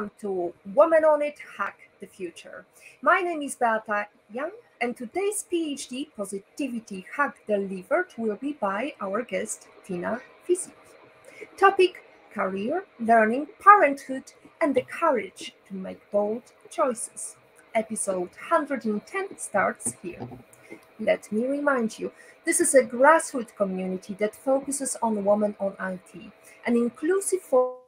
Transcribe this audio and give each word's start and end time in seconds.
Welcome 0.00 0.16
to 0.22 0.54
Woman 0.74 1.04
on 1.04 1.20
It 1.20 1.38
Hack 1.58 1.90
the 2.00 2.06
Future. 2.06 2.64
My 3.02 3.20
name 3.20 3.42
is 3.42 3.54
Beata 3.54 4.06
Young, 4.32 4.52
and 4.80 4.96
today's 4.96 5.44
PHD 5.52 6.06
Positivity 6.16 7.04
Hack 7.14 7.36
delivered 7.46 8.06
will 8.16 8.36
be 8.36 8.54
by 8.54 8.94
our 8.98 9.20
guest 9.22 9.68
Tina 9.84 10.22
Fisic. 10.48 10.72
Topic 11.58 12.02
Career, 12.32 12.84
Learning, 12.98 13.46
Parenthood, 13.62 14.32
and 14.62 14.74
the 14.74 14.80
Courage 14.80 15.52
to 15.68 15.74
Make 15.74 16.10
Bold 16.10 16.44
Choices. 16.70 17.36
Episode 17.74 18.30
110 18.48 19.36
starts 19.36 19.96
here. 20.00 20.26
Let 20.98 21.30
me 21.30 21.46
remind 21.46 21.98
you 21.98 22.10
this 22.46 22.58
is 22.58 22.74
a 22.74 22.84
grassroots 22.84 23.54
community 23.54 24.14
that 24.14 24.34
focuses 24.34 24.96
on 25.02 25.26
women 25.26 25.56
on 25.60 25.76
IT, 25.78 26.32
an 26.64 26.76
inclusive 26.76 27.42
forum 27.42 27.79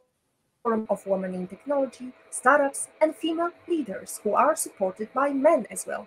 of 0.65 1.05
women 1.07 1.35
in 1.35 1.49
technology, 1.49 2.13
startups, 2.31 2.87
and 3.01 3.17
female 3.17 3.51
leaders 3.67 4.21
who 4.23 4.35
are 4.35 4.55
supported 4.55 5.13
by 5.13 5.31
men 5.31 5.67
as 5.73 5.87
well. 5.89 6.07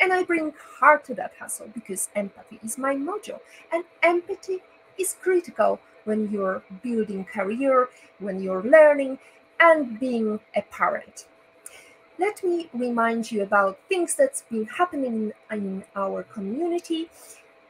And 0.00 0.12
I 0.12 0.22
bring 0.22 0.52
heart 0.78 1.04
to 1.06 1.14
that 1.14 1.32
hustle 1.40 1.68
because 1.74 2.08
empathy 2.14 2.60
is 2.62 2.78
my 2.78 2.94
mojo, 2.94 3.40
and 3.72 3.82
empathy 4.04 4.62
is 4.96 5.16
critical 5.20 5.80
when 6.04 6.30
you're 6.30 6.62
building 6.84 7.24
career, 7.24 7.88
when 8.20 8.40
you're 8.40 8.62
learning, 8.62 9.18
and 9.58 9.98
being 9.98 10.38
a 10.54 10.62
parent. 10.62 11.26
Let 12.16 12.44
me 12.44 12.70
remind 12.72 13.32
you 13.32 13.42
about 13.42 13.80
things 13.88 14.14
that's 14.14 14.42
been 14.42 14.66
happening 14.66 15.32
in 15.50 15.84
our 15.96 16.22
community. 16.22 17.10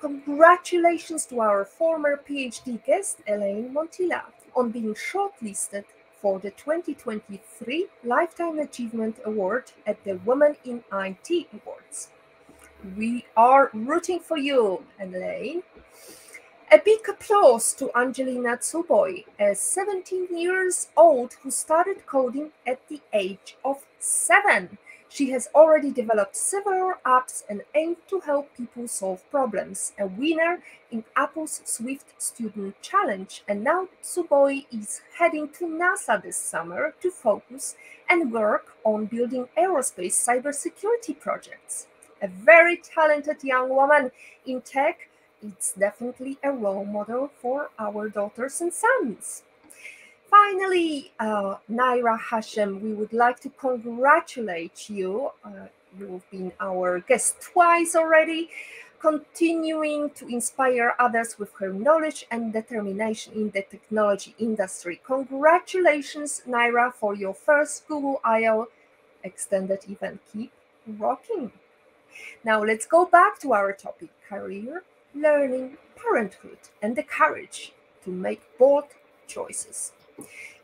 Congratulations 0.00 1.24
to 1.26 1.40
our 1.40 1.64
former 1.64 2.20
PHD 2.28 2.84
guest, 2.84 3.20
Elaine 3.26 3.72
Montilla, 3.72 4.24
on 4.54 4.70
being 4.70 4.94
shortlisted 4.94 5.84
for 6.20 6.38
the 6.38 6.50
2023 6.50 7.86
Lifetime 8.04 8.58
Achievement 8.58 9.18
Award 9.24 9.72
at 9.86 10.02
the 10.04 10.14
Women 10.24 10.56
in 10.64 10.82
IT 10.92 11.46
Awards. 11.52 12.08
We 12.96 13.26
are 13.36 13.70
rooting 13.72 14.20
for 14.20 14.36
you, 14.36 14.84
Elaine. 15.00 15.62
A 16.72 16.78
big 16.78 17.08
applause 17.08 17.72
to 17.74 17.96
Angelina 17.96 18.56
Tsuboi, 18.56 19.24
a 19.38 19.54
17 19.54 20.36
years 20.36 20.88
old 20.96 21.34
who 21.42 21.50
started 21.50 22.06
coding 22.06 22.50
at 22.66 22.80
the 22.88 23.00
age 23.12 23.56
of 23.64 23.84
seven. 23.98 24.78
She 25.08 25.30
has 25.30 25.48
already 25.54 25.90
developed 25.90 26.36
several 26.36 26.94
apps 27.04 27.44
and 27.48 27.62
aimed 27.74 27.96
to 28.08 28.20
help 28.20 28.54
people 28.56 28.88
solve 28.88 29.28
problems. 29.30 29.92
A 29.98 30.06
winner 30.06 30.62
in 30.90 31.04
Apple's 31.14 31.62
Swift 31.64 32.20
Student 32.20 32.80
Challenge, 32.82 33.42
and 33.48 33.62
now 33.62 33.88
Tsuboi 34.02 34.66
is 34.72 35.00
heading 35.18 35.48
to 35.50 35.66
NASA 35.66 36.20
this 36.22 36.36
summer 36.36 36.94
to 37.00 37.10
focus 37.10 37.76
and 38.10 38.32
work 38.32 38.76
on 38.84 39.06
building 39.06 39.48
aerospace 39.56 40.14
cybersecurity 40.14 41.18
projects. 41.18 41.86
A 42.20 42.28
very 42.28 42.76
talented 42.76 43.44
young 43.44 43.68
woman 43.68 44.10
in 44.44 44.60
tech, 44.62 45.08
it's 45.42 45.72
definitely 45.72 46.38
a 46.42 46.50
role 46.50 46.84
model 46.84 47.30
for 47.40 47.70
our 47.78 48.08
daughters 48.08 48.60
and 48.60 48.72
sons. 48.72 49.44
Finally, 50.30 51.12
uh, 51.20 51.56
Naira 51.70 52.18
Hashem, 52.18 52.82
we 52.82 52.92
would 52.92 53.12
like 53.12 53.38
to 53.40 53.48
congratulate 53.50 54.90
you. 54.90 55.30
Uh, 55.44 55.68
you've 55.98 56.28
been 56.30 56.52
our 56.60 57.00
guest 57.00 57.40
twice 57.40 57.94
already, 57.94 58.50
continuing 59.00 60.10
to 60.10 60.26
inspire 60.26 60.94
others 60.98 61.38
with 61.38 61.52
her 61.60 61.72
knowledge 61.72 62.26
and 62.30 62.52
determination 62.52 63.34
in 63.34 63.50
the 63.50 63.62
technology 63.62 64.34
industry. 64.38 65.00
Congratulations, 65.06 66.42
Naira, 66.48 66.92
for 66.92 67.14
your 67.14 67.34
first 67.34 67.86
Google 67.86 68.20
I/O 68.24 68.68
extended 69.22 69.88
event. 69.88 70.20
Keep 70.32 70.52
rocking. 70.98 71.52
Now 72.44 72.64
let's 72.64 72.86
go 72.86 73.04
back 73.04 73.38
to 73.40 73.52
our 73.52 73.72
topic 73.72 74.10
career, 74.28 74.82
learning, 75.14 75.76
parenthood, 75.96 76.58
and 76.82 76.96
the 76.96 77.02
courage 77.02 77.72
to 78.04 78.10
make 78.10 78.42
bold 78.58 78.86
choices. 79.28 79.92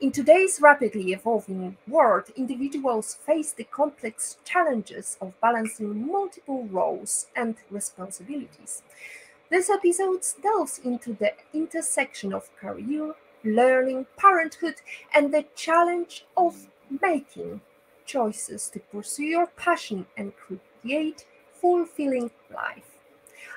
In 0.01 0.11
today's 0.11 0.61
rapidly 0.61 1.13
evolving 1.13 1.77
world, 1.87 2.31
individuals 2.37 3.15
face 3.15 3.53
the 3.53 3.65
complex 3.65 4.37
challenges 4.45 5.17
of 5.21 5.41
balancing 5.41 6.07
multiple 6.07 6.65
roles 6.65 7.27
and 7.37 7.55
responsibilities. 7.71 8.83
This 9.51 9.71
episode 9.71 10.25
delves 10.43 10.79
into 10.79 11.13
the 11.13 11.35
intersection 11.53 12.33
of 12.33 12.55
career, 12.57 13.15
learning, 13.45 14.07
parenthood, 14.17 14.77
and 15.15 15.33
the 15.33 15.45
challenge 15.55 16.25
of 16.37 16.67
making 17.03 17.61
choices 18.05 18.69
to 18.71 18.81
pursue 18.81 19.25
your 19.25 19.47
passion 19.47 20.07
and 20.17 20.33
create 20.37 21.27
fulfilling 21.53 22.31
life. 22.53 22.92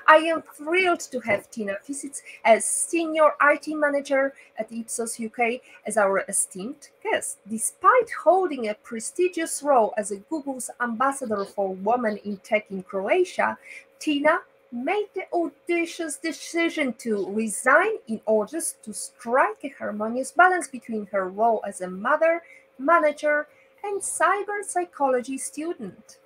I 0.08 0.18
am 0.18 0.42
thrilled 0.42 1.00
to 1.00 1.18
have 1.20 1.50
Tina 1.50 1.78
Fisic 1.84 2.22
as 2.44 2.64
Senior 2.64 3.30
IT 3.42 3.66
Manager 3.68 4.34
at 4.56 4.70
Ipsos 4.70 5.18
UK 5.20 5.60
as 5.84 5.96
our 5.96 6.20
esteemed 6.28 6.90
guest. 7.02 7.38
Despite 7.48 8.10
holding 8.22 8.68
a 8.68 8.74
prestigious 8.74 9.64
role 9.64 9.92
as 9.96 10.12
a 10.12 10.18
Google's 10.18 10.70
ambassador 10.80 11.44
for 11.44 11.74
women 11.74 12.18
in 12.18 12.36
tech 12.38 12.70
in 12.70 12.84
Croatia, 12.84 13.58
Tina 13.98 14.38
made 14.70 15.08
the 15.14 15.24
audacious 15.32 16.16
decision 16.16 16.92
to 16.98 17.28
resign 17.30 17.96
in 18.06 18.20
order 18.26 18.60
to 18.82 18.92
strike 18.92 19.64
a 19.64 19.74
harmonious 19.76 20.30
balance 20.30 20.68
between 20.68 21.06
her 21.06 21.28
role 21.28 21.62
as 21.66 21.80
a 21.80 21.90
mother, 21.90 22.42
manager, 22.78 23.48
and 23.82 24.00
cyber 24.00 24.62
psychology 24.64 25.38
student. 25.38 26.18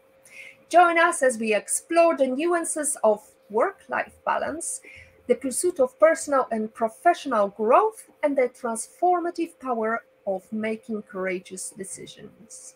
Join 0.68 0.98
us 0.98 1.22
as 1.22 1.38
we 1.38 1.54
explore 1.54 2.16
the 2.16 2.26
nuances 2.26 2.96
of 3.02 3.22
work 3.50 3.80
life 3.88 4.14
balance, 4.24 4.80
the 5.26 5.34
pursuit 5.34 5.78
of 5.80 5.98
personal 5.98 6.48
and 6.50 6.72
professional 6.74 7.48
growth, 7.48 8.10
and 8.22 8.36
the 8.36 8.48
transformative 8.48 9.58
power 9.60 10.02
of 10.26 10.50
making 10.52 11.02
courageous 11.02 11.70
decisions. 11.70 12.74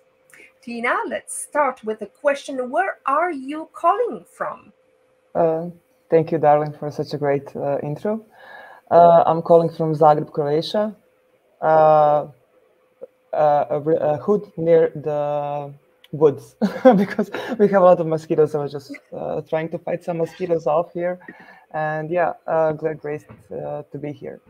Tina, 0.63 0.95
let's 1.09 1.37
start 1.37 1.84
with 1.84 2.01
a 2.03 2.07
question 2.07 2.71
Where 2.71 2.99
are 3.07 3.31
you 3.31 3.69
calling 3.73 4.25
from? 4.25 4.73
Uh, 5.34 5.71
thank 6.11 6.33
you, 6.33 6.39
darling, 6.39 6.73
for 6.73 6.91
such 6.91 7.13
a 7.13 7.19
great 7.19 7.55
uh, 7.57 7.79
intro. 7.83 8.25
Uh, 8.91 9.25
I'm 9.27 9.43
calling 9.43 9.69
from 9.69 9.95
Zagreb, 9.95 10.31
Croatia, 10.33 10.95
uh, 11.61 12.27
uh, 13.33 13.65
a 14.01 14.17
hood 14.19 14.53
near 14.57 14.91
the 14.95 15.73
woods 16.15 16.55
because 16.97 17.31
we 17.59 17.69
have 17.69 17.83
a 17.83 17.85
lot 17.85 18.01
of 18.01 18.07
mosquitoes. 18.07 18.55
I 18.55 18.59
was 18.59 18.73
just 18.73 18.93
uh, 19.13 19.41
trying 19.43 19.69
to 19.71 19.79
fight 19.79 20.05
some 20.05 20.19
mosquitoes 20.19 20.67
off 20.67 20.93
here. 20.93 21.19
And 21.73 22.11
yeah, 22.11 22.35
uh, 22.47 22.73
glad 22.73 23.01
Grace 23.01 23.25
uh, 23.51 23.83
to 23.91 23.99
be 23.99 24.13
here. 24.13 24.41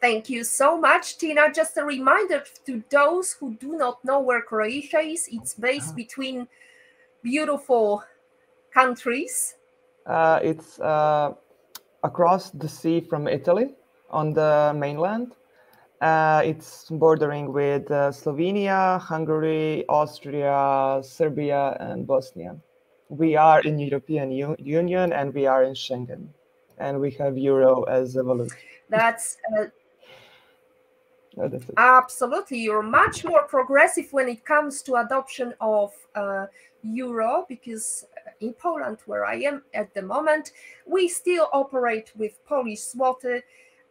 Thank 0.00 0.30
you 0.30 0.44
so 0.44 0.78
much, 0.78 1.18
Tina. 1.18 1.52
Just 1.52 1.76
a 1.76 1.84
reminder 1.84 2.42
to 2.64 2.82
those 2.88 3.32
who 3.32 3.54
do 3.56 3.76
not 3.76 4.02
know 4.02 4.20
where 4.20 4.40
Croatia 4.40 5.00
is, 5.00 5.28
it's 5.30 5.52
based 5.52 5.94
between 5.94 6.48
beautiful 7.22 8.02
countries. 8.72 9.56
Uh, 10.06 10.40
it's 10.42 10.80
uh, 10.80 11.34
across 12.02 12.50
the 12.50 12.66
sea 12.66 13.00
from 13.00 13.28
Italy 13.28 13.74
on 14.08 14.32
the 14.32 14.72
mainland 14.74 15.32
uh, 16.00 16.42
it's 16.44 16.88
bordering 16.90 17.52
with 17.52 17.90
uh, 17.90 18.10
Slovenia, 18.10 19.00
Hungary, 19.00 19.84
Austria, 19.88 21.00
Serbia, 21.02 21.76
and 21.80 22.06
Bosnia. 22.06 22.56
We 23.08 23.36
are 23.36 23.60
in 23.60 23.78
European 23.78 24.30
U- 24.30 24.56
Union 24.58 25.12
and 25.12 25.34
we 25.34 25.46
are 25.46 25.64
in 25.64 25.74
Schengen, 25.74 26.28
and 26.78 27.00
we 27.00 27.10
have 27.12 27.36
euro 27.36 27.82
as 27.84 28.16
a 28.16 28.22
valuta. 28.22 28.54
That's, 28.88 29.36
uh, 29.58 29.66
absolutely. 31.76 32.58
You're 32.58 32.82
much 32.82 33.24
more 33.24 33.42
progressive 33.44 34.12
when 34.12 34.28
it 34.28 34.44
comes 34.44 34.82
to 34.82 34.96
adoption 34.96 35.54
of 35.60 35.92
uh, 36.14 36.46
euro 36.82 37.46
because 37.48 38.06
uh, 38.26 38.30
in 38.40 38.54
Poland, 38.54 38.98
where 39.06 39.24
I 39.24 39.36
am 39.36 39.62
at 39.74 39.92
the 39.94 40.02
moment, 40.02 40.52
we 40.86 41.08
still 41.08 41.48
operate 41.52 42.12
with 42.16 42.44
Polish 42.46 42.80
zloty, 42.80 43.42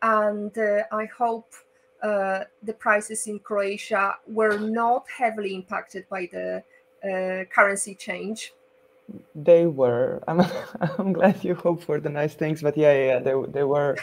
and 0.01 0.57
uh, 0.57 0.83
I 0.91 1.05
hope 1.05 1.53
uh, 2.01 2.43
the 2.63 2.73
prices 2.73 3.27
in 3.27 3.39
Croatia 3.39 4.15
were 4.27 4.57
not 4.57 5.05
heavily 5.17 5.55
impacted 5.55 6.07
by 6.09 6.29
the 6.31 6.63
uh, 7.03 7.45
currency 7.53 7.95
change. 7.95 8.53
They 9.35 9.65
were. 9.65 10.21
I'm, 10.27 10.41
I'm 10.97 11.13
glad 11.13 11.43
you 11.43 11.55
hope 11.55 11.83
for 11.83 11.99
the 11.99 12.09
nice 12.09 12.35
things, 12.35 12.61
but 12.61 12.77
yeah, 12.77 12.93
yeah, 12.93 13.19
they, 13.19 13.33
they 13.49 13.63
were. 13.63 13.97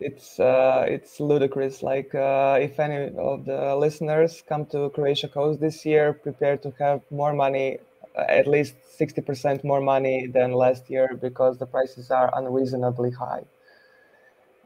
It's 0.00 0.40
uh, 0.40 0.84
it's 0.88 1.20
ludicrous. 1.20 1.82
Like 1.82 2.14
uh, 2.14 2.58
if 2.60 2.80
any 2.80 3.16
of 3.16 3.44
the 3.44 3.76
listeners 3.76 4.42
come 4.48 4.66
to 4.66 4.90
Croatia 4.90 5.28
Coast 5.28 5.60
this 5.60 5.86
year, 5.86 6.12
prepare 6.12 6.56
to 6.58 6.72
have 6.78 7.02
more 7.10 7.32
money, 7.32 7.78
uh, 8.16 8.24
at 8.28 8.46
least 8.46 8.74
sixty 8.98 9.20
percent 9.20 9.64
more 9.64 9.80
money 9.80 10.26
than 10.26 10.52
last 10.52 10.90
year, 10.90 11.16
because 11.20 11.58
the 11.58 11.66
prices 11.66 12.10
are 12.10 12.30
unreasonably 12.36 13.12
high. 13.12 13.44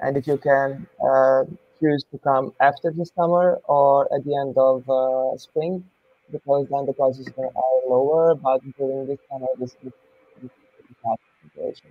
And 0.01 0.17
if 0.17 0.27
you 0.27 0.37
can 0.39 0.87
uh, 1.05 1.45
choose 1.81 2.05
to 2.13 2.19
come 2.19 2.53
after 2.61 2.91
the 2.91 3.05
summer 3.05 3.61
or 3.65 4.13
at 4.15 4.25
the 4.25 4.35
end 4.37 4.57
of 4.57 4.89
uh, 4.89 5.37
spring 5.37 5.85
because 6.33 6.67
then 6.71 6.87
the 6.87 6.93
prices 6.93 7.29
are 7.39 7.51
lower. 7.89 8.35
But 8.35 8.61
during 8.79 9.07
this 9.07 9.19
summer, 9.31 9.47
this 9.59 9.77
is 9.85 9.93
the 10.43 10.51
situation. 11.55 11.91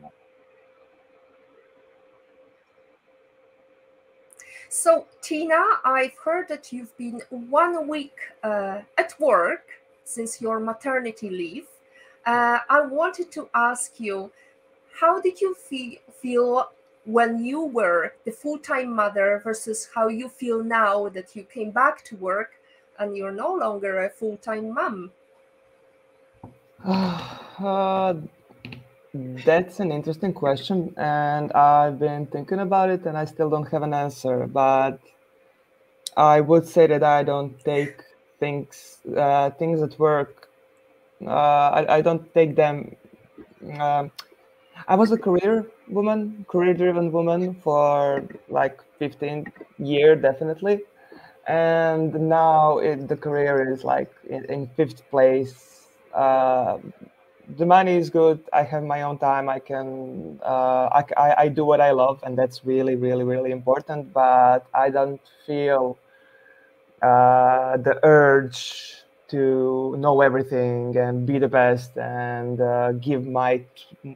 So, 4.69 5.05
Tina, 5.21 5.63
I've 5.85 6.17
heard 6.23 6.47
that 6.49 6.73
you've 6.73 6.95
been 6.97 7.21
one 7.29 7.87
week 7.87 8.17
uh, 8.43 8.81
at 8.97 9.17
work 9.19 9.67
since 10.03 10.41
your 10.41 10.59
maternity 10.59 11.29
leave. 11.29 11.67
Uh, 12.25 12.59
I 12.69 12.81
wanted 12.81 13.31
to 13.33 13.47
ask 13.53 13.99
you, 13.99 14.31
how 14.99 15.21
did 15.21 15.39
you 15.39 15.55
feel 15.55 16.69
when 17.05 17.43
you 17.43 17.61
were 17.61 18.13
the 18.25 18.31
full-time 18.31 18.95
mother 18.95 19.41
versus 19.43 19.89
how 19.93 20.07
you 20.07 20.27
feel 20.27 20.63
now 20.63 21.09
that 21.09 21.35
you 21.35 21.43
came 21.43 21.71
back 21.71 22.03
to 22.05 22.15
work 22.15 22.59
and 22.99 23.15
you're 23.15 23.31
no 23.31 23.53
longer 23.53 24.03
a 24.03 24.09
full-time 24.09 24.73
mom? 24.73 25.11
Uh, 27.57 28.13
that's 29.45 29.79
an 29.79 29.93
interesting 29.93 30.33
question, 30.33 30.93
and 30.97 31.49
I've 31.53 31.99
been 31.99 32.25
thinking 32.25 32.59
about 32.59 32.89
it, 32.89 33.05
and 33.05 33.17
I 33.17 33.23
still 33.23 33.49
don't 33.49 33.65
have 33.71 33.81
an 33.81 33.93
answer. 33.93 34.45
But 34.45 34.99
I 36.17 36.41
would 36.41 36.67
say 36.67 36.87
that 36.87 37.01
I 37.01 37.23
don't 37.23 37.57
take 37.63 38.01
things 38.41 38.97
uh, 39.15 39.51
things 39.51 39.81
at 39.81 39.97
work. 39.97 40.49
Uh, 41.25 41.29
I, 41.29 41.97
I 41.97 42.01
don't 42.01 42.33
take 42.33 42.57
them. 42.57 42.97
Um, 43.79 44.11
I 44.87 44.95
was 44.95 45.11
a 45.11 45.17
career 45.17 45.65
woman, 45.87 46.45
career-driven 46.47 47.11
woman 47.11 47.55
for 47.55 48.23
like 48.49 48.79
15 48.99 49.51
year 49.79 50.15
definitely, 50.15 50.81
and 51.47 52.13
now 52.29 52.77
it, 52.79 53.07
the 53.07 53.17
career 53.17 53.71
is 53.71 53.83
like 53.83 54.11
in, 54.29 54.45
in 54.45 54.67
fifth 54.67 55.09
place. 55.09 55.87
Uh, 56.13 56.77
the 57.57 57.65
money 57.65 57.95
is 57.97 58.09
good. 58.09 58.39
I 58.53 58.63
have 58.63 58.83
my 58.83 59.03
own 59.03 59.17
time. 59.19 59.49
I 59.49 59.59
can 59.59 60.39
uh, 60.43 61.01
I, 61.17 61.35
I 61.37 61.47
do 61.49 61.65
what 61.65 61.81
I 61.81 61.91
love, 61.91 62.19
and 62.23 62.37
that's 62.37 62.65
really 62.65 62.95
really 62.95 63.23
really 63.23 63.51
important. 63.51 64.13
But 64.13 64.65
I 64.73 64.89
don't 64.89 65.21
feel 65.45 65.97
uh, 67.01 67.77
the 67.77 67.99
urge 68.03 69.04
to 69.27 69.95
know 69.97 70.21
everything 70.21 70.95
and 70.97 71.25
be 71.25 71.39
the 71.39 71.47
best 71.47 71.97
and 71.97 72.61
uh, 72.61 72.91
give 72.93 73.25
my 73.25 73.61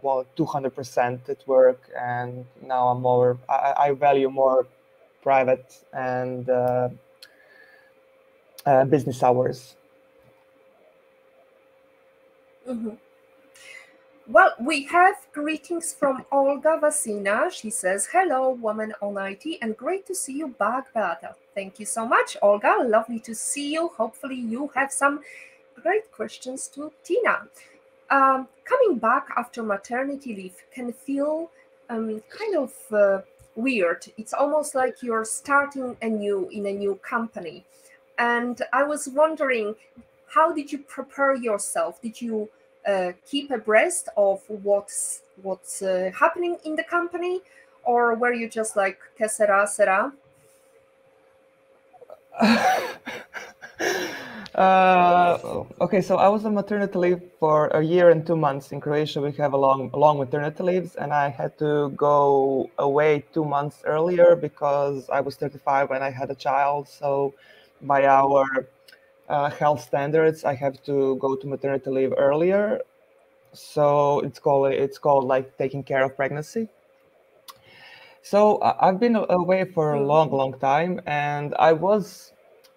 well 0.01 0.25
200% 0.37 1.29
at 1.29 1.47
work. 1.47 1.81
And 1.99 2.45
now 2.61 2.87
I'm 2.89 3.01
more 3.01 3.37
I, 3.49 3.73
I 3.77 3.91
value 3.91 4.29
more 4.29 4.67
private 5.21 5.83
and 5.93 6.49
uh, 6.49 6.89
uh, 8.65 8.85
business 8.85 9.23
hours. 9.23 9.75
Mm-hmm. 12.67 12.95
Well, 14.27 14.53
we 14.59 14.83
have 14.83 15.15
greetings 15.33 15.91
from 15.91 16.23
Olga 16.31 16.79
Vasina. 16.79 17.51
She 17.51 17.71
says, 17.71 18.07
Hello, 18.11 18.51
woman 18.51 18.93
on 19.01 19.17
IT, 19.17 19.57
and 19.59 19.75
great 19.75 20.05
to 20.05 20.13
see 20.13 20.33
you 20.33 20.49
back, 20.49 20.93
Beata. 20.93 21.35
Thank 21.59 21.77
you 21.77 21.85
so 21.85 22.05
much, 22.05 22.37
Olga. 22.41 22.73
Lovely 22.85 23.19
to 23.19 23.35
see 23.35 23.73
you. 23.73 23.89
Hopefully, 23.97 24.39
you 24.53 24.71
have 24.75 24.93
some 24.93 25.19
great 25.83 26.09
questions 26.09 26.69
to 26.69 26.89
Tina. 27.03 27.49
Um, 28.09 28.47
coming 28.63 28.97
back 28.97 29.27
after 29.35 29.61
maternity 29.61 30.33
leave 30.37 30.55
can 30.73 30.93
feel 30.93 31.51
um, 31.89 32.23
kind 32.29 32.55
of 32.55 32.71
uh, 32.93 33.21
weird. 33.55 34.05
It's 34.17 34.31
almost 34.31 34.73
like 34.73 35.03
you're 35.03 35.25
starting 35.25 35.97
anew 36.01 36.47
in 36.47 36.65
a 36.65 36.71
new 36.71 36.95
company. 36.95 37.65
And 38.17 38.61
I 38.71 38.83
was 38.83 39.09
wondering, 39.09 39.75
how 40.27 40.53
did 40.53 40.71
you 40.71 40.77
prepare 40.77 41.35
yourself? 41.35 42.01
Did 42.01 42.21
you 42.21 42.47
uh, 42.87 43.11
keep 43.29 43.51
abreast 43.51 44.07
of 44.15 44.43
what's 44.47 45.23
what's 45.41 45.81
uh, 45.81 46.09
happening 46.17 46.55
in 46.63 46.77
the 46.77 46.85
company, 46.85 47.41
or 47.83 48.15
were 48.15 48.31
you 48.31 48.47
just 48.47 48.77
like 48.77 48.97
que 49.17 49.27
sera 49.27 49.67
sera? 49.67 50.13
uh, 54.55 55.65
okay, 55.81 56.01
so 56.01 56.17
I 56.17 56.27
was 56.29 56.45
on 56.45 56.53
maternity 56.53 56.97
leave 56.97 57.21
for 57.39 57.67
a 57.67 57.81
year 57.81 58.09
and 58.09 58.25
two 58.25 58.35
months. 58.35 58.71
In 58.71 58.79
Croatia, 58.81 59.21
we 59.21 59.31
have 59.33 59.53
a 59.53 59.57
long, 59.57 59.89
long 59.93 60.17
maternity 60.19 60.63
leaves, 60.63 60.95
and 60.95 61.13
I 61.13 61.29
had 61.29 61.57
to 61.59 61.89
go 61.95 62.69
away 62.77 63.25
two 63.33 63.45
months 63.45 63.83
earlier 63.85 64.35
because 64.35 65.09
I 65.09 65.21
was 65.21 65.35
35 65.35 65.89
when 65.89 66.01
I 66.01 66.09
had 66.11 66.29
a 66.31 66.35
child. 66.35 66.87
So, 66.87 67.33
by 67.81 68.05
our 68.05 68.45
uh, 69.27 69.49
health 69.49 69.81
standards, 69.81 70.43
I 70.43 70.55
have 70.55 70.81
to 70.83 71.15
go 71.17 71.35
to 71.35 71.47
maternity 71.47 71.89
leave 71.89 72.13
earlier. 72.17 72.81
So 73.53 74.19
it's 74.21 74.39
called 74.39 74.71
it's 74.73 74.97
called 74.99 75.25
like 75.25 75.57
taking 75.57 75.83
care 75.83 76.03
of 76.03 76.15
pregnancy. 76.15 76.69
So 78.21 78.61
I've 78.61 78.99
been 78.99 79.15
away 79.15 79.65
for 79.65 79.93
a 79.93 80.01
long, 80.01 80.31
long 80.31 80.53
time, 80.59 81.01
and 81.05 81.55
I 81.57 81.73
was 81.73 82.33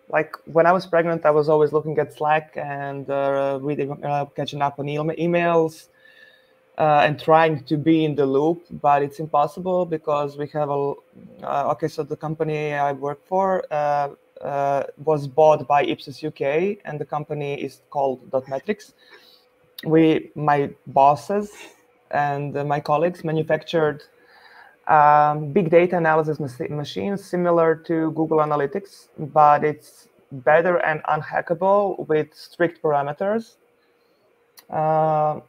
like 0.08 0.36
when 0.46 0.66
I 0.66 0.72
was 0.72 0.86
pregnant, 0.86 1.24
I 1.26 1.30
was 1.30 1.48
always 1.48 1.72
looking 1.72 1.98
at 1.98 2.12
Slack 2.12 2.56
and 2.56 3.08
uh, 3.10 3.58
reading, 3.60 4.02
uh, 4.04 4.26
catching 4.36 4.62
up 4.62 4.78
on 4.78 4.86
emails, 4.86 5.88
uh, 6.78 7.02
and 7.04 7.18
trying 7.18 7.64
to 7.64 7.76
be 7.76 8.04
in 8.04 8.14
the 8.14 8.26
loop. 8.26 8.64
But 8.70 9.02
it's 9.02 9.18
impossible 9.18 9.84
because 9.84 10.36
we 10.36 10.46
have 10.48 10.70
a 10.70 10.94
uh, 11.42 11.72
okay. 11.72 11.88
So 11.88 12.02
the 12.02 12.16
company 12.16 12.74
I 12.74 12.92
work 12.92 13.26
for 13.26 13.64
uh, 13.70 14.10
uh, 14.40 14.84
was 15.04 15.26
bought 15.26 15.66
by 15.66 15.84
Ipsos 15.84 16.22
UK, 16.22 16.78
and 16.84 17.00
the 17.00 17.06
company 17.06 17.54
is 17.54 17.80
called 17.90 18.30
DotMetrics. 18.30 18.92
We, 19.84 20.30
my 20.36 20.70
bosses 20.86 21.50
and 22.12 22.54
my 22.68 22.78
colleagues, 22.78 23.24
manufactured 23.24 24.04
um, 24.88 25.52
big 25.52 25.70
data 25.70 25.96
analysis 25.96 26.38
machines 26.68 27.24
similar 27.24 27.76
to 27.76 28.10
Google 28.12 28.38
Analytics, 28.38 29.08
but 29.18 29.64
it's 29.64 30.08
better 30.32 30.78
and 30.78 31.02
unhackable 31.04 32.06
with 32.08 32.34
strict 32.34 32.82
parameters. 32.82 33.56
Uh, 34.70 35.40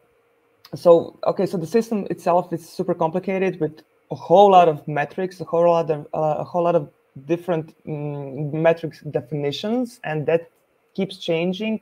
so, 0.76 1.18
okay, 1.26 1.46
so 1.46 1.58
the 1.58 1.68
system 1.68 2.08
itself 2.10 2.52
is 2.52 2.68
super 2.68 2.94
complicated 2.94 3.60
with 3.60 3.82
a 4.12 4.16
whole 4.16 4.52
lot 4.52 4.68
of 4.68 4.88
metrics, 4.88 5.40
a 5.40 5.46
whole 5.46 5.66
lot 5.66 5.90
of 5.90 6.08
uh, 6.14 6.36
a 6.40 6.44
whole 6.44 6.64
lot 6.64 6.76
of 6.76 6.90
different 7.26 7.76
um, 7.88 8.62
metrics 8.62 9.02
definitions, 9.02 10.00
and 10.04 10.26
that 10.26 10.50
keeps 10.94 11.18
changing 11.18 11.82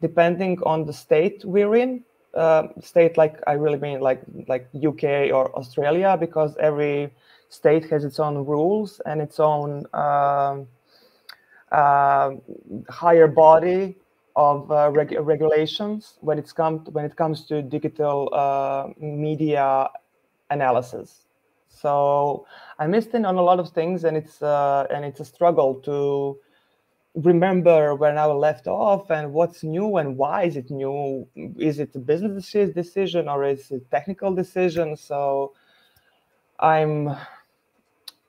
depending 0.00 0.58
on 0.64 0.84
the 0.84 0.92
state 0.92 1.42
we're 1.44 1.74
in. 1.74 2.04
Uh, 2.34 2.68
state 2.82 3.16
like 3.16 3.40
I 3.46 3.52
really 3.52 3.78
mean 3.78 4.00
like 4.00 4.20
like 4.46 4.68
UK 4.74 5.32
or 5.32 5.56
Australia 5.56 6.16
because 6.20 6.54
every 6.58 7.10
state 7.48 7.88
has 7.90 8.04
its 8.04 8.18
own 8.20 8.44
rules 8.44 9.00
and 9.06 9.22
its 9.22 9.40
own 9.40 9.86
uh, 9.94 10.58
uh, 11.72 12.32
higher 12.90 13.26
body 13.26 13.96
of 14.36 14.70
uh, 14.70 14.90
reg 14.90 15.16
regulations 15.18 16.18
when 16.20 16.38
it's 16.38 16.52
come 16.52 16.84
to, 16.84 16.90
when 16.90 17.04
it 17.04 17.16
comes 17.16 17.46
to 17.46 17.62
digital 17.62 18.28
uh, 18.32 18.88
media 19.00 19.88
analysis. 20.50 21.24
So 21.68 22.46
I 22.78 22.86
missed 22.86 23.14
in 23.14 23.24
on 23.24 23.36
a 23.36 23.42
lot 23.42 23.58
of 23.58 23.70
things, 23.70 24.04
and 24.04 24.16
it's 24.16 24.42
uh, 24.42 24.86
and 24.90 25.04
it's 25.04 25.20
a 25.20 25.24
struggle 25.24 25.74
to 25.84 26.38
remember 27.16 27.94
where 27.94 28.16
I 28.16 28.26
left 28.26 28.66
off 28.68 29.10
and 29.10 29.32
what's 29.32 29.64
new 29.64 29.96
and 29.96 30.16
why 30.16 30.44
is 30.44 30.56
it 30.56 30.70
new? 30.70 31.26
Is 31.58 31.80
it 31.80 31.94
a 31.94 31.98
business 31.98 32.50
decision 32.52 33.28
or 33.28 33.44
is 33.44 33.70
it 33.70 33.90
technical 33.90 34.34
decision? 34.34 34.96
So 34.96 35.54
I'm 36.60 37.16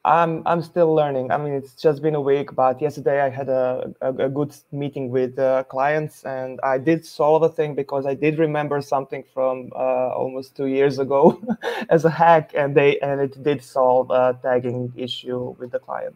I'm 0.06 0.42
I'm 0.46 0.62
still 0.62 0.96
learning. 0.96 1.32
I 1.32 1.38
mean, 1.38 1.52
it's 1.54 1.74
just 1.74 2.02
been 2.02 2.16
a 2.16 2.22
week, 2.22 2.56
but 2.56 2.82
yesterday 2.82 3.22
I 3.22 3.30
had 3.30 3.50
a, 3.50 3.94
a, 4.00 4.14
a 4.14 4.30
good 4.30 4.56
meeting 4.72 5.10
with 5.10 5.38
uh, 5.38 5.64
clients, 5.66 6.24
and 6.24 6.62
I 6.64 6.78
did 6.78 7.06
solve 7.06 7.44
a 7.44 7.50
thing 7.50 7.76
because 7.76 8.06
I 8.06 8.14
did 8.14 8.40
remember 8.40 8.80
something 8.80 9.26
from 9.34 9.70
uh, 9.76 10.16
almost 10.16 10.56
two 10.56 10.68
years 10.68 10.98
ago 10.98 11.42
as 11.90 12.06
a 12.06 12.10
hack, 12.10 12.52
and 12.56 12.74
they 12.74 13.00
and 13.00 13.20
it 13.20 13.44
did 13.44 13.62
solve 13.62 14.10
a 14.10 14.40
tagging 14.42 14.94
issue 14.96 15.56
with 15.60 15.72
the 15.72 15.80
client. 15.80 16.16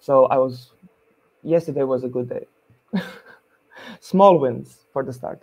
So 0.00 0.24
I 0.26 0.38
was 0.38 0.70
yesterday 1.48 1.82
was 1.82 2.04
a 2.04 2.08
good 2.08 2.28
day. 2.28 2.46
Small 4.00 4.38
wins 4.38 4.84
for 4.92 5.02
the 5.02 5.12
start. 5.12 5.42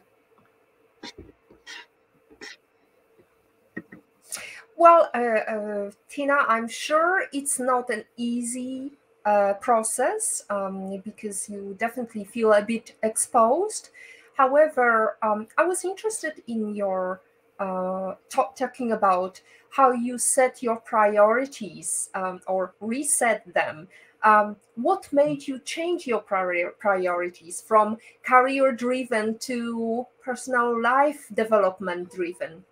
Well, 4.78 5.10
uh, 5.16 5.18
uh, 5.18 5.92
Tina, 6.10 6.38
I'm 6.48 6.68
sure 6.68 7.26
it's 7.32 7.60
not 7.60 7.90
an 7.90 8.04
easy 8.18 8.92
uh, 9.26 9.54
process 9.54 10.44
um, 10.50 11.02
because 11.04 11.50
you 11.50 11.76
definitely 11.80 12.26
feel 12.26 12.54
a 12.54 12.62
bit 12.62 12.96
exposed. 13.02 13.90
However, 14.36 15.18
um, 15.24 15.48
I 15.58 15.64
was 15.64 15.86
interested 15.86 16.44
in 16.48 16.76
your 16.76 17.22
uh, 17.60 18.16
talk, 18.30 18.56
talking 18.58 18.92
about 18.92 19.40
how 19.70 19.92
you 19.92 20.18
set 20.18 20.62
your 20.62 20.78
priorities 20.78 22.10
um, 22.14 22.42
or 22.46 22.76
reset 22.82 23.42
them 23.54 23.88
Um, 24.24 24.56
what 24.76 25.08
made 25.12 25.48
you 25.48 25.60
change 25.60 26.08
your 26.08 26.20
priori- 26.20 26.74
priorities 26.80 27.62
from 27.62 27.98
career 28.24 28.72
driven 28.72 29.38
to 29.40 30.06
personal 30.24 30.82
life 30.82 31.28
development 31.34 32.12
driven? 32.12 32.64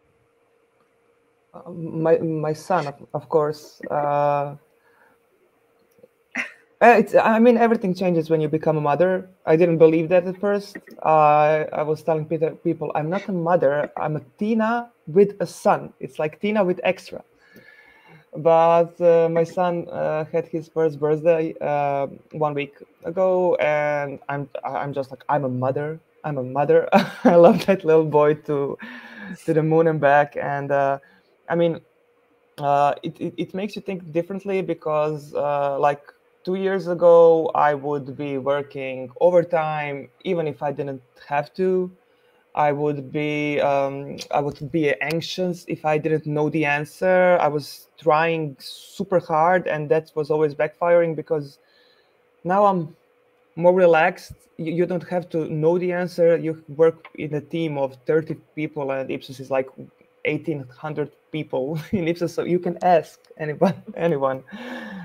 Uh, 1.53 1.69
my 1.69 2.17
my 2.17 2.53
son, 2.53 2.87
of, 3.13 3.29
course. 3.29 3.79
Uh, 3.91 4.55
uh, 6.81 6.95
it's, 6.97 7.13
I 7.15 7.39
mean, 7.39 7.57
everything 7.57 7.93
changes 7.93 8.29
when 8.29 8.41
you 8.41 8.49
become 8.49 8.75
a 8.75 8.81
mother. 8.81 9.29
I 9.45 9.55
didn't 9.55 9.77
believe 9.77 10.09
that 10.09 10.25
at 10.25 10.39
first. 10.39 10.75
Uh, 11.05 11.65
I 11.71 11.83
was 11.83 12.01
telling 12.01 12.25
Peter, 12.25 12.51
people, 12.51 12.91
I'm 12.95 13.09
not 13.09 13.29
a 13.29 13.31
mother. 13.31 13.91
I'm 13.95 14.15
a 14.15 14.21
Tina 14.39 14.91
with 15.07 15.35
a 15.39 15.45
son. 15.45 15.93
It's 15.99 16.17
like 16.17 16.41
Tina 16.41 16.63
with 16.63 16.81
extra. 16.83 17.23
But 18.35 18.99
uh, 18.99 19.29
my 19.29 19.43
son 19.43 19.87
uh, 19.89 20.25
had 20.25 20.47
his 20.47 20.67
first 20.67 20.99
birthday 20.99 21.53
uh, 21.61 22.07
one 22.31 22.53
week 22.53 22.75
ago, 23.03 23.55
and 23.55 24.19
I'm 24.27 24.49
I'm 24.63 24.93
just 24.93 25.11
like 25.11 25.23
I'm 25.29 25.43
a 25.43 25.49
mother. 25.49 25.99
I'm 26.23 26.37
a 26.37 26.43
mother. 26.43 26.89
I 27.23 27.35
love 27.35 27.65
that 27.67 27.85
little 27.85 28.05
boy 28.05 28.35
to 28.49 28.77
to 29.45 29.53
the 29.53 29.61
moon 29.61 29.87
and 29.87 29.99
back. 29.99 30.35
And 30.35 30.71
uh, 30.71 30.97
I 31.47 31.55
mean, 31.55 31.81
it, 32.59 33.15
it, 33.19 33.33
it 33.37 33.53
makes 33.53 33.75
you 33.75 33.81
think 33.81 34.11
differently 34.11 34.61
because 34.61 35.33
like 35.33 36.01
two 36.43 36.55
years 36.55 36.87
ago, 36.87 37.51
I 37.53 37.73
would 37.75 38.17
be 38.17 38.37
working 38.37 39.11
overtime, 39.21 40.09
even 40.23 40.47
if 40.47 40.63
I 40.63 40.71
didn't 40.71 41.01
have 41.27 41.53
to. 41.55 41.91
I 42.55 42.71
would 42.71 43.11
be 43.11 43.59
um, 43.61 44.17
I 44.31 44.39
would 44.39 44.71
be 44.71 44.93
anxious 45.01 45.65
if 45.67 45.85
I 45.85 45.97
didn't 45.97 46.27
know 46.27 46.49
the 46.49 46.65
answer. 46.65 47.37
I 47.41 47.47
was 47.47 47.87
trying 47.99 48.55
super 48.59 49.19
hard, 49.19 49.67
and 49.67 49.89
that 49.89 50.11
was 50.15 50.29
always 50.29 50.53
backfiring 50.53 51.15
because 51.15 51.57
now 52.43 52.65
I'm 52.65 52.95
more 53.55 53.73
relaxed. 53.73 54.33
You, 54.57 54.73
you 54.73 54.85
don't 54.85 55.07
have 55.09 55.29
to 55.29 55.49
know 55.49 55.79
the 55.79 55.93
answer. 55.93 56.37
You 56.37 56.63
work 56.69 57.09
in 57.15 57.33
a 57.35 57.41
team 57.41 57.77
of 57.77 57.97
30 58.05 58.35
people, 58.55 58.91
and 58.91 59.09
Ipsos 59.11 59.39
is 59.39 59.51
like 59.51 59.69
1800 60.25 61.11
people 61.31 61.79
in 61.91 62.07
Ipsos, 62.07 62.33
so 62.33 62.43
you 62.43 62.59
can 62.59 62.77
ask 62.83 63.19
anyone. 63.37 63.75
anyone. 63.95 64.43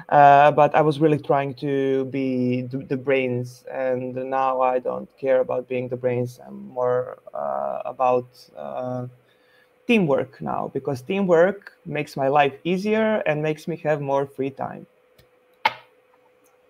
Uh, 0.09 0.51
but 0.53 0.75
I 0.75 0.81
was 0.81 1.01
really 1.01 1.19
trying 1.19 1.55
to 1.55 2.07
be 2.07 2.63
the, 2.63 2.79
the, 2.79 2.97
brains, 2.97 3.65
and 3.71 4.15
now 4.15 4.61
I 4.63 4.79
don't 4.79 5.09
care 5.19 5.41
about 5.41 5.69
being 5.69 5.89
the 5.89 5.97
brains. 5.97 6.41
I'm 6.47 6.69
more 6.69 7.19
uh, 7.35 7.83
about 7.85 8.27
uh, 8.57 9.07
teamwork 9.87 10.41
now 10.41 10.71
because 10.73 11.03
teamwork 11.03 11.73
makes 11.85 12.17
my 12.17 12.29
life 12.29 12.55
easier 12.65 13.23
and 13.27 13.43
makes 13.43 13.69
me 13.69 13.77
have 13.77 14.01
more 14.01 14.27
free 14.27 14.51
time. 14.51 14.87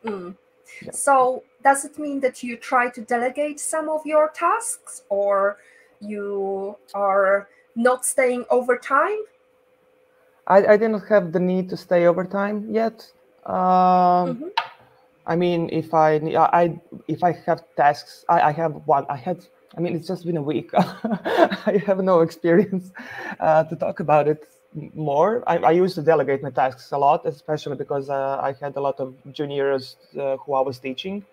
Mm. 0.04 0.36
Yeah. 0.82 0.92
So, 0.92 1.42
does 1.62 1.84
it 1.84 1.98
mean 1.98 2.20
that 2.20 2.42
you 2.42 2.56
try 2.56 2.90
to 2.90 3.00
delegate 3.00 3.58
some 3.60 3.88
of 3.88 4.04
your 4.04 4.30
tasks, 4.34 5.02
or 5.08 5.58
you 6.00 6.76
are 6.94 7.48
not 7.78 8.04
staying 8.04 8.44
overtime? 8.50 9.20
I, 10.46 10.58
I 10.72 10.76
didn't 10.76 11.06
have 11.08 11.32
the 11.32 11.40
need 11.40 11.68
to 11.70 11.76
stay 11.76 12.06
overtime 12.06 12.66
yet. 12.70 13.10
Um, 13.46 13.54
mm-hmm. 13.54 14.48
I 15.26 15.36
mean, 15.36 15.68
if 15.70 15.94
I 15.94 16.16
I 16.36 16.78
if 17.06 17.22
I 17.22 17.32
have 17.46 17.62
tasks, 17.76 18.24
I, 18.28 18.40
I 18.40 18.52
have 18.52 18.72
one. 18.86 19.06
I 19.08 19.16
had. 19.16 19.46
I 19.76 19.80
mean, 19.80 19.94
it's 19.94 20.08
just 20.08 20.24
been 20.24 20.38
a 20.38 20.42
week. 20.42 20.70
I 20.74 21.82
have 21.86 21.98
no 21.98 22.20
experience 22.20 22.90
uh, 23.38 23.64
to 23.64 23.76
talk 23.76 24.00
about 24.00 24.26
it 24.26 24.48
more. 24.94 25.44
I, 25.46 25.58
I, 25.58 25.70
used 25.72 25.94
to 25.96 26.02
delegate 26.02 26.42
my 26.42 26.50
tasks 26.50 26.90
a 26.92 26.98
lot, 26.98 27.26
especially 27.26 27.76
because 27.76 28.08
uh, 28.08 28.40
I 28.40 28.54
had 28.60 28.74
a 28.76 28.80
lot 28.80 28.98
of 28.98 29.14
juniors 29.32 29.96
uh, 30.18 30.38
who 30.38 30.54
I 30.54 30.62
was 30.62 30.78
teaching. 30.78 31.24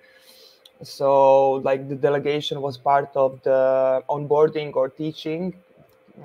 So, 0.84 1.54
like 1.70 1.88
the 1.88 1.96
delegation 1.96 2.62
was 2.62 2.78
part 2.78 3.10
of 3.16 3.42
the 3.44 4.04
onboarding 4.10 4.76
or 4.76 4.90
teaching 4.90 5.54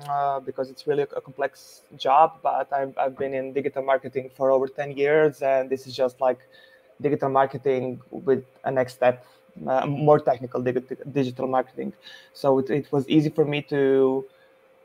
uh, 0.07 0.39
because 0.39 0.69
it's 0.69 0.87
really 0.87 1.03
a 1.03 1.21
complex 1.21 1.81
job. 1.97 2.39
But 2.41 2.71
I've, 2.73 2.97
I've 2.97 3.17
been 3.17 3.33
in 3.33 3.53
digital 3.53 3.83
marketing 3.83 4.31
for 4.35 4.51
over 4.51 4.67
10 4.67 4.91
years, 4.97 5.41
and 5.41 5.69
this 5.69 5.87
is 5.87 5.95
just 5.95 6.21
like 6.21 6.39
digital 7.01 7.29
marketing 7.29 8.01
with 8.11 8.45
a 8.63 8.71
next 8.71 8.93
step, 8.93 9.25
uh, 9.67 9.85
more 9.85 10.19
technical 10.19 10.61
digital 10.61 11.47
marketing. 11.47 11.93
So 12.33 12.59
it, 12.59 12.69
it, 12.69 12.91
was 12.91 13.07
easy 13.09 13.29
for 13.29 13.45
me 13.45 13.61
to 13.63 14.25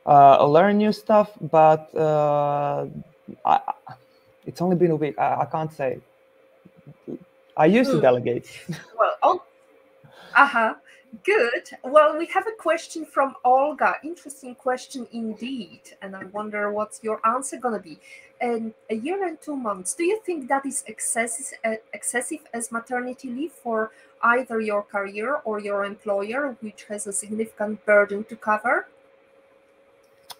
uh, 0.07 0.47
learn 0.47 0.79
new 0.79 0.93
stuff, 0.93 1.31
but 1.41 1.95
uh, 1.95 2.87
I, 3.45 3.61
it's 4.47 4.61
only 4.61 4.77
been 4.77 4.93
a 4.93 4.97
week. 4.97 5.19
I, 5.19 5.43
I 5.43 5.45
can't 5.47 5.73
say. 5.73 6.01
I 7.57 7.67
used 7.67 7.91
to 7.91 7.97
hmm. 7.97 8.03
delegate. 8.03 8.49
Well, 8.99 9.16
oh, 10.35 10.43
uh 10.43 10.47
huh. 10.47 10.75
Good. 11.25 11.71
Well, 11.83 12.19
we 12.19 12.27
have 12.27 12.47
a 12.47 12.53
question 12.53 13.07
from 13.07 13.37
Olga. 13.45 13.95
Interesting 14.03 14.55
question 14.55 15.07
indeed. 15.13 15.81
And 16.03 16.15
I 16.15 16.25
wonder 16.25 16.71
what's 16.71 17.03
your 17.03 17.21
answer 17.27 17.59
going 17.59 17.75
to 17.75 17.83
be. 17.83 17.99
In 18.41 18.75
a 18.91 18.95
year 18.95 19.27
and 19.27 19.41
two 19.41 19.57
months, 19.57 19.95
do 19.95 20.05
you 20.05 20.21
think 20.27 20.49
that 20.49 20.67
is 20.67 20.85
excessive, 20.87 21.59
uh, 21.65 21.75
excessive 21.95 22.41
as 22.53 22.71
maternity 22.71 23.31
leave 23.31 23.53
for 23.53 23.93
either 24.23 24.61
your 24.61 24.83
career 24.83 25.41
or 25.45 25.59
your 25.61 25.85
employer, 25.85 26.57
which 26.61 26.85
has 26.89 27.07
a 27.07 27.13
significant 27.13 27.85
burden 27.87 28.25
to 28.25 28.37
cover? 28.37 28.89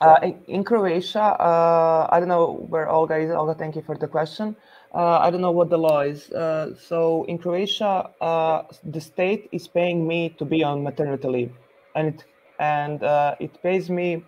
Uh, 0.01 0.17
in, 0.23 0.43
in, 0.47 0.65
Croatia, 0.65 1.23
uh, 1.23 2.07
I 2.11 2.19
don't 2.21 2.29
know 2.29 2.67
where 2.69 2.91
Olga 2.91 3.17
is. 3.17 3.31
Olga, 3.31 3.55
thank 3.55 3.77
you 3.77 3.83
for 3.83 3.97
the 3.97 4.07
question. 4.07 4.55
Uh, 4.97 5.19
I 5.21 5.31
don't 5.31 5.43
know 5.43 5.53
what 5.53 5.71
the 5.71 5.79
law 5.79 6.01
is. 6.01 6.31
Uh, 6.33 6.75
so 6.77 7.25
in 7.29 7.39
Croatia, 7.39 8.11
uh, 8.23 8.63
the 8.85 9.01
state 9.03 9.49
is 9.53 9.69
paying 9.69 10.09
me 10.09 10.31
to 10.39 10.47
be 10.47 10.65
on 10.65 10.83
maternity 10.85 11.29
leave, 11.29 11.53
and 11.97 12.09
it 12.09 12.25
and 12.61 13.03
uh, 13.05 13.37
it 13.41 13.63
pays 13.63 13.91
me, 13.91 14.25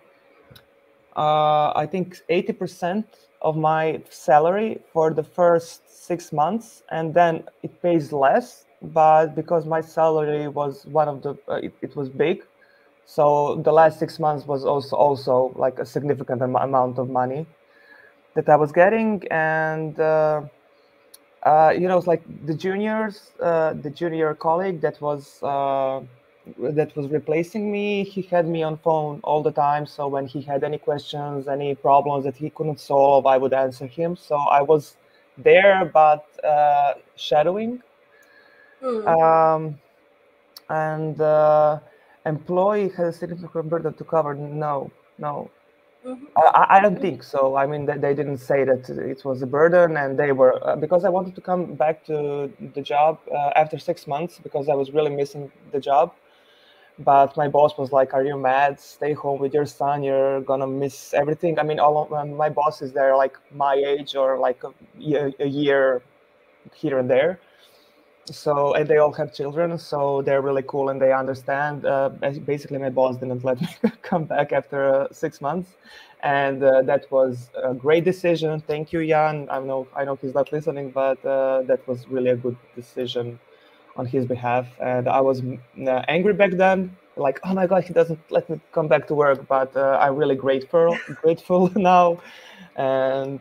uh, 1.17 1.73
I 1.75 1.87
think, 1.91 2.17
eighty 2.29 2.53
percent 2.53 3.07
of 3.41 3.57
my 3.57 4.03
salary 4.11 4.81
for 4.93 5.13
the 5.13 5.23
first 5.23 5.81
six 6.07 6.31
months, 6.33 6.83
and 6.91 7.15
then 7.15 7.45
it 7.63 7.81
pays 7.81 8.13
less. 8.13 8.65
But 8.81 9.35
because 9.35 9.65
my 9.65 9.81
salary 9.81 10.47
was 10.49 10.85
one 10.87 11.09
of 11.09 11.23
the, 11.23 11.31
uh, 11.49 11.55
it, 11.55 11.73
it, 11.81 11.95
was 11.97 12.09
big, 12.09 12.43
so 13.05 13.61
the 13.65 13.73
last 13.73 13.99
six 13.99 14.19
months 14.19 14.45
was 14.47 14.65
also 14.65 14.95
also 14.95 15.53
like 15.57 15.79
a 15.79 15.85
significant 15.85 16.43
am- 16.43 16.55
amount 16.55 16.99
of 16.99 17.09
money 17.09 17.47
that 18.35 18.49
I 18.49 18.57
was 18.57 18.71
getting, 18.71 19.23
and 19.31 19.99
uh, 21.43 21.73
you 21.73 21.87
know, 21.87 21.97
it's 21.97 22.07
like 22.07 22.23
the 22.45 22.53
juniors, 22.53 23.31
uh, 23.41 23.73
the 23.73 23.89
junior 23.89 24.33
colleague 24.33 24.81
that 24.81 24.99
was 25.01 25.41
uh, 25.41 26.01
that 26.59 26.95
was 26.95 27.07
replacing 27.07 27.71
me. 27.71 28.03
He 28.03 28.21
had 28.23 28.47
me 28.47 28.63
on 28.63 28.77
phone 28.77 29.19
all 29.23 29.41
the 29.41 29.51
time. 29.51 29.85
So 29.85 30.07
when 30.07 30.27
he 30.27 30.41
had 30.41 30.63
any 30.63 30.77
questions, 30.77 31.47
any 31.47 31.75
problems 31.75 32.25
that 32.25 32.35
he 32.35 32.49
couldn't 32.49 32.79
solve, 32.79 33.25
I 33.25 33.37
would 33.37 33.53
answer 33.53 33.87
him. 33.87 34.15
So 34.15 34.35
I 34.35 34.61
was 34.61 34.97
there, 35.37 35.85
but 35.85 36.25
uh, 36.43 36.95
shadowing. 37.15 37.81
Mm. 38.81 39.07
Um, 39.07 39.79
and 40.69 41.19
uh, 41.21 41.79
employee 42.25 42.89
has 42.97 43.15
a 43.15 43.17
significant 43.17 43.69
burden 43.69 43.93
to 43.93 44.03
cover. 44.03 44.33
No, 44.35 44.91
no. 45.17 45.49
I, 46.37 46.65
I, 46.69 46.79
don't 46.81 46.99
think 46.99 47.23
so. 47.23 47.55
I 47.55 47.65
mean, 47.65 47.85
they, 47.85 47.97
they 47.97 48.13
didn't 48.13 48.37
say 48.37 48.63
that 48.63 48.89
it 48.89 49.23
was 49.25 49.41
a 49.41 49.47
burden, 49.47 49.97
and 49.97 50.17
they 50.17 50.31
were 50.31 50.53
uh, 50.67 50.75
because 50.75 51.05
I 51.05 51.09
wanted 51.09 51.35
to 51.35 51.41
come 51.41 51.75
back 51.75 52.05
to 52.05 52.51
the 52.75 52.81
job 52.81 53.19
uh, 53.31 53.51
after 53.55 53.77
six 53.77 54.07
months 54.07 54.39
because 54.41 54.69
I 54.69 54.75
was 54.75 54.91
really 54.91 55.15
missing 55.15 55.51
the 55.71 55.79
job. 55.79 56.13
But 56.99 57.37
my 57.37 57.47
boss 57.47 57.77
was 57.77 57.91
like, 57.91 58.13
"Are 58.13 58.23
you 58.23 58.37
mad? 58.37 58.79
Stay 58.79 59.13
home 59.13 59.39
with 59.39 59.53
your 59.53 59.65
son. 59.65 60.03
You're 60.03 60.41
gonna 60.41 60.67
miss 60.67 61.13
everything." 61.13 61.59
I 61.59 61.63
mean, 61.63 61.79
all 61.79 62.03
of, 62.03 62.13
um, 62.13 62.35
my 62.35 62.49
bosses 62.49 62.91
they're 62.93 63.15
like 63.15 63.37
my 63.51 63.75
age 63.75 64.15
or 64.15 64.37
like 64.37 64.63
a, 64.63 64.71
a 65.39 65.47
year 65.47 66.01
here 66.73 66.99
and 66.99 67.09
there 67.09 67.39
so 68.35 68.73
and 68.73 68.87
they 68.87 68.97
all 68.97 69.11
have 69.11 69.33
children 69.33 69.77
so 69.77 70.21
they're 70.21 70.41
really 70.41 70.63
cool 70.67 70.89
and 70.89 71.01
they 71.01 71.11
understand 71.13 71.85
uh, 71.85 72.09
basically 72.45 72.77
my 72.77 72.89
boss 72.89 73.17
didn't 73.17 73.43
let 73.43 73.59
me 73.83 73.91
come 74.01 74.23
back 74.25 74.51
after 74.51 74.93
uh, 74.93 75.07
six 75.11 75.41
months. 75.41 75.77
And 76.21 76.61
uh, 76.61 76.81
that 76.81 77.09
was 77.11 77.49
a 77.63 77.73
great 77.73 78.03
decision. 78.03 78.59
Thank 78.61 78.91
you 78.91 79.05
jan. 79.07 79.47
I 79.49 79.59
know 79.59 79.87
i 79.95 80.03
know 80.05 80.15
he's 80.15 80.33
not 80.33 80.51
listening 80.51 80.91
but 80.91 81.23
uh, 81.25 81.61
that 81.63 81.87
was 81.87 82.07
really 82.07 82.29
a 82.29 82.35
good 82.35 82.57
decision 82.75 83.39
on 83.95 84.05
his 84.05 84.25
behalf. 84.25 84.67
And 84.79 85.07
i 85.07 85.21
was 85.21 85.41
uh, 85.41 86.03
angry 86.07 86.33
back 86.33 86.51
then 86.51 86.95
like 87.15 87.39
oh 87.43 87.53
my 87.53 87.67
god 87.67 87.83
he 87.83 87.93
doesn't 87.93 88.19
let 88.29 88.49
me 88.49 88.59
come 88.71 88.87
back 88.87 89.05
to 89.05 89.13
work 89.13 89.45
but 89.47 89.75
uh, 89.75 89.97
i'm 89.99 90.15
really 90.15 90.35
grateful 90.35 90.97
grateful 91.21 91.71
now. 91.75 92.19
And 92.75 93.39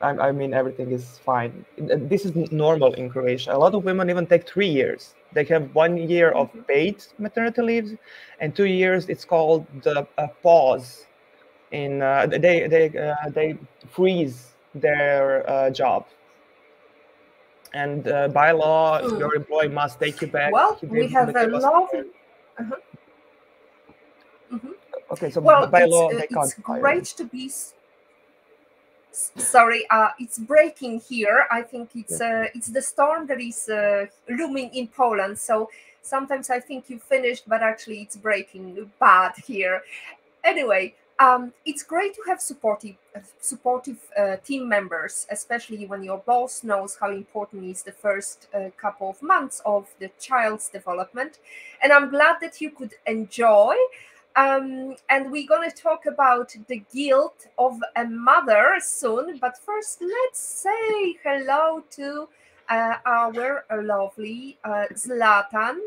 I, 0.00 0.10
I, 0.28 0.32
mean, 0.32 0.54
everything 0.54 0.90
is 0.90 1.18
fine. 1.24 1.64
This 1.76 2.24
is 2.24 2.34
normal 2.52 2.94
in 2.94 3.08
Croatia. 3.10 3.54
A 3.54 3.58
lot 3.58 3.74
of 3.74 3.84
women 3.84 4.10
even 4.10 4.26
take 4.26 4.48
three 4.48 4.68
years. 4.68 5.14
They 5.32 5.44
have 5.44 5.74
one 5.74 5.96
year 5.96 6.30
of 6.30 6.48
mm-hmm. 6.48 6.60
paid 6.62 7.04
maternity 7.18 7.62
leave, 7.62 7.98
and 8.40 8.54
two 8.54 8.66
years. 8.66 9.08
It's 9.08 9.24
called 9.24 9.66
the 9.82 10.06
pause. 10.42 11.06
In 11.70 12.00
uh, 12.00 12.26
they 12.26 12.66
they 12.66 12.88
uh, 12.96 13.28
they 13.30 13.58
freeze 13.90 14.54
their 14.74 15.48
uh, 15.48 15.70
job. 15.70 16.06
and 17.74 18.08
uh, 18.08 18.28
by 18.28 18.52
law, 18.52 19.00
mm. 19.00 19.18
your 19.18 19.34
employee 19.34 19.68
must 19.68 20.00
take 20.00 20.20
you 20.20 20.26
back. 20.28 20.52
Well, 20.52 20.78
we 20.82 21.08
have 21.08 21.34
a 21.34 21.46
law 21.46 21.86
Uh-huh. 21.92 22.74
Mm-hmm. 24.52 24.68
Okay, 25.12 25.30
so 25.30 25.40
well, 25.40 25.66
by 25.66 25.84
law, 25.84 26.08
they 26.08 26.26
can't. 26.26 26.44
It's 26.46 26.54
great 26.54 27.04
to 27.04 27.24
be 27.24 27.50
sorry 29.36 29.86
uh, 29.90 30.10
it's 30.18 30.38
breaking 30.38 31.00
here. 31.00 31.46
I 31.50 31.62
think 31.62 31.90
it's 31.94 32.20
uh, 32.20 32.46
it's 32.54 32.68
the 32.68 32.82
storm 32.82 33.26
that 33.26 33.40
is 33.40 33.68
uh, 33.68 34.06
looming 34.28 34.70
in 34.74 34.88
poland. 34.88 35.38
So 35.38 35.70
sometimes 36.02 36.48
i 36.48 36.60
think 36.60 36.88
you 36.88 36.98
finished 36.98 37.44
but 37.46 37.62
actually 37.62 38.02
it's 38.02 38.16
breaking 38.16 38.90
bad 39.00 39.32
here. 39.46 39.82
Anyway 40.44 40.94
um, 41.20 41.52
it's 41.66 41.82
great 41.82 42.14
to 42.14 42.22
have 42.28 42.40
supportive 42.40 42.96
uh, 43.16 43.20
supportive 43.40 43.98
uh, 44.16 44.36
team 44.36 44.68
members 44.68 45.26
especially 45.30 45.84
when 45.86 46.02
your 46.02 46.18
boss 46.18 46.62
knows 46.62 46.96
how 47.00 47.10
important 47.10 47.64
is 47.64 47.82
the 47.82 47.92
first 47.92 48.46
uh, 48.54 48.70
couple 48.76 49.10
of 49.10 49.20
months 49.20 49.60
of 49.66 49.88
the 49.98 50.10
child's 50.20 50.68
development. 50.68 51.38
And 51.82 51.92
i'm 51.92 52.08
glad 52.10 52.36
that 52.40 52.60
you 52.60 52.70
could 52.70 52.94
enjoy 53.06 53.74
um, 54.36 54.94
and 55.08 55.30
we're 55.30 55.46
going 55.46 55.68
to 55.68 55.76
talk 55.76 56.06
about 56.06 56.54
the 56.68 56.82
guilt 56.92 57.46
of 57.58 57.80
a 57.96 58.04
mother 58.04 58.74
soon. 58.80 59.38
But 59.38 59.58
first, 59.58 60.00
let's 60.00 60.40
say 60.40 61.16
hello 61.24 61.82
to 61.90 62.28
uh, 62.68 62.94
our 63.04 63.64
lovely 63.82 64.58
uh, 64.64 64.84
Zlatan. 64.92 65.78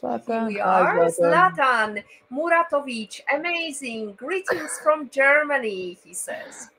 Zlatan. 0.00 0.26
Here 0.26 0.46
we 0.46 0.60
are. 0.60 0.96
Hi, 0.96 1.08
Zlatan. 1.08 1.54
Zlatan 1.56 2.04
Muratovic. 2.32 3.20
Amazing. 3.34 4.12
Greetings 4.14 4.78
from 4.82 5.08
Germany, 5.10 5.98
he 6.04 6.14
says. 6.14 6.70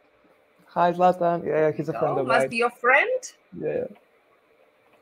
Hi, 0.68 0.94
Zlatan. 0.94 1.46
Yeah, 1.46 1.72
he's 1.72 1.90
a 1.90 1.94
friend 1.94 2.18
oh, 2.18 2.22
of 2.22 2.28
mine. 2.28 2.40
Must 2.40 2.50
be 2.50 2.58
your 2.58 2.72
friend? 2.72 3.22
Yeah. 3.60 3.86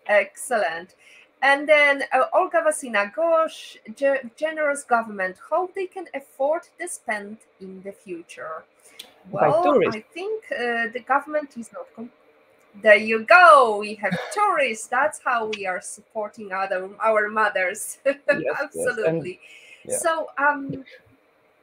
Excellent. 0.08 0.96
And 1.42 1.70
then 1.70 2.04
uh, 2.14 2.26
Olga 2.34 2.64
Vasina, 2.66 3.14
gosh, 3.14 3.78
ge- 3.96 4.26
generous 4.36 4.84
government, 4.84 5.38
how 5.50 5.70
they 5.76 5.86
can 5.86 6.06
afford 6.14 6.64
to 6.80 6.88
spend 6.88 7.38
in 7.62 7.82
the 7.84 7.92
future? 7.92 8.64
Well, 9.30 9.80
I 9.90 10.04
think 10.14 10.46
uh, 10.52 10.88
the 10.94 11.04
government 11.06 11.58
is 11.58 11.70
not. 11.72 12.08
There 12.82 12.96
you 12.96 13.26
go. 13.26 13.78
We 13.80 13.96
have 13.96 14.18
tourists. 14.34 14.88
That's 14.88 15.20
how 15.24 15.52
we 15.56 15.68
are 15.68 15.82
supporting 15.82 16.52
other 16.52 16.90
our 17.00 17.30
mothers. 17.30 18.00
Yes, 18.06 18.56
Absolutely. 18.62 19.40
Yes. 19.86 19.94
Yeah. 19.94 19.98
So, 19.98 20.30
um, 20.38 20.84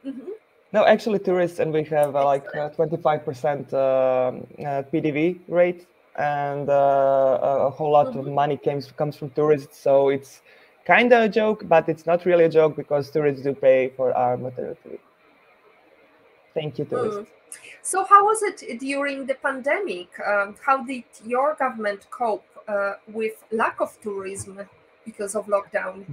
mm-hmm. 0.05 0.29
no, 0.73 0.85
actually, 0.85 1.19
tourists, 1.19 1.59
and 1.59 1.71
we 1.71 1.83
have 1.83 2.15
uh, 2.15 2.23
like 2.25 2.45
twenty 2.75 2.97
five 2.97 3.25
percent 3.25 3.73
um, 3.73 4.47
uh, 4.59 4.83
PDV 4.91 5.39
rate 5.47 5.87
and 6.17 6.69
uh, 6.69 7.39
a 7.41 7.69
whole 7.69 7.91
lot 7.91 8.07
mm-hmm. 8.07 8.19
of 8.19 8.27
money 8.27 8.57
comes 8.57 8.91
comes 8.91 9.15
from 9.15 9.29
tourists. 9.31 9.77
So 9.77 10.09
it's 10.09 10.41
kind 10.85 11.11
of 11.11 11.23
a 11.23 11.29
joke, 11.29 11.67
but 11.67 11.89
it's 11.89 12.05
not 12.05 12.25
really 12.25 12.45
a 12.45 12.49
joke 12.49 12.75
because 12.75 13.09
tourists 13.09 13.43
do 13.43 13.53
pay 13.53 13.89
for 13.95 14.13
our 14.15 14.37
maternity. 14.37 14.99
Thank 16.53 16.79
you, 16.79 16.85
tourists. 16.85 17.19
Mm. 17.19 17.27
So, 17.81 18.03
how 18.03 18.25
was 18.25 18.41
it 18.41 18.79
during 18.79 19.25
the 19.25 19.35
pandemic? 19.35 20.09
Um, 20.25 20.55
how 20.65 20.83
did 20.83 21.03
your 21.23 21.55
government 21.55 22.07
cope 22.09 22.45
uh, 22.67 22.93
with 23.07 23.43
lack 23.51 23.79
of 23.79 23.97
tourism 24.01 24.59
because 25.03 25.35
of 25.35 25.47
lockdown? 25.47 26.05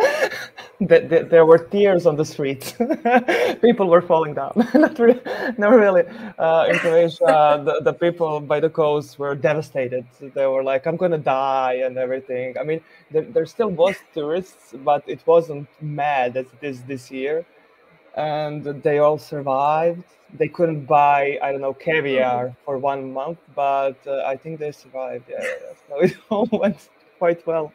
there 0.80 1.44
were 1.44 1.58
tears 1.58 2.06
on 2.06 2.16
the 2.16 2.24
streets. 2.24 2.72
people 3.60 3.88
were 3.88 4.00
falling 4.00 4.34
down. 4.34 4.52
not, 4.74 4.98
really, 4.98 5.20
not 5.56 5.70
really. 5.72 6.04
Uh, 6.38 6.66
in 6.70 6.78
Croatia, 6.78 7.18
the, 7.64 7.80
the 7.82 7.92
people 7.92 8.40
by 8.40 8.60
the 8.60 8.70
coast 8.70 9.18
were 9.18 9.34
devastated. 9.34 10.06
They 10.20 10.46
were 10.46 10.62
like, 10.62 10.86
"I'm 10.86 10.96
gonna 10.96 11.18
die" 11.18 11.82
and 11.84 11.98
everything. 11.98 12.56
I 12.58 12.62
mean, 12.62 12.80
there, 13.10 13.22
there 13.22 13.46
still 13.46 13.70
was 13.70 13.96
tourists, 14.14 14.74
but 14.84 15.02
it 15.06 15.26
wasn't 15.26 15.68
mad 15.80 16.36
as 16.36 16.46
it 16.46 16.66
is 16.66 16.82
this 16.84 17.10
year. 17.10 17.44
And 18.16 18.64
they 18.82 18.98
all 18.98 19.18
survived. 19.18 20.04
They 20.34 20.48
couldn't 20.48 20.84
buy, 20.86 21.38
I 21.42 21.52
don't 21.52 21.60
know, 21.60 21.72
caviar 21.74 22.54
for 22.64 22.78
one 22.78 23.12
month, 23.12 23.38
but 23.54 23.96
uh, 24.06 24.24
I 24.26 24.36
think 24.36 24.58
they 24.60 24.72
survived. 24.72 25.24
Yeah, 25.28 25.38
yeah. 25.40 25.72
So 25.88 26.00
it 26.00 26.16
all 26.28 26.48
went 26.52 26.88
quite 27.18 27.46
well. 27.46 27.72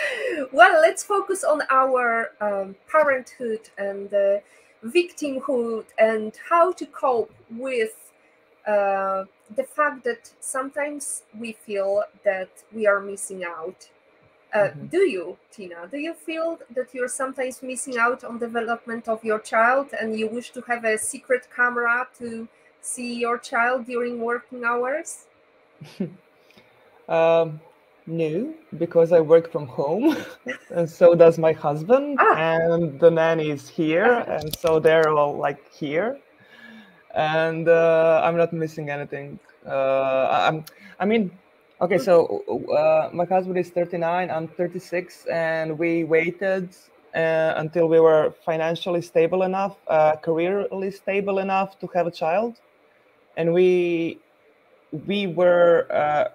well, 0.52 0.80
let's 0.80 1.02
focus 1.02 1.44
on 1.44 1.62
our 1.70 2.30
um, 2.40 2.76
parenthood 2.90 3.70
and 3.78 4.12
uh, 4.12 4.38
victimhood 4.84 5.84
and 5.98 6.32
how 6.48 6.72
to 6.72 6.86
cope 6.86 7.32
with 7.50 8.12
uh, 8.66 9.24
the 9.54 9.64
fact 9.64 10.04
that 10.04 10.30
sometimes 10.40 11.22
we 11.38 11.52
feel 11.52 12.04
that 12.24 12.50
we 12.72 12.86
are 12.86 13.00
missing 13.00 13.44
out. 13.44 13.88
Uh, 14.52 14.58
mm-hmm. 14.58 14.86
Do 14.86 14.98
you, 14.98 15.38
Tina? 15.50 15.88
Do 15.90 15.98
you 15.98 16.14
feel 16.14 16.58
that 16.74 16.92
you're 16.92 17.08
sometimes 17.08 17.62
missing 17.62 17.96
out 17.96 18.22
on 18.22 18.38
development 18.38 19.08
of 19.08 19.24
your 19.24 19.38
child, 19.38 19.88
and 19.98 20.18
you 20.18 20.28
wish 20.28 20.50
to 20.50 20.60
have 20.62 20.84
a 20.84 20.98
secret 20.98 21.48
camera 21.54 22.06
to 22.18 22.48
see 22.80 23.14
your 23.14 23.38
child 23.38 23.86
during 23.86 24.20
working 24.20 24.62
hours? 24.64 25.26
um, 27.08 27.60
no, 28.06 28.52
because 28.78 29.12
I 29.12 29.20
work 29.20 29.50
from 29.52 29.66
home, 29.66 30.16
and 30.70 30.88
so 30.88 31.14
does 31.14 31.38
my 31.38 31.52
husband, 31.52 32.18
ah. 32.20 32.36
and 32.36 32.98
the 32.98 33.10
nanny 33.10 33.50
is 33.50 33.68
here, 33.68 34.24
and 34.26 34.54
so 34.56 34.80
they're 34.80 35.08
all 35.10 35.36
like 35.36 35.72
here, 35.72 36.18
and 37.14 37.68
uh, 37.68 38.20
I'm 38.24 38.36
not 38.36 38.52
missing 38.52 38.90
anything. 38.90 39.38
Uh, 39.66 40.48
I'm, 40.48 40.64
I 40.98 41.04
mean, 41.04 41.30
okay, 41.80 41.98
so 41.98 42.42
uh, 42.76 43.10
my 43.12 43.24
husband 43.24 43.58
is 43.58 43.70
39, 43.70 44.30
I'm 44.30 44.48
36, 44.48 45.26
and 45.26 45.78
we 45.78 46.04
waited 46.04 46.70
uh, 47.14 47.54
until 47.56 47.88
we 47.88 48.00
were 48.00 48.34
financially 48.44 49.02
stable 49.02 49.44
enough, 49.44 49.76
uh, 49.86 50.16
careerly 50.16 50.90
stable 50.90 51.38
enough 51.38 51.78
to 51.78 51.86
have 51.94 52.06
a 52.06 52.10
child, 52.10 52.56
and 53.36 53.52
we 53.52 54.18
we 55.06 55.26
were 55.26 55.86
uh, 55.90 56.28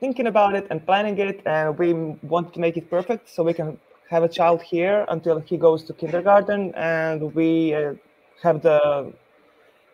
thinking 0.00 0.26
about 0.26 0.54
it 0.54 0.66
and 0.70 0.84
planning 0.84 1.18
it, 1.18 1.40
and 1.46 1.78
we 1.78 1.92
want 2.22 2.52
to 2.54 2.60
make 2.60 2.76
it 2.76 2.90
perfect 2.90 3.28
so 3.28 3.42
we 3.42 3.54
can 3.54 3.78
have 4.10 4.22
a 4.22 4.28
child 4.28 4.62
here 4.62 5.04
until 5.08 5.38
he 5.40 5.56
goes 5.56 5.82
to 5.84 5.92
kindergarten, 5.92 6.74
and 6.74 7.34
we 7.34 7.74
uh, 7.74 7.94
have 8.42 8.62
the 8.62 9.12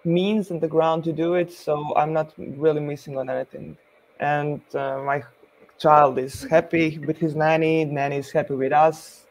means 0.05 0.51
and 0.51 0.61
the 0.61 0.69
ground 0.69 1.05
to 1.05 1.13
do 1.13 1.35
it. 1.35 1.53
So 1.53 1.95
I'm 1.97 2.13
not 2.13 2.33
really 2.37 2.81
missing 2.81 3.17
on 3.19 3.31
anything, 3.31 3.77
and 4.21 4.61
uh, 4.75 4.99
my 5.05 5.23
child 5.79 6.19
is 6.19 6.45
happy 6.45 6.99
with 6.99 7.19
his 7.19 7.35
nanny. 7.35 7.85
Nanny 7.85 8.17
is 8.17 8.31
happy 8.31 8.55
with 8.55 8.73
us. 8.73 9.27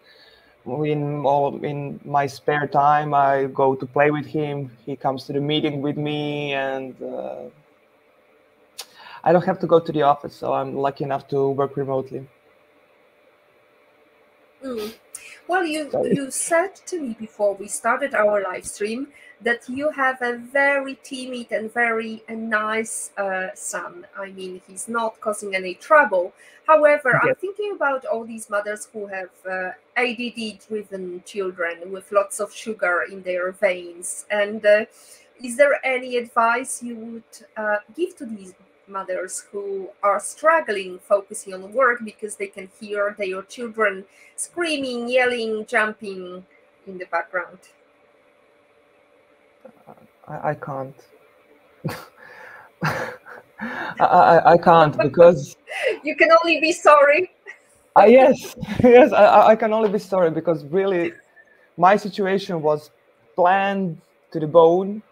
In 0.65 1.25
all 1.25 1.63
in 1.63 1.99
my 2.05 2.27
spare 2.27 2.67
time, 2.67 3.15
I 3.15 3.45
go 3.45 3.73
to 3.73 3.85
play 3.85 4.11
with 4.11 4.27
him. 4.27 4.69
He 4.85 4.95
comes 4.95 5.25
to 5.25 5.33
the 5.33 5.41
meeting 5.41 5.81
with 5.81 5.97
me, 5.97 6.53
and 6.53 6.93
uh, 7.01 7.45
I 9.23 9.31
don't 9.31 9.45
have 9.45 9.59
to 9.59 9.67
go 9.67 9.79
to 9.79 9.91
the 9.91 10.01
office, 10.01 10.35
so 10.35 10.53
I'm 10.53 10.75
lucky 10.75 11.03
enough 11.03 11.27
to 11.29 11.49
work 11.49 11.77
remotely. 11.77 12.27
Mm. 14.63 14.93
Well, 15.47 15.65
you 15.65 15.89
Sorry. 15.89 16.15
you 16.15 16.31
said 16.31 16.75
to 16.87 17.01
me 17.01 17.15
before 17.19 17.55
we 17.55 17.67
started 17.67 18.13
our 18.13 18.41
live 18.43 18.65
stream 18.65 19.07
that 19.41 19.67
you 19.67 19.89
have 19.89 20.21
a 20.21 20.37
very 20.37 20.99
timid 21.03 21.51
and 21.51 21.73
very 21.73 22.23
nice 22.29 23.11
uh, 23.17 23.47
son. 23.55 24.05
I 24.17 24.29
mean, 24.29 24.61
he's 24.67 24.87
not 24.87 25.19
causing 25.19 25.55
any 25.55 25.73
trouble. 25.73 26.33
However, 26.67 27.11
yes. 27.13 27.23
I'm 27.23 27.35
thinking 27.35 27.71
about 27.75 28.05
all 28.05 28.23
these 28.23 28.49
mothers 28.49 28.87
who 28.93 29.07
have 29.07 29.31
uh, 29.49 29.71
ADD-driven 29.97 31.23
children 31.25 31.91
with 31.91 32.11
lots 32.11 32.39
of 32.39 32.53
sugar 32.53 33.05
in 33.11 33.23
their 33.23 33.51
veins. 33.51 34.25
And 34.29 34.63
uh, 34.63 34.85
is 35.43 35.57
there 35.57 35.83
any 35.83 36.17
advice 36.17 36.83
you 36.83 36.95
would 36.95 37.47
uh, 37.57 37.77
give 37.95 38.15
to 38.17 38.25
these 38.25 38.53
mothers 38.91 39.45
who 39.51 39.89
are 40.03 40.19
struggling 40.19 40.99
focusing 40.99 41.53
on 41.53 41.73
work 41.73 41.99
because 42.03 42.35
they 42.35 42.47
can 42.47 42.69
hear 42.79 43.15
their 43.17 43.41
children 43.43 44.05
screaming, 44.35 45.07
yelling, 45.07 45.65
jumping 45.65 46.45
in 46.87 46.97
the 46.97 47.05
background? 47.05 47.59
I, 50.27 50.49
I 50.49 50.53
can't. 50.55 50.95
I, 53.99 54.41
I, 54.45 54.57
can't 54.57 54.97
because 54.97 55.55
you 56.03 56.15
can 56.15 56.29
only 56.31 56.59
be 56.59 56.71
sorry. 56.71 57.31
uh, 57.95 58.05
yes, 58.05 58.55
yes, 58.83 59.11
I, 59.11 59.47
I 59.47 59.55
can 59.55 59.73
only 59.73 59.89
be 59.89 59.99
sorry 59.99 60.31
because 60.31 60.65
really 60.65 61.13
my 61.77 61.95
situation 61.95 62.61
was 62.61 62.91
planned 63.35 64.01
to 64.31 64.39
the 64.39 64.47
bone. 64.47 65.03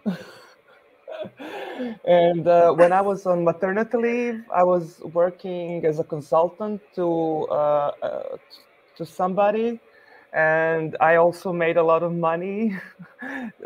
And 2.04 2.46
uh, 2.46 2.72
when 2.72 2.92
I 2.92 3.00
was 3.00 3.26
on 3.26 3.44
maternity 3.44 3.96
leave, 3.96 4.44
I 4.54 4.62
was 4.62 5.00
working 5.12 5.84
as 5.84 5.98
a 5.98 6.04
consultant 6.04 6.80
to 6.96 7.46
uh, 7.50 7.92
uh, 8.02 8.36
to 8.96 9.06
somebody, 9.06 9.80
and 10.32 10.96
I 11.00 11.16
also 11.16 11.52
made 11.52 11.76
a 11.76 11.82
lot 11.82 12.02
of 12.02 12.12
money. 12.14 12.76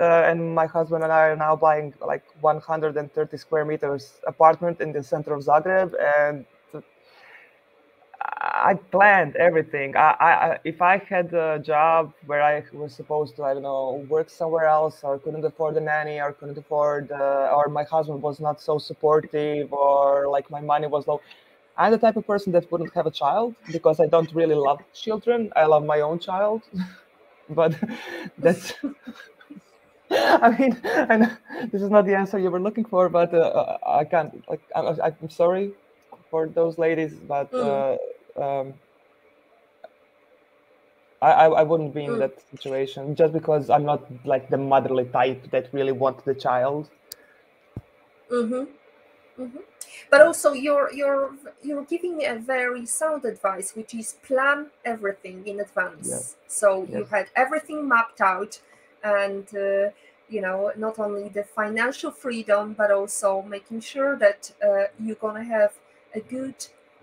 Uh, 0.00 0.26
and 0.26 0.52
my 0.52 0.66
husband 0.66 1.04
and 1.04 1.12
I 1.12 1.28
are 1.28 1.36
now 1.36 1.54
buying 1.54 1.94
like 2.04 2.24
130 2.40 3.36
square 3.36 3.64
meters 3.64 4.20
apartment 4.26 4.80
in 4.80 4.92
the 4.92 5.00
center 5.00 5.32
of 5.32 5.44
Zagreb, 5.44 5.94
and 6.18 6.44
I 8.64 8.74
planned 8.74 9.36
everything. 9.36 9.94
I, 9.94 10.10
I, 10.28 10.58
if 10.64 10.80
I 10.80 10.96
had 10.96 11.34
a 11.34 11.58
job 11.58 12.14
where 12.24 12.42
I 12.42 12.64
was 12.72 12.94
supposed 12.94 13.36
to, 13.36 13.44
I 13.44 13.52
don't 13.52 13.62
know, 13.62 14.06
work 14.08 14.30
somewhere 14.30 14.66
else, 14.66 15.00
or 15.02 15.18
couldn't 15.18 15.44
afford 15.44 15.76
a 15.76 15.80
nanny, 15.80 16.18
or 16.18 16.32
couldn't 16.32 16.56
afford, 16.56 17.12
uh, 17.12 17.52
or 17.56 17.68
my 17.68 17.84
husband 17.84 18.22
was 18.22 18.40
not 18.40 18.62
so 18.62 18.78
supportive, 18.78 19.70
or 19.72 20.28
like 20.28 20.50
my 20.50 20.62
money 20.62 20.86
was 20.86 21.06
low, 21.06 21.20
I'm 21.76 21.92
the 21.92 21.98
type 21.98 22.16
of 22.16 22.26
person 22.26 22.52
that 22.52 22.70
wouldn't 22.72 22.94
have 22.94 23.06
a 23.06 23.10
child 23.10 23.54
because 23.70 24.00
I 24.00 24.06
don't 24.06 24.32
really 24.34 24.54
love 24.54 24.80
children. 24.94 25.52
I 25.56 25.66
love 25.66 25.84
my 25.84 26.00
own 26.00 26.18
child, 26.18 26.62
but 27.50 27.74
that's. 28.38 28.72
I 30.10 30.50
mean, 30.58 30.80
and 30.84 31.36
this 31.72 31.82
is 31.82 31.90
not 31.90 32.06
the 32.06 32.14
answer 32.14 32.38
you 32.38 32.50
were 32.50 32.60
looking 32.60 32.84
for, 32.84 33.08
but 33.08 33.34
uh, 33.34 33.78
I 33.86 34.04
can't. 34.04 34.32
Like, 34.48 34.62
I'm, 34.76 34.98
I'm 35.00 35.30
sorry 35.30 35.72
for 36.30 36.46
those 36.46 36.78
ladies, 36.78 37.14
but 37.14 37.50
mm. 37.52 37.94
uh, 37.94 37.96
um, 38.36 38.74
I, 41.22 41.46
I 41.46 41.62
wouldn't 41.62 41.94
be 41.94 42.04
in 42.04 42.12
mm. 42.12 42.18
that 42.18 42.38
situation 42.50 43.14
just 43.14 43.32
because 43.32 43.70
I'm 43.70 43.84
not 43.84 44.02
like 44.26 44.50
the 44.50 44.58
motherly 44.58 45.06
type 45.06 45.50
that 45.50 45.72
really 45.72 45.92
want 45.92 46.24
the 46.24 46.34
child. 46.34 46.90
Mm-hmm. 48.30 48.64
Mm-hmm. 49.42 49.58
But 50.10 50.20
also, 50.20 50.52
you're 50.52 50.92
you're 50.92 51.30
you're 51.62 51.84
giving 51.84 52.24
a 52.24 52.36
very 52.36 52.86
sound 52.86 53.24
advice, 53.24 53.74
which 53.74 53.94
is 53.94 54.16
plan 54.26 54.70
everything 54.84 55.46
in 55.46 55.60
advance. 55.60 56.36
So 56.46 56.82
yes. 56.82 56.90
you 56.90 57.04
had 57.04 57.26
everything 57.34 57.88
mapped 57.88 58.20
out, 58.20 58.60
and 59.02 59.46
uh, 59.54 59.90
you 60.28 60.40
know 60.40 60.72
not 60.76 60.98
only 60.98 61.28
the 61.28 61.44
financial 61.44 62.10
freedom, 62.10 62.74
but 62.74 62.90
also 62.90 63.42
making 63.42 63.80
sure 63.80 64.16
that 64.16 64.52
uh, 64.62 64.84
you're 65.00 65.16
gonna 65.16 65.44
have 65.44 65.72
a 66.14 66.20
good 66.20 66.54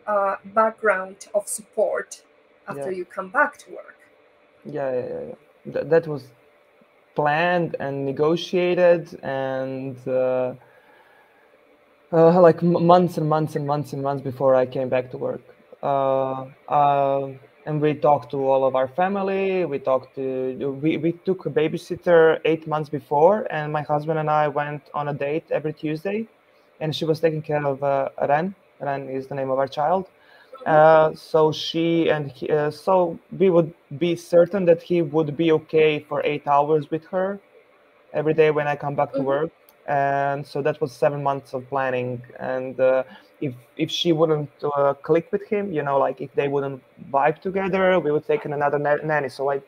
uh, 0.08 0.36
background 0.46 1.28
of 1.34 1.48
support 1.48 2.24
after 2.68 2.92
yeah. 2.92 2.98
you 2.98 3.06
come 3.06 3.30
back 3.30 3.58
to 3.58 3.72
work. 3.72 3.98
Yeah, 4.66 4.92
yeah, 4.92 5.08
yeah. 5.08 5.74
Th- 5.74 5.86
that 5.88 6.08
was 6.08 6.24
planned 7.16 7.76
and 7.80 8.06
negotiated 8.06 9.20
and. 9.24 9.96
Uh, 10.08 10.54
uh, 12.14 12.42
like 12.42 12.62
months 12.62 13.18
and 13.18 13.30
months 13.30 13.56
and 13.56 13.66
months 13.66 13.94
and 13.94 14.04
months 14.04 14.22
before 14.22 14.56
I 14.56 14.66
came 14.66 14.90
back 14.90 15.12
to 15.12 15.18
work. 15.18 15.42
Uh, 15.82 16.46
uh, 16.68 17.30
and 17.66 17.80
we 17.80 17.94
talked 17.94 18.32
to 18.32 18.38
all 18.38 18.66
of 18.66 18.76
our 18.76 18.88
family. 18.88 19.66
We 19.66 19.80
talked 19.80 20.16
to 20.16 20.78
we, 20.82 20.98
we 20.98 21.14
took 21.14 21.46
a 21.46 21.50
babysitter 21.50 22.40
eight 22.46 22.68
months 22.68 22.90
before, 22.90 23.48
and 23.52 23.72
my 23.72 23.82
husband 23.82 24.20
and 24.20 24.30
I 24.30 24.48
went 24.48 24.84
on 24.94 25.08
a 25.10 25.14
date 25.14 25.46
every 25.52 25.74
Tuesday, 25.74 26.28
and 26.80 26.96
she 26.96 27.06
was 27.06 27.20
taking 27.20 27.42
care 27.42 27.66
of 27.66 27.84
uh, 27.84 28.10
Ren. 28.28 28.56
Ren 28.82 29.10
is 29.10 29.28
the 29.28 29.36
name 29.36 29.50
of 29.50 29.60
our 29.60 29.68
child. 29.68 30.08
Uh, 30.66 31.14
so 31.16 31.52
she 31.52 32.10
and 32.10 32.32
he, 32.32 32.48
uh, 32.50 32.70
so 32.70 33.18
we 33.40 33.50
would 33.50 33.74
be 33.98 34.16
certain 34.16 34.66
that 34.66 34.82
he 34.82 35.02
would 35.02 35.36
be 35.36 35.52
okay 35.52 36.00
for 36.00 36.22
eight 36.24 36.46
hours 36.48 36.92
with 36.92 37.04
her 37.06 37.40
every 38.14 38.34
day 38.34 38.52
when 38.52 38.68
I 38.68 38.76
come 38.76 38.94
back 38.94 39.12
to 39.14 39.20
mm-hmm. 39.20 39.28
work 39.28 39.52
and 39.88 40.46
so 40.46 40.62
that 40.62 40.80
was 40.80 40.92
seven 40.92 41.24
months 41.24 41.54
of 41.54 41.68
planning 41.70 42.22
and 42.40 42.80
uh, 42.80 43.04
if 43.40 43.54
if 43.78 43.90
she 43.90 44.12
wouldn't 44.12 44.50
uh, 44.64 44.94
click 44.94 45.32
with 45.32 45.46
him 45.48 45.72
you 45.72 45.82
know 45.82 45.98
like 45.98 46.22
if 46.22 46.32
they 46.36 46.48
wouldn't 46.48 46.82
vibe 47.12 47.42
together 47.42 48.00
we 48.00 48.12
would 48.12 48.26
take 48.26 48.46
in 48.46 48.54
another 48.54 48.78
nanny 48.80 49.30
so 49.30 49.50
i 49.50 49.60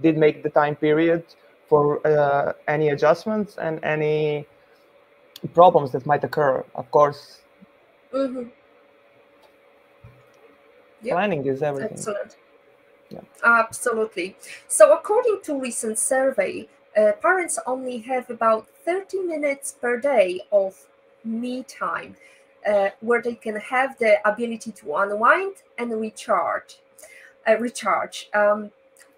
did 0.00 0.18
make 0.18 0.42
the 0.42 0.50
time 0.50 0.76
period 0.76 1.24
for 1.66 2.06
uh, 2.06 2.52
any 2.68 2.90
adjustments 2.90 3.56
and 3.56 3.82
any 3.82 4.46
problems 5.54 5.92
that 5.92 6.04
might 6.04 6.22
occur 6.22 6.62
of 6.74 6.90
course 6.90 7.40
mm-hmm. 8.14 8.48
yep. 11.02 11.14
planning 11.14 11.44
is 11.46 11.62
everything 11.62 11.92
excellent 11.92 12.36
yeah. 13.10 13.20
absolutely 13.44 14.36
so 14.68 14.92
according 14.92 15.38
to 15.42 15.58
recent 15.58 15.98
survey 15.98 16.66
uh, 16.96 17.12
parents 17.20 17.58
only 17.66 17.98
have 17.98 18.30
about 18.30 18.66
30 18.84 19.18
minutes 19.20 19.72
per 19.72 19.98
day 19.98 20.40
of 20.52 20.86
me 21.24 21.62
time 21.64 22.16
uh, 22.66 22.90
where 23.00 23.22
they 23.22 23.34
can 23.34 23.56
have 23.56 23.98
the 23.98 24.16
ability 24.28 24.72
to 24.72 24.94
unwind 24.96 25.56
and 25.78 26.00
recharge. 26.00 26.78
Uh, 27.46 27.56
recharge. 27.58 28.30
Um, 28.34 28.70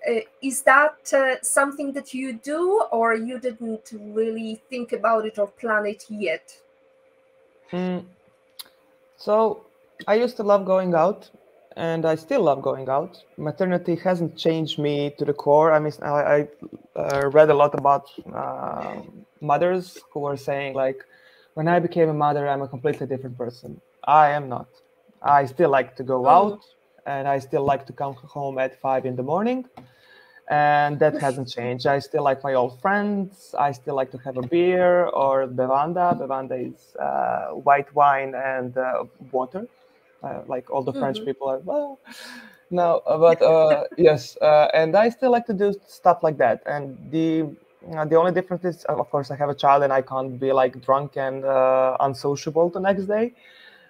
uh, 0.09 0.21
is 0.43 0.63
that 0.63 1.13
uh, 1.13 1.37
something 1.43 1.93
that 1.93 2.15
you 2.15 2.33
do, 2.33 2.83
or 2.93 3.15
you 3.15 3.39
didn't 3.39 3.93
really 3.93 4.61
think 4.69 4.93
about 4.93 5.27
it 5.27 5.39
or 5.39 5.49
plan 5.49 5.87
it 5.87 6.05
yet? 6.09 6.59
Mm. 7.73 8.05
So 9.17 9.65
I 10.07 10.15
used 10.15 10.37
to 10.37 10.43
love 10.43 10.65
going 10.65 10.95
out 10.95 11.31
and 11.77 12.07
I 12.07 12.15
still 12.15 12.43
love 12.43 12.63
going 12.63 12.89
out. 12.89 13.23
Maternity 13.37 13.97
hasn't 13.97 14.37
changed 14.37 14.79
me 14.79 15.15
to 15.19 15.25
the 15.25 15.33
core. 15.33 15.73
I 15.73 15.79
mean, 15.79 15.93
I, 16.03 16.09
I 16.09 16.49
uh, 16.97 17.31
read 17.31 17.51
a 17.51 17.55
lot 17.55 17.75
about 17.75 18.11
uh, 18.33 19.03
mothers 19.41 19.99
who 20.11 20.21
were 20.21 20.37
saying 20.37 20.75
like, 20.75 21.05
when 21.55 21.69
I 21.69 21.79
became 21.79 22.09
a 22.09 22.15
mother, 22.15 22.49
I'm 22.49 22.63
a 22.63 22.69
completely 22.69 23.07
different 23.07 23.39
person. 23.39 23.81
I 24.05 24.31
am 24.31 24.49
not. 24.49 24.69
I 25.23 25.47
still 25.47 25.71
like 25.71 25.97
to 25.97 26.03
go 26.03 26.23
mm. 26.23 26.31
out, 26.31 26.61
and 27.07 27.27
I 27.27 27.39
still 27.39 27.65
like 27.65 27.87
to 27.87 27.93
come 27.93 28.15
home 28.15 28.59
at 28.59 28.79
five 28.81 29.07
in 29.07 29.17
the 29.17 29.23
morning, 29.23 29.67
and 30.49 30.99
that 30.99 31.21
hasn't 31.21 31.49
changed. 31.49 31.87
I 31.87 31.99
still 31.99 32.23
like 32.23 32.43
my 32.45 32.55
old 32.55 32.81
friends. 32.81 33.55
I 33.59 33.73
still 33.73 33.95
like 33.95 34.11
to 34.13 34.19
have 34.19 34.37
a 34.37 34.43
beer 34.43 35.07
or 35.07 35.47
bevanda. 35.47 36.19
Bevanda 36.19 36.57
is 36.71 36.97
uh, 36.97 37.49
white 37.67 37.93
wine 37.95 38.35
and 38.35 38.77
uh, 38.77 39.05
water 39.33 39.67
uh, 40.23 40.43
like 40.47 40.71
all 40.71 40.83
the 40.83 40.93
mm-hmm. 40.93 41.01
French 41.01 41.25
people 41.25 41.49
are 41.49 41.59
well. 41.59 41.99
No, 42.71 43.03
uh, 43.07 43.19
but 43.19 43.43
uh, 43.43 43.85
yes, 43.97 44.37
uh, 44.43 44.69
and 44.75 44.97
I 44.97 45.09
still 45.11 45.31
like 45.31 45.47
to 45.47 45.55
do 45.55 45.75
stuff 45.87 46.23
like 46.23 46.39
that. 46.39 46.63
And 46.67 46.99
the 47.11 47.49
uh, 47.95 48.05
the 48.05 48.17
only 48.17 48.33
difference 48.33 48.65
is, 48.65 48.85
of 48.85 49.09
course, 49.11 49.31
I 49.31 49.37
have 49.37 49.49
a 49.49 49.55
child 49.55 49.85
and 49.85 49.93
I 49.93 50.03
can't 50.03 50.41
be 50.41 50.53
like 50.53 50.83
drunk 50.85 51.17
and 51.17 51.45
uh, 51.45 51.97
unsociable 52.01 52.71
the 52.71 52.81
next 52.81 53.05
day. 53.05 53.35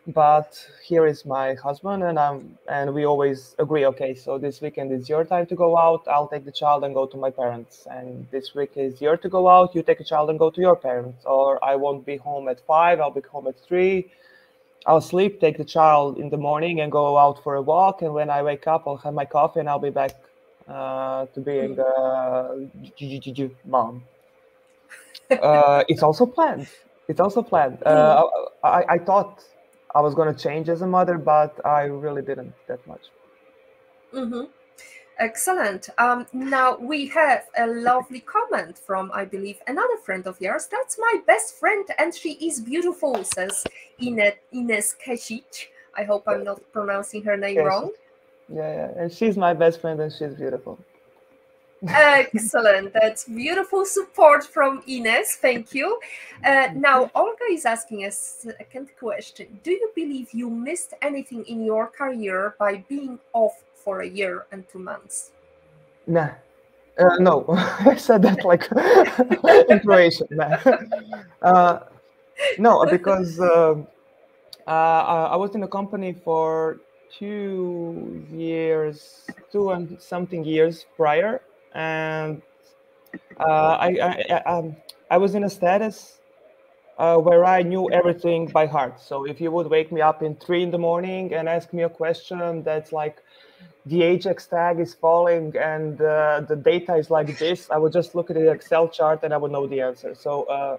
But 0.09 0.65
here 0.85 1.05
is 1.05 1.27
my 1.27 1.55
husband, 1.55 2.05
and 2.05 2.17
I'm 2.17 2.57
and 2.69 2.95
we 2.95 3.05
always 3.05 3.57
agree. 3.59 3.85
Okay, 3.87 4.15
so 4.15 4.39
this 4.39 4.61
weekend 4.61 4.93
is 4.93 5.09
your 5.09 5.25
time 5.25 5.47
to 5.47 5.57
go 5.57 5.77
out. 5.77 6.07
I'll 6.07 6.29
take 6.29 6.45
the 6.45 6.53
child 6.53 6.85
and 6.85 6.95
go 6.95 7.07
to 7.07 7.17
my 7.17 7.31
parents. 7.31 7.89
And 7.91 8.27
this 8.31 8.55
week 8.55 8.73
is 8.77 9.01
your 9.01 9.17
to 9.17 9.29
go 9.29 9.49
out. 9.49 9.75
You 9.75 9.83
take 9.83 9.99
a 9.99 10.05
child 10.05 10.31
and 10.31 10.39
go 10.39 10.51
to 10.51 10.61
your 10.61 10.77
parents. 10.77 11.25
Or 11.25 11.63
I 11.65 11.75
won't 11.75 12.07
be 12.07 12.17
home 12.19 12.47
at 12.49 12.61
five. 12.67 13.01
I'll 13.01 13.11
be 13.11 13.21
home 13.21 13.49
at 13.49 13.59
three 13.59 14.11
I'll 14.87 15.01
sleep, 15.01 15.41
take 15.41 15.59
the 15.59 15.65
child 15.65 16.19
in 16.19 16.31
the 16.31 16.37
morning, 16.37 16.81
and 16.81 16.93
go 16.93 17.19
out 17.19 17.43
for 17.43 17.57
a 17.57 17.63
walk. 17.63 18.03
And 18.03 18.15
when 18.15 18.31
I 18.31 18.43
wake 18.43 18.69
up, 18.69 18.85
I'll 18.87 18.97
have 18.99 19.15
my 19.15 19.25
coffee, 19.25 19.61
and 19.61 19.69
I'll 19.69 19.81
be 19.81 19.91
back 19.91 20.13
uh, 20.69 21.27
to 21.27 21.41
being 21.41 21.77
a 21.79 22.69
mom. 23.65 24.05
uh, 25.31 25.83
it's 25.89 26.03
also 26.05 26.25
planned. 26.25 26.69
It's 27.09 27.19
also 27.19 27.43
planned. 27.43 27.83
Uh, 27.83 28.23
hmm. 28.23 28.67
I, 28.67 28.85
I 28.91 28.99
thought 28.99 29.43
I 29.95 30.01
was 30.01 30.15
going 30.15 30.35
to 30.35 30.41
change 30.41 30.69
as 30.69 30.83
a 30.83 30.87
mother, 30.87 31.19
but 31.19 31.59
I 31.65 31.83
really 31.85 32.23
didn't 32.23 32.53
that 32.69 32.87
much. 32.87 33.03
Mm-hmm. 34.13 34.45
Excellent. 35.19 35.89
Um, 35.97 36.27
now 36.33 36.77
we 36.77 37.07
have 37.09 37.45
a 37.57 37.67
lovely 37.67 38.21
comment 38.21 38.79
from, 38.79 39.11
I 39.15 39.25
believe, 39.25 39.59
another 39.67 39.97
friend 40.05 40.27
of 40.27 40.39
yours. 40.41 40.69
That's 40.71 40.99
my 40.99 41.21
best 41.27 41.59
friend, 41.59 41.87
and 41.99 42.15
she 42.15 42.33
is 42.33 42.61
beautiful, 42.61 43.25
says 43.25 43.65
Ines, 43.99 44.35
Ines 44.53 44.95
Kesic. 45.03 45.69
I 45.97 46.05
hope 46.05 46.25
I'm 46.27 46.45
not 46.45 46.61
pronouncing 46.73 47.23
her 47.23 47.37
name 47.37 47.59
wrong. 47.59 47.93
Yeah, 48.49 48.73
yeah, 48.73 49.03
and 49.03 49.11
she's 49.11 49.39
my 49.39 49.55
best 49.55 49.81
friend, 49.81 49.99
and 50.01 50.13
she's 50.13 50.35
beautiful. 50.35 50.79
Excellent. 51.89 52.93
That's 52.93 53.25
beautiful 53.25 53.85
support 53.85 54.45
from 54.45 54.83
Ines. 54.87 55.37
Thank 55.41 55.75
you. 55.75 55.99
Uh, 56.45 56.69
now, 56.75 57.11
Olga 57.15 57.45
is 57.51 57.65
asking 57.65 58.05
a 58.05 58.11
second 58.11 58.91
question. 58.99 59.61
Do 59.63 59.71
you 59.71 59.91
believe 59.95 60.33
you 60.33 60.51
missed 60.51 60.95
anything 61.03 61.45
in 61.45 61.65
your 61.65 61.89
career 61.89 62.55
by 62.59 62.85
being 62.89 63.19
off 63.33 63.63
for 63.75 64.01
a 64.01 64.09
year 64.09 64.47
and 64.53 64.69
two 64.69 64.79
months? 64.79 65.33
Nah. 66.07 66.31
Uh, 66.99 67.17
no, 67.19 67.45
I 67.51 67.95
said 67.97 68.23
that 68.23 68.45
like 68.45 68.69
in 69.71 69.81
Croatian. 69.81 70.29
Nah. 70.31 70.59
Uh, 71.43 71.81
no, 72.59 72.85
because 72.91 73.39
uh, 73.39 73.75
uh, 74.67 74.71
I 75.31 75.37
was 75.37 75.55
in 75.55 75.63
a 75.63 75.69
company 75.69 76.13
for 76.13 76.79
two 77.19 78.25
years, 78.33 79.27
two 79.53 79.71
and 79.71 80.01
something 80.01 80.45
years 80.45 80.87
prior, 80.97 81.41
and 81.77 82.43
uh, 83.39 83.77
I 83.87 83.89
I, 84.31 84.43
um, 84.47 84.77
I 85.11 85.19
was 85.19 85.35
in 85.35 85.45
a 85.45 85.51
status 85.51 86.19
uh, 86.99 87.17
where 87.19 87.45
I 87.45 87.63
knew 87.63 87.91
everything 87.91 88.47
by 88.47 88.67
heart. 88.67 89.01
So 89.01 89.25
if 89.25 89.41
you 89.41 89.51
would 89.53 89.69
wake 89.69 89.93
me 89.93 90.01
up 90.01 90.23
in 90.23 90.35
three 90.37 90.63
in 90.63 90.71
the 90.71 90.79
morning 90.79 91.35
and 91.35 91.49
ask 91.49 91.73
me 91.73 91.83
a 91.83 91.89
question 91.89 92.63
that's 92.63 92.93
like, 92.93 93.23
the 93.87 94.03
ajax 94.03 94.47
tag 94.47 94.81
is 94.81 94.95
falling 94.95 95.55
and 95.57 96.01
uh, 96.01 96.41
the 96.49 96.57
data 96.57 96.97
is 96.97 97.11
like 97.11 97.39
this 97.39 97.71
i 97.71 97.79
would 97.79 97.93
just 97.93 98.15
look 98.15 98.31
at 98.31 98.37
the 98.37 98.51
excel 98.51 98.89
chart 98.89 99.21
and 99.23 99.33
i 99.33 99.37
would 99.37 99.53
know 99.53 99.67
the 99.67 99.81
answer 99.81 100.15
so 100.15 100.43
uh, 100.45 100.77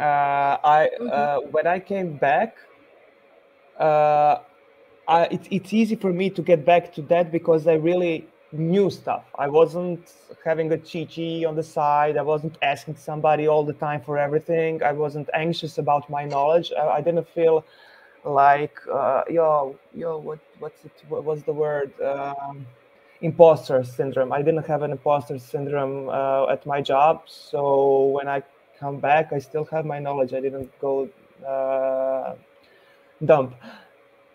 uh, 0.00 0.56
i 0.64 0.88
uh, 1.10 1.38
when 1.54 1.66
i 1.66 1.78
came 1.78 2.16
back 2.16 2.56
uh, 3.78 4.38
I, 5.06 5.24
it, 5.24 5.48
it's 5.50 5.72
easy 5.72 5.96
for 5.96 6.12
me 6.12 6.30
to 6.30 6.42
get 6.42 6.64
back 6.64 6.92
to 6.94 7.02
that 7.02 7.30
because 7.30 7.66
i 7.66 7.74
really 7.74 8.31
knew 8.52 8.90
stuff. 8.90 9.24
I 9.38 9.48
wasn't 9.48 10.12
having 10.44 10.72
a 10.72 10.84
sheet 10.84 11.44
on 11.46 11.56
the 11.56 11.62
side. 11.62 12.16
I 12.16 12.22
wasn't 12.22 12.56
asking 12.62 12.96
somebody 12.96 13.48
all 13.48 13.64
the 13.64 13.72
time 13.72 14.00
for 14.00 14.18
everything. 14.18 14.82
I 14.82 14.92
wasn't 14.92 15.28
anxious 15.34 15.78
about 15.78 16.08
my 16.10 16.24
knowledge. 16.24 16.72
I, 16.78 16.88
I 16.88 17.00
didn't 17.00 17.28
feel 17.28 17.64
like 18.24 18.76
uh, 18.92 19.22
yo 19.28 19.76
yo 19.94 20.18
what 20.18 20.38
what's 20.60 20.84
it 20.84 20.92
what 21.08 21.24
was 21.24 21.42
the 21.42 21.52
word? 21.52 21.90
Um, 22.00 22.66
imposter 23.20 23.82
syndrome. 23.84 24.32
I 24.32 24.42
didn't 24.42 24.66
have 24.66 24.82
an 24.82 24.92
imposter 24.92 25.38
syndrome 25.38 26.08
uh, 26.08 26.46
at 26.46 26.64
my 26.66 26.80
job. 26.80 27.22
So 27.26 28.06
when 28.06 28.28
i 28.28 28.42
come 28.78 28.98
back 28.98 29.32
i 29.32 29.38
still 29.38 29.64
have 29.66 29.84
my 29.86 29.98
knowledge. 29.98 30.34
I 30.34 30.40
didn't 30.40 30.70
go 30.80 31.08
uh, 31.46 32.34
dump. 33.24 33.54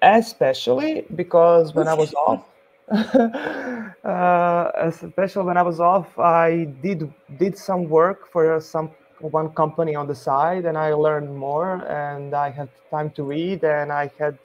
Especially 0.02 1.06
because 1.16 1.74
when 1.74 1.88
i 1.88 1.94
was 1.94 2.14
off 2.14 2.46
uh, 4.04 4.72
especially 4.78 5.44
when 5.44 5.58
i 5.58 5.62
was 5.62 5.80
off 5.80 6.18
i 6.18 6.64
did 6.82 7.12
did 7.38 7.58
some 7.58 7.90
work 7.90 8.32
for 8.32 8.60
some 8.62 8.90
one 9.20 9.50
company 9.50 9.96
on 9.96 10.08
the 10.08 10.16
side 10.16 10.66
and 10.66 10.78
I 10.78 10.94
learned 10.94 11.36
more 11.36 11.86
and 11.88 12.34
I 12.34 12.50
had 12.52 12.70
time 12.92 13.10
to 13.12 13.24
read 13.24 13.64
and 13.64 13.92
I 13.92 14.12
had 14.20 14.38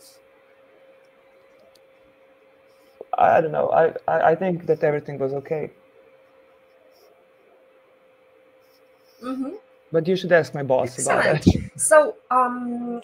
I 3.19 3.41
don't 3.41 3.53
know 3.53 3.71
I, 3.71 3.93
I, 4.09 4.31
I 4.31 4.35
think 4.35 4.67
that 4.67 4.83
everything 4.83 5.19
was 5.19 5.33
okay. 5.35 5.71
Mhm. 9.23 9.55
but 9.93 10.09
you 10.09 10.17
should 10.17 10.33
ask 10.33 10.53
my 10.55 10.63
boss 10.65 10.99
about 10.99 11.23
that 11.25 11.47
So, 11.77 12.17
um, 12.31 13.01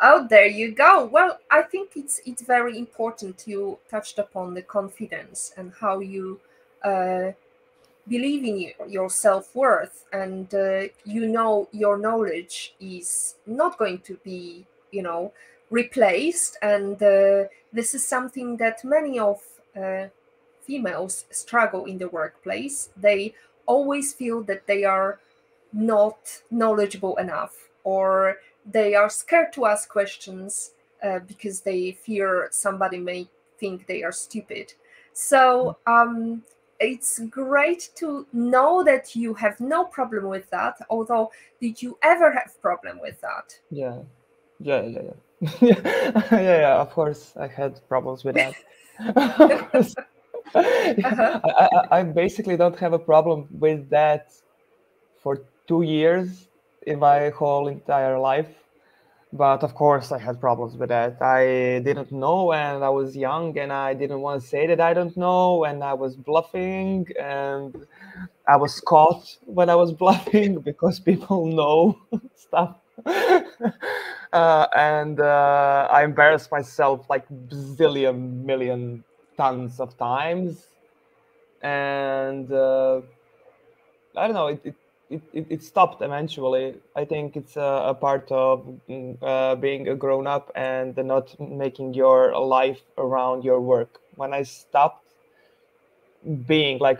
oh, 0.00 0.26
there 0.28 0.46
you 0.46 0.72
go. 0.72 1.04
Well, 1.06 1.38
I 1.50 1.62
think 1.62 1.90
it's 1.96 2.20
it's 2.26 2.42
very 2.42 2.78
important 2.78 3.44
you 3.46 3.78
touched 3.90 4.18
upon 4.18 4.54
the 4.54 4.62
confidence 4.62 5.52
and 5.56 5.72
how 5.80 6.00
you 6.00 6.40
uh, 6.84 7.32
believe 8.08 8.44
in 8.44 8.72
your, 8.90 9.10
self 9.10 9.54
worth, 9.54 10.06
and 10.12 10.52
uh, 10.54 10.82
you 11.04 11.26
know 11.26 11.68
your 11.72 11.98
knowledge 11.98 12.74
is 12.80 13.36
not 13.46 13.78
going 13.78 13.98
to 13.98 14.14
be, 14.24 14.66
you 14.90 15.02
know, 15.02 15.32
replaced. 15.70 16.56
And 16.62 17.02
uh, 17.02 17.44
this 17.72 17.94
is 17.94 18.06
something 18.06 18.56
that 18.58 18.84
many 18.84 19.18
of 19.18 19.40
uh, 19.76 20.06
females 20.62 21.26
struggle 21.30 21.84
in 21.84 21.98
the 21.98 22.08
workplace. 22.08 22.90
They 22.96 23.34
always 23.66 24.14
feel 24.14 24.42
that 24.44 24.66
they 24.66 24.84
are 24.84 25.18
not 25.72 26.42
knowledgeable 26.50 27.16
enough 27.16 27.68
or 27.84 28.38
they 28.70 28.94
are 28.94 29.08
scared 29.08 29.52
to 29.54 29.66
ask 29.66 29.88
questions 29.88 30.72
uh, 31.02 31.20
because 31.20 31.60
they 31.60 31.92
fear 31.92 32.48
somebody 32.50 32.98
may 32.98 33.28
think 33.58 33.86
they 33.86 34.02
are 34.02 34.12
stupid. 34.12 34.72
So 35.12 35.76
um, 35.86 36.42
it's 36.80 37.18
great 37.30 37.90
to 37.96 38.26
know 38.32 38.84
that 38.84 39.16
you 39.16 39.34
have 39.34 39.58
no 39.60 39.84
problem 39.84 40.28
with 40.28 40.48
that 40.50 40.76
although 40.90 41.30
did 41.60 41.82
you 41.82 41.98
ever 42.02 42.30
have 42.30 42.60
problem 42.62 43.00
with 43.00 43.20
that? 43.20 43.58
Yeah. 43.70 43.98
Yeah 44.60 44.82
yeah 44.82 45.02
yeah. 45.02 45.58
Yeah 46.32 46.60
yeah 46.60 46.76
of 46.76 46.90
course 46.90 47.32
I 47.36 47.46
had 47.46 47.80
problems 47.88 48.24
with 48.24 48.36
that. 48.36 48.54
Uh-huh. 50.54 51.40
I, 51.44 51.68
I, 51.90 51.98
I 51.98 52.02
basically 52.02 52.56
don't 52.56 52.78
have 52.78 52.94
a 52.94 52.98
problem 52.98 53.48
with 53.50 53.90
that 53.90 54.32
for 55.18 55.42
two 55.66 55.82
years 55.82 56.47
in 56.88 56.98
my 56.98 57.30
whole 57.30 57.68
entire 57.68 58.18
life. 58.18 58.48
But 59.32 59.62
of 59.62 59.74
course, 59.74 60.10
I 60.10 60.18
had 60.18 60.40
problems 60.40 60.74
with 60.76 60.88
that. 60.88 61.20
I 61.20 61.80
didn't 61.84 62.10
know, 62.12 62.52
and 62.52 62.82
I 62.82 62.88
was 62.88 63.14
young, 63.14 63.58
and 63.58 63.70
I 63.72 63.92
didn't 63.92 64.20
want 64.20 64.40
to 64.40 64.48
say 64.48 64.66
that 64.66 64.80
I 64.80 64.94
don't 64.94 65.16
know, 65.16 65.64
and 65.64 65.84
I 65.84 65.92
was 65.92 66.16
bluffing, 66.16 67.06
and 67.20 67.74
I 68.46 68.56
was 68.56 68.80
caught 68.80 69.24
when 69.44 69.68
I 69.68 69.74
was 69.74 69.92
bluffing 70.02 70.60
because 70.60 70.98
people 70.98 71.46
know 71.46 71.98
stuff. 72.34 72.76
uh, 74.32 74.66
and 74.74 75.20
uh, 75.20 75.88
I 75.90 76.04
embarrassed 76.04 76.50
myself 76.50 77.06
like 77.10 77.26
zillion 77.50 78.44
million 78.44 79.04
tons 79.36 79.78
of 79.78 79.96
times 79.98 80.66
and 81.62 82.50
uh, 82.52 83.00
i 84.16 84.26
don't 84.26 84.34
know 84.34 84.48
it, 84.48 84.60
it 84.64 84.74
it, 85.10 85.22
it, 85.32 85.46
it 85.48 85.62
stopped 85.62 86.02
eventually. 86.02 86.74
I 86.94 87.04
think 87.04 87.36
it's 87.36 87.56
a, 87.56 87.82
a 87.86 87.94
part 87.94 88.30
of 88.30 88.66
mm, 88.88 89.16
uh, 89.22 89.54
being 89.56 89.88
a 89.88 89.94
grown 89.94 90.26
up 90.26 90.50
and 90.54 90.96
not 90.96 91.38
making 91.40 91.94
your 91.94 92.38
life 92.38 92.80
around 92.98 93.44
your 93.44 93.60
work. 93.60 94.00
When 94.16 94.32
i 94.34 94.42
stopped 94.42 95.04
being 96.46 96.78
like 96.80 96.98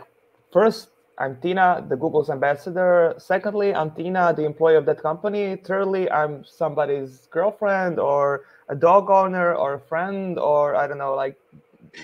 first 0.53 0.87
i'm 1.17 1.35
tina 1.41 1.85
the 1.87 1.97
google's 1.97 2.29
ambassador. 2.29 3.13
Secondly 3.17 3.73
i'm 3.73 3.91
tina 3.91 4.33
the 4.35 4.45
employee 4.45 4.75
of 4.75 4.85
that 4.85 5.01
company. 5.01 5.55
Thirdly 5.57 6.09
i'm 6.09 6.45
somebody's 6.45 7.27
girlfriend 7.29 7.99
or 7.99 8.45
a 8.69 8.75
dog 8.75 9.09
owner 9.09 9.53
or 9.53 9.73
a 9.75 9.79
friend 9.79 10.39
or 10.39 10.75
i 10.75 10.87
don't 10.87 10.97
know 10.97 11.13
like 11.13 11.35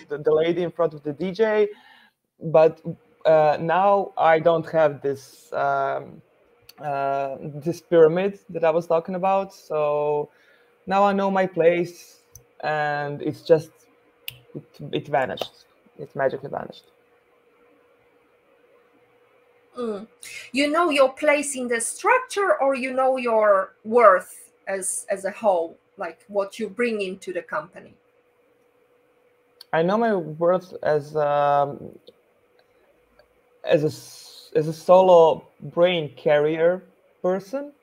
the, 0.10 0.18
the 0.18 0.34
lady 0.34 0.64
in 0.64 0.72
front 0.72 0.94
of 0.94 1.04
the 1.04 1.14
DJ, 1.14 1.68
but 2.42 2.82
uh, 3.26 3.58
now 3.60 4.14
I 4.18 4.40
don't 4.40 4.70
have 4.70 5.02
this 5.02 5.52
um, 5.54 6.22
uh, 6.80 7.38
this 7.42 7.82
pyramid 7.82 8.40
that 8.50 8.64
I 8.64 8.72
was 8.72 8.88
talking 8.88 9.16
about. 9.16 9.54
So 9.54 10.30
now 10.88 11.04
I 11.04 11.14
know 11.14 11.32
my 11.32 11.46
place, 11.46 12.22
and 12.62 13.22
it's 13.22 13.42
just 13.42 13.72
it, 14.54 14.64
it 14.92 15.08
vanished. 15.08 15.66
It 15.98 16.16
magically 16.16 16.50
vanished. 16.50 16.86
Mm. 19.78 20.08
you 20.54 20.72
know 20.72 20.90
your 20.90 21.12
place 21.12 21.58
in 21.58 21.68
the 21.68 21.82
structure 21.82 22.56
or 22.62 22.76
you 22.76 22.94
know 22.94 23.18
your 23.18 23.74
worth 23.84 24.50
as 24.70 25.06
as 25.10 25.26
a 25.26 25.32
whole 25.32 25.78
like 25.98 26.24
what 26.30 26.58
you 26.60 26.70
bring 26.70 27.02
into 27.02 27.34
the 27.34 27.42
company 27.42 27.94
I 29.74 29.82
know 29.82 29.98
my 29.98 30.16
worth 30.16 30.74
as 30.84 31.14
um, 31.18 31.92
as 33.66 33.84
a 33.84 34.60
as 34.60 34.68
a 34.68 34.74
solo 34.74 35.48
brain 35.62 36.14
carrier 36.16 36.84
person. 37.22 37.74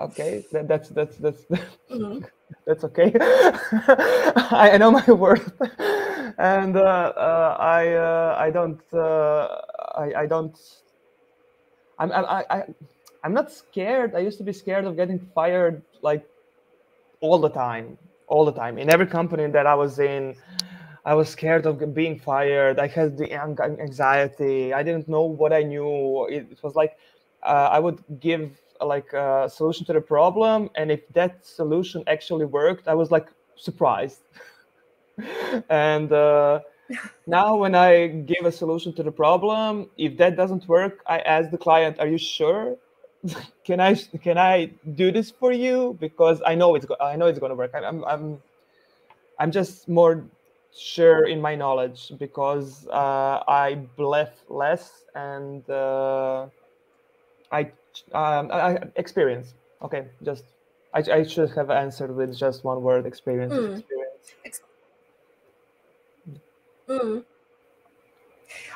Okay, 0.00 0.44
that, 0.52 0.68
that's 0.68 0.88
that's 0.90 1.16
that's 1.18 1.44
Mhm. 1.90 2.24
that's 2.66 2.84
okay. 2.84 3.12
I, 3.20 4.72
I 4.74 4.78
know 4.78 4.90
my 4.92 5.04
worth, 5.12 5.52
and 6.38 6.76
uh, 6.76 6.80
uh, 7.16 7.56
I 7.60 7.88
uh, 7.94 8.36
I 8.38 8.50
don't 8.50 8.82
uh, 8.94 9.48
I 9.96 10.12
I 10.22 10.26
don't. 10.26 10.56
I'm 11.98 12.12
I'm 12.12 12.24
I, 12.26 12.44
I 12.50 12.62
I'm 13.24 13.34
not 13.34 13.52
scared. 13.52 14.14
I 14.14 14.20
used 14.20 14.38
to 14.38 14.44
be 14.44 14.52
scared 14.52 14.84
of 14.86 14.96
getting 14.96 15.20
fired 15.34 15.82
like 16.02 16.26
all 17.20 17.38
the 17.40 17.50
time, 17.50 17.98
all 18.28 18.44
the 18.44 18.52
time. 18.52 18.78
In 18.78 18.90
every 18.92 19.06
company 19.06 19.46
that 19.48 19.66
I 19.66 19.74
was 19.74 19.98
in, 19.98 20.36
I 21.10 21.14
was 21.14 21.28
scared 21.28 21.66
of 21.66 21.92
being 21.92 22.20
fired. 22.20 22.78
I 22.78 22.86
had 22.86 23.18
the 23.18 23.28
anxiety. 23.32 24.72
I 24.72 24.84
didn't 24.84 25.08
know 25.08 25.24
what 25.24 25.52
I 25.52 25.62
knew. 25.64 26.26
It, 26.26 26.62
was 26.62 26.76
like 26.76 26.96
uh, 27.42 27.68
I 27.76 27.80
would 27.80 27.98
give 28.20 28.44
like 28.80 29.12
a 29.12 29.50
solution 29.52 29.84
to 29.86 29.92
the 29.92 30.00
problem, 30.00 30.70
and 30.76 30.88
if 30.92 31.00
that 31.18 31.44
solution 31.44 32.04
actually 32.06 32.44
worked, 32.44 32.86
I 32.86 32.94
was 32.94 33.10
like 33.10 33.26
surprised. 33.56 34.20
and 35.68 36.12
uh, 36.12 36.60
now, 37.26 37.56
when 37.56 37.74
I 37.74 38.06
give 38.32 38.44
a 38.44 38.52
solution 38.52 38.94
to 38.94 39.02
the 39.02 39.10
problem, 39.10 39.90
if 39.98 40.16
that 40.18 40.36
doesn't 40.36 40.68
work, 40.68 41.02
I 41.08 41.18
ask 41.34 41.50
the 41.50 41.58
client, 41.58 41.98
"Are 41.98 42.06
you 42.06 42.18
sure? 42.18 42.76
can 43.64 43.80
I 43.80 43.96
can 44.26 44.38
I 44.38 44.70
do 44.94 45.10
this 45.10 45.32
for 45.32 45.50
you? 45.50 45.96
Because 45.98 46.40
I 46.46 46.54
know 46.54 46.76
it's 46.76 46.86
go- 46.86 47.02
I 47.12 47.16
know 47.16 47.26
it's 47.26 47.40
going 47.40 47.50
to 47.50 47.56
work. 47.56 47.72
I'm 47.74 48.04
I'm, 48.04 48.38
I'm 49.40 49.50
just 49.50 49.88
more 49.88 50.24
sure 50.72 51.26
in 51.26 51.40
my 51.40 51.54
knowledge 51.54 52.12
because 52.18 52.86
uh, 52.88 53.42
I 53.48 53.74
bluff 53.96 54.30
less 54.48 55.04
and 55.14 55.68
uh, 55.70 56.48
I 57.52 57.62
um, 58.12 58.50
I 58.52 58.76
I- 58.76 58.92
experience. 58.96 59.54
Okay, 59.82 60.08
just 60.22 60.44
I, 60.94 60.98
I 61.00 61.22
should 61.22 61.50
have 61.50 61.70
answered 61.70 62.14
with 62.14 62.36
just 62.36 62.64
one 62.64 62.82
word: 62.82 63.06
experience. 63.06 63.54
Mm. 63.54 63.78
Experience. 63.78 64.34
Mm. 66.88 67.24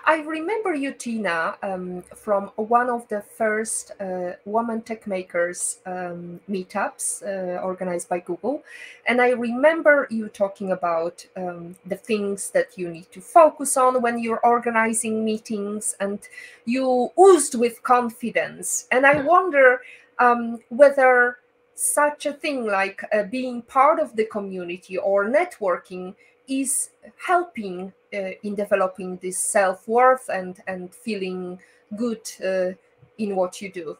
I 0.05 0.21
remember 0.23 0.75
you, 0.75 0.93
Tina, 0.93 1.57
um, 1.63 2.03
from 2.15 2.51
one 2.57 2.91
of 2.91 3.09
the 3.09 3.23
first 3.23 3.93
uh, 4.01 4.33
Women 4.45 4.83
Techmakers 4.83 5.79
um, 5.87 6.41
meetups 6.49 7.23
uh, 7.23 7.61
organized 7.63 8.09
by 8.09 8.21
Google. 8.21 8.63
And 9.07 9.21
I 9.21 9.31
remember 9.31 10.07
you 10.11 10.29
talking 10.29 10.73
about 10.73 11.27
um, 11.37 11.77
the 11.87 11.97
things 11.97 12.51
that 12.51 12.77
you 12.77 12.89
need 12.89 13.11
to 13.13 13.21
focus 13.21 13.77
on 13.77 14.03
when 14.03 14.19
you're 14.19 14.41
organizing 14.45 15.25
meetings, 15.25 15.97
and 16.01 16.19
you 16.65 17.11
oozed 17.19 17.55
with 17.55 17.83
confidence. 17.83 18.87
And 18.91 19.07
I 19.07 19.23
wonder 19.23 19.81
um, 20.19 20.61
whether 20.69 21.39
such 21.75 22.27
a 22.27 22.33
thing 22.33 22.67
like 22.67 23.03
uh, 23.13 23.25
being 23.25 23.63
part 23.63 23.99
of 23.99 24.15
the 24.17 24.25
community 24.27 24.97
or 24.97 25.25
networking 25.25 26.15
is 26.49 26.91
helping 27.27 27.93
uh, 28.13 28.31
in 28.43 28.55
developing 28.55 29.17
this 29.19 29.39
self-worth 29.39 30.29
and 30.29 30.61
and 30.67 30.95
feeling 30.95 31.59
good 31.97 32.21
uh, 32.45 32.73
in 33.19 33.37
what 33.37 33.61
you 33.63 33.71
do. 33.71 33.97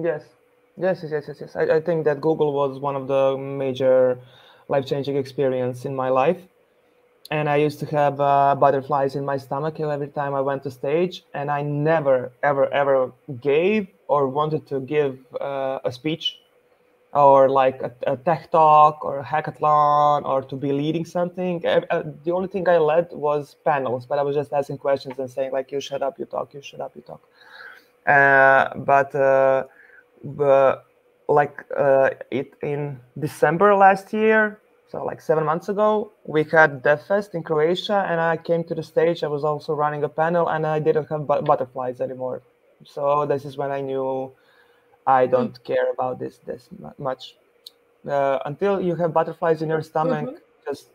Yes. 0.00 0.24
Yes 0.76 1.02
yes 1.02 1.24
yes 1.28 1.38
yes 1.40 1.56
I, 1.56 1.76
I 1.76 1.80
think 1.80 2.04
that 2.04 2.20
google 2.20 2.52
was 2.54 2.78
one 2.78 2.96
of 2.96 3.06
the 3.06 3.36
major 3.36 4.18
life-changing 4.68 5.16
experience 5.16 5.84
in 5.84 5.94
my 5.94 6.08
life. 6.08 6.40
And 7.30 7.48
i 7.48 7.56
used 7.56 7.78
to 7.80 7.86
have 7.86 8.20
uh, 8.20 8.54
butterflies 8.54 9.14
in 9.16 9.24
my 9.24 9.36
stomach 9.36 9.80
every 9.80 10.08
time 10.08 10.34
i 10.34 10.40
went 10.40 10.62
to 10.62 10.70
stage. 10.70 11.24
And 11.34 11.50
i 11.50 11.62
never 11.62 12.32
ever 12.42 12.72
ever 12.72 13.12
gave 13.40 13.88
or 14.08 14.28
wanted 14.28 14.66
to 14.68 14.80
give 14.80 15.18
uh, 15.40 15.78
a 15.84 15.92
speech 15.92 16.41
or 17.12 17.48
like 17.48 17.82
a, 17.82 17.92
a, 18.06 18.16
tech 18.16 18.50
talk 18.50 19.04
or 19.04 19.18
a 19.18 19.24
hackathon 19.24 20.24
or 20.24 20.42
to 20.42 20.56
be 20.56 20.72
leading 20.72 21.04
something. 21.04 21.64
Uh, 21.66 22.02
the 22.24 22.30
only 22.32 22.48
thing 22.48 22.66
I 22.68 22.78
led 22.78 23.08
was 23.12 23.56
panels, 23.64 24.06
but 24.06 24.18
I 24.18 24.22
was 24.22 24.34
just 24.34 24.52
asking 24.52 24.78
questions 24.78 25.18
and 25.18 25.30
saying 25.30 25.52
like, 25.52 25.70
"You 25.72 25.80
shut 25.80 26.02
up, 26.02 26.18
you 26.18 26.24
talk. 26.24 26.54
You 26.54 26.62
shut 26.62 26.80
up, 26.80 26.92
you 26.96 27.02
talk." 27.02 27.22
Uh, 28.06 28.74
but 28.78 29.14
uh, 29.14 29.64
but 30.24 30.86
like 31.28 31.64
uh, 31.76 32.10
it 32.30 32.54
in 32.62 32.98
December 33.18 33.74
last 33.74 34.12
year, 34.12 34.58
so 34.88 35.04
like 35.04 35.20
seven 35.20 35.44
months 35.44 35.68
ago, 35.68 36.12
we 36.24 36.44
had 36.44 36.82
DevFest 36.82 37.34
in 37.34 37.42
Croatia, 37.42 38.06
and 38.08 38.20
I 38.20 38.36
came 38.38 38.64
to 38.64 38.74
the 38.74 38.82
stage. 38.82 39.22
I 39.22 39.28
was 39.28 39.44
also 39.44 39.74
running 39.74 40.02
a 40.04 40.08
panel, 40.08 40.48
and 40.48 40.66
I 40.66 40.78
didn't 40.78 41.08
have 41.10 41.26
butterflies 41.26 42.00
anymore. 42.00 42.42
So 42.84 43.26
this 43.26 43.44
is 43.44 43.56
when 43.56 43.70
I 43.70 43.80
knew 43.80 44.32
I 45.06 45.26
hmm. 45.26 45.32
don't 45.32 45.54
mm. 45.54 45.64
care 45.64 45.90
about 45.92 46.18
this 46.18 46.38
this 46.46 46.68
much. 46.98 47.36
Uh, 48.08 48.38
until 48.46 48.80
you 48.80 48.96
have 48.96 49.12
butterflies 49.12 49.62
in 49.62 49.68
your 49.68 49.82
stomach, 49.82 50.26
mm-hmm. 50.26 50.36
just 50.66 50.88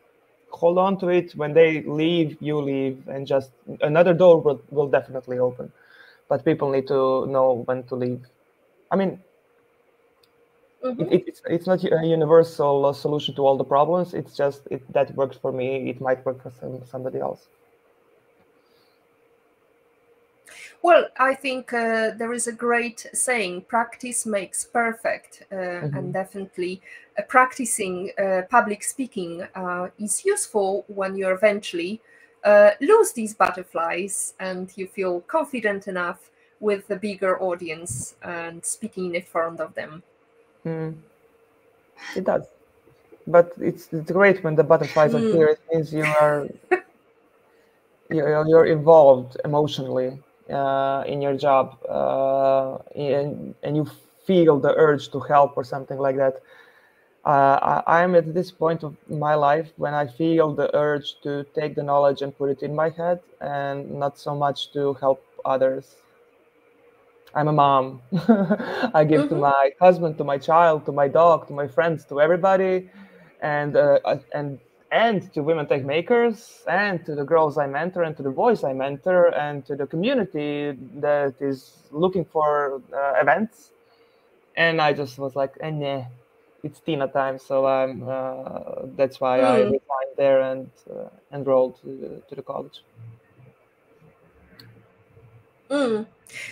hold 0.52 0.78
on 0.78 1.00
to 1.00 1.08
it. 1.08 1.34
When 1.36 1.54
they 1.54 1.82
leave, 1.84 2.38
you 2.42 2.60
leave, 2.60 3.08
and 3.08 3.26
just 3.26 3.52
another 3.82 4.14
door 4.14 4.42
will, 4.42 4.62
will 4.70 4.90
definitely 4.90 5.40
open. 5.40 5.72
But 6.28 6.44
people 6.44 6.70
need 6.70 6.88
to 6.88 7.26
know 7.28 7.64
when 7.66 7.84
to 7.84 7.96
leave. 7.96 8.26
I 8.92 8.98
mean, 8.98 9.20
mm-hmm. 10.84 11.14
it, 11.14 11.24
it's 11.28 11.42
it's 11.46 11.68
not 11.68 11.84
a 11.84 12.06
universal 12.06 12.94
solution 12.94 13.36
to 13.36 13.42
all 13.46 13.58
the 13.58 13.64
problems. 13.64 14.14
It's 14.14 14.36
just 14.36 14.68
it, 14.70 14.82
that 14.92 15.16
works 15.16 15.38
for 15.38 15.54
me. 15.54 15.90
It 15.90 16.02
might 16.02 16.26
work 16.26 16.44
for 16.44 16.52
some, 16.60 16.84
somebody 16.86 17.20
else. 17.20 17.48
Well, 20.82 21.08
I 21.18 21.34
think 21.34 21.74
uh, 21.74 22.12
there 22.18 22.34
is 22.34 22.48
a 22.48 22.52
great 22.52 23.08
saying 23.14 23.62
practice 23.62 24.26
makes 24.26 24.64
perfect. 24.64 25.44
Uh, 25.52 25.56
mm-hmm. 25.56 25.98
And 25.98 26.14
definitely 26.14 26.82
uh, 27.18 27.24
practicing 27.24 28.12
uh, 28.18 28.44
public 28.50 28.84
speaking 28.84 29.48
uh, 29.56 29.90
is 30.00 30.24
useful 30.24 30.86
when 30.88 31.16
you 31.16 31.30
eventually 31.30 32.02
uh, 32.44 32.72
lose 32.80 33.12
these 33.12 33.34
butterflies 33.34 34.34
and 34.40 34.72
you 34.76 34.88
feel 34.88 35.22
confident 35.22 35.88
enough 35.88 36.30
with 36.60 36.90
a 36.90 36.96
bigger 36.96 37.40
audience 37.42 38.16
and 38.22 38.64
speaking 38.64 39.16
in 39.16 39.24
front 39.24 39.60
of 39.60 39.74
them. 39.74 40.04
Mm. 40.66 40.96
It 42.16 42.24
does. 42.24 42.44
But 43.26 43.54
it's, 43.60 43.92
it's 43.92 44.12
great 44.12 44.44
when 44.44 44.56
the 44.56 44.64
butterflies 44.64 45.14
mm. 45.14 45.30
appear. 45.30 45.48
It 45.50 45.60
means 45.72 45.94
you 45.94 46.04
are 46.04 46.48
you're, 48.10 48.48
you're 48.48 48.66
involved 48.66 49.38
emotionally 49.44 50.18
uh, 50.50 51.04
in 51.08 51.22
your 51.22 51.36
job 51.36 51.78
uh, 51.90 52.78
and, 52.96 53.56
and 53.64 53.76
you 53.76 53.86
feel 54.26 54.60
the 54.60 54.74
urge 54.76 55.10
to 55.12 55.20
help 55.20 55.58
or 55.58 55.64
something 55.64 55.98
like 55.98 56.18
that. 56.18 56.42
Uh, 57.26 57.82
I, 57.86 58.04
am 58.04 58.16
at 58.16 58.34
this 58.34 58.52
point 58.52 58.84
of 58.84 58.96
my 59.10 59.36
life 59.36 59.70
when 59.76 59.94
I 59.94 60.08
feel 60.08 60.54
the 60.54 60.74
urge 60.74 61.20
to 61.24 61.46
take 61.54 61.76
the 61.76 61.84
knowledge 61.84 62.22
and 62.22 62.38
put 62.38 62.50
it 62.50 62.64
in 62.64 62.74
my 62.74 62.90
head 62.90 63.20
and 63.42 63.92
not 64.00 64.18
so 64.18 64.34
much 64.34 64.72
to 64.72 64.94
help 64.94 65.22
others. 65.44 65.96
I'm 67.36 67.50
a 67.50 67.52
mom. 67.52 68.02
I 68.94 69.04
give 69.04 69.22
mm-hmm. 69.22 69.30
to 69.30 69.36
my 69.36 69.72
husband, 69.82 70.18
to 70.20 70.24
my 70.24 70.38
child, 70.38 70.86
to 70.86 70.94
my 70.94 71.10
dog, 71.10 71.48
to 71.48 71.54
my 71.54 71.68
friends, 71.68 72.06
to 72.06 72.22
everybody. 72.22 72.90
And 73.42 73.76
uh, 73.76 74.00
and 74.34 74.60
and 74.92 75.34
to 75.34 75.44
Women 75.44 75.66
Techmakers 75.66 76.66
and 76.68 77.06
to 77.06 77.16
the 77.16 77.24
girls 77.24 77.58
I 77.58 77.68
mentor 77.68 78.04
and 78.04 78.16
to 78.18 78.24
the 78.24 78.30
boys 78.30 78.64
I 78.64 78.74
mentor 78.74 79.34
and 79.36 79.66
to 79.66 79.76
the 79.76 79.86
community 79.86 80.78
that 80.96 81.36
is 81.42 81.74
looking 81.92 82.26
for 82.26 82.82
uh, 82.94 83.14
events. 83.22 83.72
And 84.56 84.82
I 84.82 84.94
just 84.94 85.20
was 85.20 85.36
like, 85.36 85.56
eh, 85.60 85.70
nah, 85.72 86.06
it's 86.64 86.80
Tina 86.80 87.08
time. 87.08 87.38
So 87.38 87.66
I'm, 87.66 88.08
uh, 88.08 88.88
that's 88.96 89.20
why. 89.20 89.42
I 89.42 89.64
hmm. 89.64 89.66
resigned 89.66 90.16
there 90.16 90.42
and 90.42 90.70
uh, 90.90 91.10
enrolled 91.34 91.82
to, 91.82 92.24
to, 92.28 92.36
the 92.36 92.42
college. 92.42 92.82
Mm. 95.70 96.08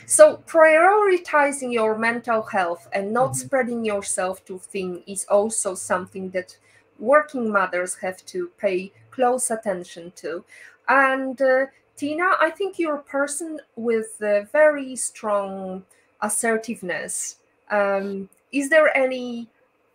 So 0.06 0.44
prioritizing 0.46 1.72
your 1.72 1.98
mental 1.98 2.42
health 2.42 2.88
and 2.92 3.14
not 3.14 3.32
mm-hmm. 3.32 3.46
spreading 3.46 3.86
yourself 3.86 4.44
too 4.46 4.60
thin 4.60 5.04
is 5.08 5.26
also 5.26 5.74
something 5.74 6.32
that 6.32 6.58
working 7.00 7.52
mothers 7.52 7.96
have 7.96 8.26
to 8.26 8.50
pay 8.58 8.92
close 9.12 9.52
attention 9.52 10.12
to. 10.18 10.44
And 10.88 11.42
uh, 11.42 11.66
Tina, 11.96 12.32
I 12.40 12.50
think 12.50 12.78
you're 12.78 12.98
a 12.98 13.04
person 13.04 13.60
with 13.76 14.22
a 14.22 14.48
very 14.52 14.96
strong 14.96 15.84
assertiveness. 16.22 17.38
Um, 17.72 18.30
is 18.52 18.70
there 18.70 18.96
any, 18.96 19.48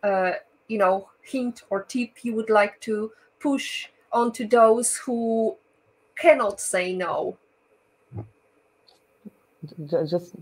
uh, 0.03 0.33
you 0.67 0.77
know, 0.77 1.09
hint 1.21 1.63
or 1.69 1.83
tip 1.83 2.23
you 2.23 2.33
would 2.35 2.49
like 2.49 2.79
to 2.81 3.11
push 3.39 3.87
onto 4.11 4.47
those 4.47 4.95
who 4.97 5.55
cannot 6.17 6.59
say 6.59 6.93
no? 6.93 7.37
Just 9.87 10.35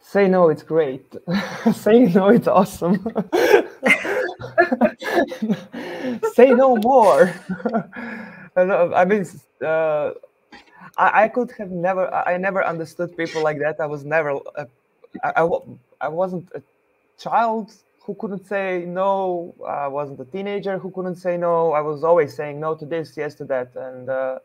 say 0.00 0.28
no, 0.28 0.48
it's 0.48 0.62
great. 0.62 1.14
Saying 1.72 2.12
no, 2.12 2.28
it's 2.28 2.48
awesome. 2.48 3.04
say 6.34 6.50
no 6.50 6.76
more. 6.76 7.32
I 8.56 9.04
mean, 9.04 9.26
uh, 9.64 10.12
I, 10.96 11.24
I, 11.24 11.28
could 11.28 11.50
have 11.58 11.70
never, 11.70 12.12
I 12.14 12.36
never 12.36 12.64
understood 12.64 13.16
people 13.16 13.42
like 13.42 13.58
that. 13.58 13.80
I 13.80 13.86
was 13.86 14.04
never, 14.04 14.38
a, 14.56 14.66
I, 15.24 15.42
I, 15.42 15.48
I 16.00 16.08
wasn't 16.08 16.48
a 16.54 16.62
child 17.18 17.72
who 18.04 18.14
couldn't 18.14 18.46
say 18.46 18.84
no. 18.86 19.54
I 19.66 19.88
wasn't 19.88 20.20
a 20.20 20.24
teenager 20.24 20.78
who 20.78 20.90
couldn't 20.90 21.16
say 21.16 21.36
no. 21.36 21.72
I 21.72 21.80
was 21.80 22.04
always 22.04 22.34
saying 22.34 22.60
no 22.60 22.74
to 22.76 22.84
this, 22.84 23.16
yes 23.16 23.34
to 23.36 23.44
that. 23.46 23.74
And, 23.74 24.08
uh, 24.08 24.38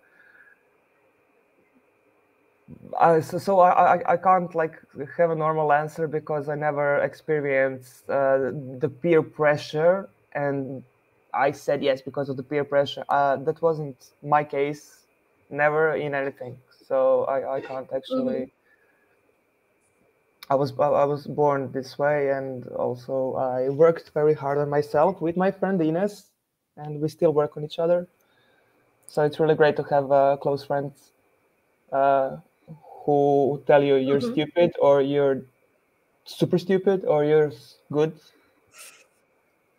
I, 2.99 3.19
so, 3.19 3.37
so 3.37 3.59
I, 3.59 4.13
I 4.13 4.17
can't 4.17 4.53
like 4.53 4.75
have 5.17 5.31
a 5.31 5.35
normal 5.35 5.71
answer 5.71 6.07
because 6.07 6.49
I 6.49 6.55
never 6.55 6.99
experienced 6.99 8.09
uh, 8.09 8.51
the 8.79 8.91
peer 9.01 9.21
pressure 9.21 10.09
and 10.33 10.83
I 11.33 11.51
said 11.51 11.83
yes 11.83 12.01
because 12.01 12.29
of 12.29 12.37
the 12.37 12.43
peer 12.43 12.63
pressure. 12.63 13.05
Uh, 13.09 13.37
that 13.37 13.61
wasn't 13.61 14.11
my 14.23 14.43
case, 14.43 15.05
never 15.49 15.95
in 15.95 16.15
anything. 16.15 16.57
So 16.87 17.25
I, 17.25 17.57
I 17.57 17.61
can't 17.61 17.91
actually. 17.93 18.35
Mm-hmm. 18.35 18.55
I 20.51 20.55
was 20.55 20.71
I 20.79 21.05
was 21.05 21.27
born 21.27 21.71
this 21.71 21.99
way, 21.99 22.31
and 22.31 22.65
also 22.69 23.35
I 23.35 23.69
worked 23.69 24.09
very 24.15 24.33
hard 24.33 24.57
on 24.57 24.67
myself 24.67 25.21
with 25.21 25.37
my 25.37 25.51
friend 25.51 25.79
Ines, 25.79 26.25
and 26.75 26.99
we 26.99 27.07
still 27.07 27.31
work 27.33 27.55
on 27.55 27.63
each 27.63 27.77
other. 27.77 28.07
So 29.05 29.23
it's 29.23 29.39
really 29.39 29.53
great 29.53 29.75
to 29.75 29.83
have 29.83 30.11
uh, 30.11 30.37
close 30.37 30.65
friends 30.65 31.11
uh, 31.91 32.37
who 33.09 33.63
tell 33.65 33.83
you 33.83 33.95
you're 33.95 34.19
mm-hmm. 34.19 34.33
stupid 34.33 34.71
or 34.79 35.01
you're 35.01 35.41
super 36.25 36.57
stupid 36.57 37.05
or 37.05 37.23
you're 37.23 37.51
good. 37.91 38.13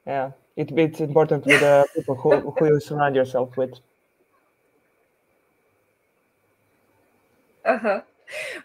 Yeah 0.06 0.30
it, 0.60 0.70
it's 0.76 1.00
important 1.00 1.46
with 1.46 1.60
the 1.60 1.86
people 1.94 2.16
who, 2.16 2.50
who 2.50 2.66
you 2.66 2.80
surround 2.80 3.16
yourself 3.16 3.56
with. 3.56 3.78
Uh-huh. 7.64 8.00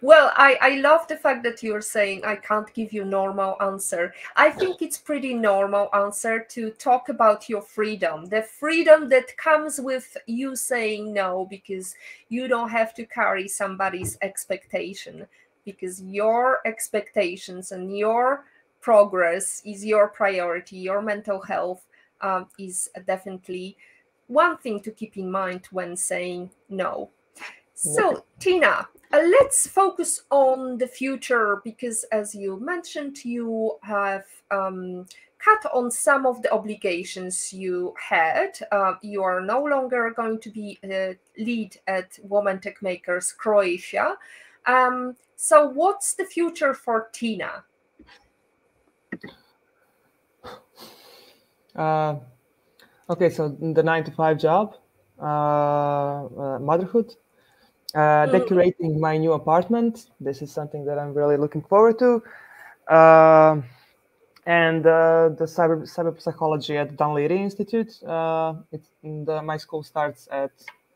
Well, 0.01 0.31
I, 0.35 0.57
I 0.61 0.69
love 0.77 1.07
the 1.07 1.17
fact 1.17 1.43
that 1.43 1.63
you're 1.63 1.81
saying 1.81 2.23
I 2.25 2.35
can't 2.35 2.71
give 2.73 2.93
you 2.93 3.05
normal 3.05 3.57
answer. 3.61 4.13
I 4.35 4.49
think 4.49 4.81
it's 4.81 4.97
pretty 4.97 5.33
normal 5.33 5.89
answer 5.93 6.45
to 6.49 6.71
talk 6.71 7.09
about 7.09 7.49
your 7.49 7.61
freedom, 7.61 8.25
the 8.25 8.41
freedom 8.41 9.09
that 9.09 9.35
comes 9.37 9.79
with 9.79 10.17
you 10.27 10.55
saying 10.55 11.13
no 11.13 11.47
because 11.49 11.95
you 12.29 12.47
don't 12.47 12.69
have 12.69 12.93
to 12.95 13.05
carry 13.05 13.47
somebody's 13.47 14.17
expectation 14.21 15.27
because 15.65 16.01
your 16.01 16.59
expectations 16.65 17.71
and 17.71 17.97
your 17.97 18.45
progress 18.81 19.61
is 19.65 19.83
your 19.83 20.07
priority. 20.07 20.77
Your 20.77 21.01
mental 21.01 21.41
health 21.41 21.85
um, 22.21 22.47
is 22.59 22.89
definitely 23.07 23.77
one 24.27 24.57
thing 24.57 24.79
to 24.81 24.91
keep 24.91 25.17
in 25.17 25.29
mind 25.29 25.67
when 25.71 25.95
saying 25.95 26.51
no. 26.69 27.09
So, 27.73 28.23
Tina, 28.39 28.87
uh, 29.15 29.21
let's 29.39 29.67
focus 29.67 30.23
on 30.29 30.77
the 30.77 30.87
future 30.87 31.61
because, 31.63 32.03
as 32.11 32.35
you 32.35 32.59
mentioned, 32.59 33.23
you 33.23 33.77
have 33.81 34.25
um, 34.51 35.05
cut 35.39 35.65
on 35.73 35.89
some 35.89 36.25
of 36.25 36.41
the 36.41 36.51
obligations 36.51 37.53
you 37.53 37.93
had. 37.97 38.59
Uh, 38.71 38.95
you 39.01 39.23
are 39.23 39.41
no 39.41 39.63
longer 39.63 40.11
going 40.15 40.39
to 40.39 40.49
be 40.49 40.77
a 40.83 41.15
lead 41.37 41.77
at 41.87 42.19
Women 42.23 42.59
Techmakers 42.59 43.35
Croatia. 43.35 44.15
Um, 44.65 45.15
so, 45.35 45.69
what's 45.69 46.15
the 46.15 46.25
future 46.25 46.73
for 46.73 47.09
Tina? 47.13 47.63
Uh, 51.75 52.15
okay, 53.09 53.29
so 53.29 53.49
the 53.49 53.83
nine 53.83 54.03
to 54.03 54.11
five 54.11 54.39
job, 54.39 54.75
uh, 55.21 55.25
uh 55.25 56.59
motherhood, 56.59 57.15
uh, 57.95 58.27
mm. 58.27 58.31
decorating 58.31 58.99
my 58.99 59.17
new 59.17 59.33
apartment. 59.33 60.11
This 60.19 60.41
is 60.41 60.51
something 60.51 60.85
that 60.85 60.99
I'm 60.99 61.13
really 61.13 61.37
looking 61.37 61.61
forward 61.63 61.97
to. 61.99 62.21
Uh, 62.93 63.61
and 64.45 64.85
uh, 64.85 65.29
the 65.29 65.45
cyber 65.45 65.81
cyber 65.81 66.21
psychology 66.21 66.77
at 66.77 66.95
Dún 66.97 67.15
Laoghaire 67.15 67.39
Institute. 67.39 68.03
Uh, 68.03 68.53
it's 68.71 68.89
the, 69.01 69.41
my 69.41 69.57
school 69.57 69.81
starts 69.81 70.27
at 70.31 70.51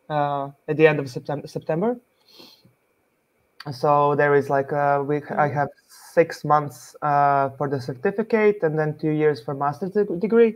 uh, 0.10 0.50
at 0.68 0.78
the 0.78 0.86
end 0.86 1.00
of 1.00 1.10
September. 1.10 1.48
September. 1.48 1.98
So 3.72 4.16
there 4.16 4.36
is 4.36 4.50
like 4.50 4.72
a 4.72 5.04
week. 5.04 5.32
I 5.32 5.50
mm. 5.50 5.54
have 5.54 5.70
six 6.14 6.46
months 6.46 6.96
uh, 7.02 7.50
for 7.58 7.68
the 7.68 7.82
certificate, 7.82 8.60
and 8.62 8.78
then 8.78 8.98
two 8.98 9.12
years 9.12 9.42
for 9.42 9.54
master's 9.54 9.92
degree. 10.20 10.56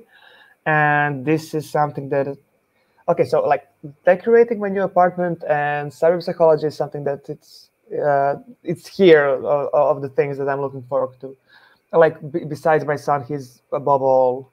And 0.66 1.26
this 1.26 1.54
is 1.54 1.70
something 1.70 2.10
that 2.10 2.38
okay 3.08 3.26
so 3.26 3.46
like 3.46 3.68
decorating 4.06 4.60
my 4.60 4.70
new 4.70 4.84
apartment 4.84 5.44
and 5.48 5.92
cyber 5.92 6.22
psychology 6.22 6.68
is 6.68 6.76
something 6.76 7.04
that 7.04 7.28
it's 7.30 7.70
uh, 7.94 8.36
it's 8.64 8.88
here 8.88 9.26
of, 9.26 9.70
of, 9.74 10.02
the 10.02 10.10
things 10.10 10.38
that 10.38 10.48
i'm 10.48 10.62
looking 10.62 10.84
forward 10.84 11.20
to 11.20 11.36
like 11.92 12.16
b- 12.32 12.46
besides 12.46 12.86
my 12.86 12.96
son 12.96 13.24
he's 13.24 13.62
above 13.72 14.02
all 14.02 14.50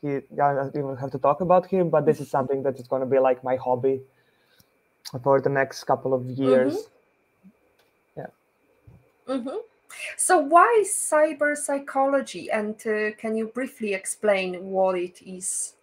he 0.00 0.16
i 0.16 0.54
don't 0.54 0.74
even 0.76 0.96
have 0.96 1.10
to 1.10 1.18
talk 1.18 1.40
about 1.40 1.66
him 1.66 1.90
but 1.90 2.06
this 2.06 2.20
is 2.20 2.30
something 2.30 2.62
that 2.62 2.78
is 2.78 2.88
going 2.88 3.00
to 3.00 3.06
be 3.06 3.18
like 3.18 3.44
my 3.44 3.56
hobby 3.56 4.00
for 5.22 5.40
the 5.40 5.48
next 5.48 5.84
couple 5.84 6.14
of 6.14 6.24
years 6.26 6.74
mm-hmm. 6.74 8.20
yeah 8.20 9.34
mm-hmm. 9.36 9.58
so 10.16 10.38
why 10.38 10.82
cyber 10.86 11.56
psychology 11.56 12.50
and 12.50 12.74
uh, 12.86 13.10
can 13.18 13.36
you 13.36 13.46
briefly 13.48 13.92
explain 13.92 14.64
what 14.64 14.98
it 14.98 15.20
is 15.24 15.74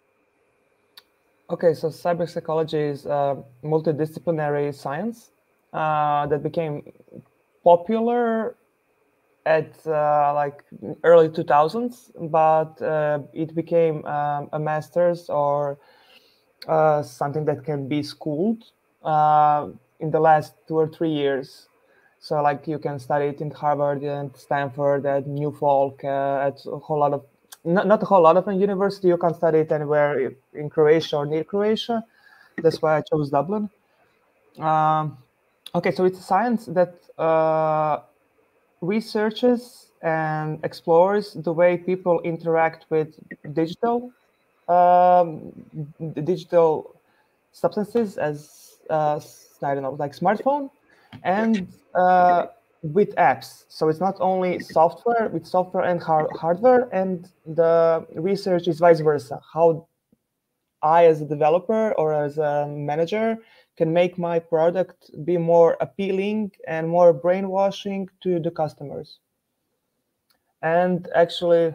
Okay, 1.48 1.74
so 1.74 1.88
cyber 1.90 2.28
psychology 2.28 2.78
is 2.80 3.06
a 3.06 3.40
multidisciplinary 3.62 4.74
science 4.74 5.30
uh, 5.72 6.26
that 6.26 6.42
became 6.42 6.82
popular 7.62 8.56
at 9.44 9.70
uh, 9.86 10.34
like 10.34 10.64
early 11.04 11.28
2000s, 11.28 12.10
but 12.32 12.82
uh, 12.82 13.20
it 13.32 13.54
became 13.54 14.04
um, 14.06 14.48
a 14.52 14.58
master's 14.58 15.30
or 15.30 15.78
uh, 16.66 17.00
something 17.02 17.44
that 17.44 17.64
can 17.64 17.86
be 17.86 18.02
schooled 18.02 18.64
uh, 19.04 19.68
in 20.00 20.10
the 20.10 20.18
last 20.18 20.54
two 20.66 20.74
or 20.74 20.88
three 20.88 21.12
years. 21.12 21.68
So 22.18 22.42
like 22.42 22.66
you 22.66 22.80
can 22.80 22.98
study 22.98 23.26
it 23.26 23.40
in 23.40 23.52
Harvard 23.52 24.02
and 24.02 24.36
Stanford, 24.36 25.06
at 25.06 25.28
New 25.28 25.52
Folk, 25.52 26.02
uh, 26.02 26.48
at 26.48 26.58
a 26.66 26.78
whole 26.78 26.98
lot 26.98 27.12
of 27.12 27.24
not, 27.66 27.86
not 27.86 28.02
a 28.02 28.06
whole 28.06 28.22
lot 28.22 28.36
of 28.36 28.48
a 28.48 28.54
university. 28.54 29.08
You 29.08 29.18
can 29.18 29.34
study 29.34 29.58
it 29.58 29.72
anywhere 29.72 30.32
in 30.54 30.70
Croatia 30.70 31.16
or 31.16 31.26
near 31.26 31.44
Croatia. 31.44 32.04
That's 32.62 32.80
why 32.80 32.98
I 32.98 33.02
chose 33.02 33.30
Dublin. 33.30 33.68
Um, 34.58 35.18
okay, 35.74 35.90
so 35.90 36.04
it's 36.04 36.18
a 36.18 36.22
science 36.22 36.66
that 36.66 36.94
uh, 37.18 38.00
researches 38.80 39.90
and 40.02 40.64
explores 40.64 41.34
the 41.34 41.52
way 41.52 41.76
people 41.76 42.20
interact 42.20 42.86
with 42.88 43.14
digital 43.52 44.12
um, 44.68 45.52
digital 46.24 46.94
substances 47.52 48.18
as 48.18 48.78
uh, 48.90 49.20
I 49.62 49.74
don't 49.74 49.82
know, 49.82 49.92
like 49.92 50.12
smartphone, 50.16 50.70
and 51.22 51.68
uh, 51.94 52.46
with 52.82 53.14
apps. 53.16 53.64
So 53.68 53.88
it's 53.88 54.00
not 54.00 54.16
only 54.20 54.58
software, 54.60 55.28
with 55.28 55.46
software 55.46 55.84
and 55.84 56.00
hard- 56.02 56.30
hardware, 56.36 56.88
and 56.92 57.28
the 57.46 58.06
research 58.14 58.68
is 58.68 58.78
vice 58.78 59.00
versa. 59.00 59.40
How 59.52 59.86
I, 60.82 61.06
as 61.06 61.20
a 61.20 61.26
developer 61.26 61.92
or 61.92 62.12
as 62.12 62.38
a 62.38 62.66
manager, 62.68 63.38
can 63.76 63.92
make 63.92 64.18
my 64.18 64.38
product 64.38 65.10
be 65.24 65.36
more 65.36 65.76
appealing 65.80 66.52
and 66.66 66.88
more 66.88 67.12
brainwashing 67.12 68.08
to 68.22 68.40
the 68.40 68.50
customers. 68.50 69.18
And 70.62 71.08
actually, 71.14 71.74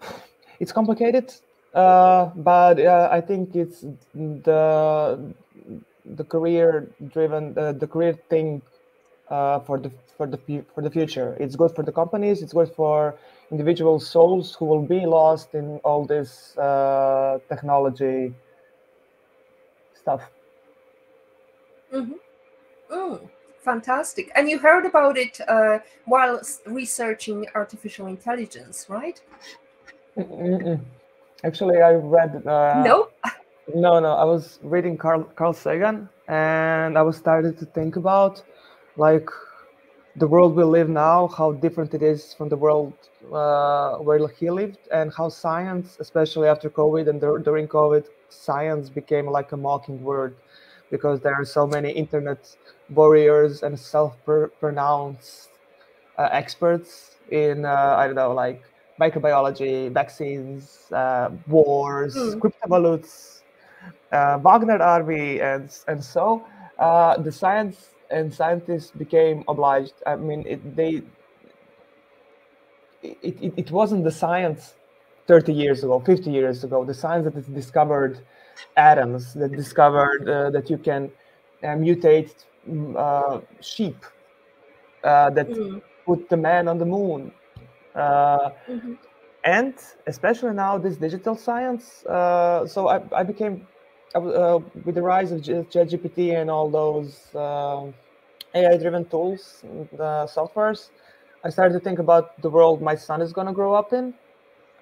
it's 0.60 0.72
complicated, 0.72 1.32
uh, 1.74 2.26
but 2.36 2.80
uh, 2.80 3.08
I 3.10 3.20
think 3.20 3.54
it's 3.54 3.84
the 4.14 5.34
the 6.16 6.24
career 6.24 6.90
driven, 7.12 7.56
uh, 7.56 7.72
the 7.72 7.86
career 7.86 8.14
thing 8.28 8.62
uh, 9.30 9.60
for 9.60 9.78
the 9.78 9.90
for 10.16 10.26
the 10.26 10.38
for 10.74 10.82
the 10.82 10.90
future. 10.90 11.36
It's 11.40 11.56
good 11.56 11.74
for 11.74 11.82
the 11.82 11.92
companies. 11.92 12.42
It's 12.42 12.52
good 12.52 12.72
for 12.74 13.16
individual 13.50 14.00
souls 14.00 14.54
who 14.54 14.64
will 14.66 14.82
be 14.82 15.06
lost 15.06 15.54
in 15.54 15.78
all 15.84 16.04
this 16.04 16.56
uh, 16.58 17.38
technology 17.48 18.34
stuff. 19.94 20.30
Mm-hmm. 21.92 22.94
Mm, 22.94 23.28
fantastic! 23.60 24.30
And 24.34 24.48
you 24.50 24.58
heard 24.58 24.84
about 24.84 25.16
it 25.16 25.40
uh, 25.48 25.78
while 26.04 26.40
researching 26.66 27.46
artificial 27.54 28.06
intelligence, 28.06 28.86
right? 28.88 29.20
Mm-mm. 30.16 30.80
Actually, 31.44 31.80
I 31.80 31.92
read. 31.92 32.46
Uh, 32.46 32.82
no. 32.84 33.08
No, 33.74 34.00
no. 34.00 34.14
I 34.14 34.24
was 34.24 34.58
reading 34.62 34.96
Carl 34.98 35.24
Carl 35.36 35.52
Sagan, 35.52 36.08
and 36.26 36.98
I 36.98 37.02
was 37.02 37.16
started 37.16 37.58
to 37.58 37.64
think 37.66 37.96
about 37.96 38.42
like 39.06 39.28
the 40.16 40.26
world 40.26 40.54
we 40.54 40.64
live 40.64 40.88
now, 40.88 41.28
how 41.38 41.52
different 41.52 41.94
it 41.94 42.02
is 42.02 42.34
from 42.34 42.48
the 42.50 42.60
world 42.66 42.92
uh, 43.32 43.96
where 44.06 44.20
he 44.38 44.50
lived, 44.50 44.82
and 44.92 45.06
how 45.18 45.28
science, 45.28 45.96
especially 46.00 46.48
after 46.48 46.68
COVID 46.68 47.04
and 47.10 47.18
during 47.48 47.66
COVID, 47.66 48.04
science 48.28 48.90
became 49.00 49.26
like 49.38 49.52
a 49.52 49.56
mocking 49.56 50.02
word 50.02 50.36
because 50.90 51.20
there 51.20 51.34
are 51.40 51.44
so 51.44 51.66
many 51.66 51.90
internet 52.04 52.40
warriors 52.90 53.62
and 53.62 53.78
self-pronounced 53.78 55.48
uh, 56.18 56.28
experts 56.42 57.16
in 57.30 57.64
uh, 57.64 57.94
I 58.00 58.02
don't 58.06 58.16
know 58.16 58.34
like 58.44 58.60
microbiology, 59.04 59.90
vaccines, 60.00 60.62
uh, 60.92 61.30
wars, 61.46 62.14
mm. 62.16 62.38
cryptovalues, 62.40 63.40
uh, 64.12 64.36
Wagner 64.44 64.82
army, 64.82 65.40
and 65.40 65.66
and 65.90 66.04
so 66.14 66.24
uh, 66.78 67.16
the 67.26 67.32
science 67.32 67.78
and 68.10 68.32
scientists 68.32 68.90
became 68.90 69.44
obliged. 69.48 69.94
I 70.06 70.16
mean, 70.16 70.44
it, 70.46 70.76
they 70.76 71.02
it, 73.02 73.36
it, 73.40 73.52
it 73.56 73.70
wasn't 73.70 74.04
the 74.04 74.10
science 74.10 74.74
30 75.26 75.52
years 75.52 75.84
ago, 75.84 76.00
50 76.00 76.30
years 76.30 76.64
ago, 76.64 76.84
the 76.84 76.94
science 76.94 77.24
that 77.24 77.54
discovered 77.54 78.18
atoms, 78.76 79.34
that 79.34 79.52
discovered 79.52 80.28
uh, 80.28 80.50
that 80.50 80.68
you 80.68 80.76
can 80.76 81.10
uh, 81.62 81.68
mutate 81.68 82.34
mm, 82.68 82.96
uh, 82.96 83.40
sheep, 83.60 83.96
uh, 85.04 85.30
that 85.30 85.48
mm-hmm. 85.48 85.78
put 86.04 86.28
the 86.28 86.36
man 86.36 86.68
on 86.68 86.78
the 86.78 86.84
moon. 86.84 87.32
Uh, 87.94 88.50
mm-hmm. 88.68 88.94
And 89.44 89.74
especially 90.06 90.52
now, 90.52 90.76
this 90.76 90.96
digital 90.96 91.34
science. 91.34 92.04
Uh, 92.04 92.66
so 92.66 92.88
I, 92.88 93.00
I 93.12 93.22
became 93.22 93.66
uh, 94.14 94.58
with 94.84 94.94
the 94.94 95.02
rise 95.02 95.32
of 95.32 95.40
ChatGPT 95.42 96.40
and 96.40 96.50
all 96.50 96.68
those 96.68 97.34
uh, 97.34 97.86
AI-driven 98.54 99.04
tools, 99.06 99.62
the 99.92 100.28
softwares, 100.34 100.90
I 101.44 101.50
started 101.50 101.74
to 101.74 101.80
think 101.80 101.98
about 101.98 102.40
the 102.42 102.50
world 102.50 102.82
my 102.82 102.94
son 102.94 103.22
is 103.22 103.32
going 103.32 103.46
to 103.46 103.52
grow 103.52 103.74
up 103.74 103.92
in, 103.92 104.14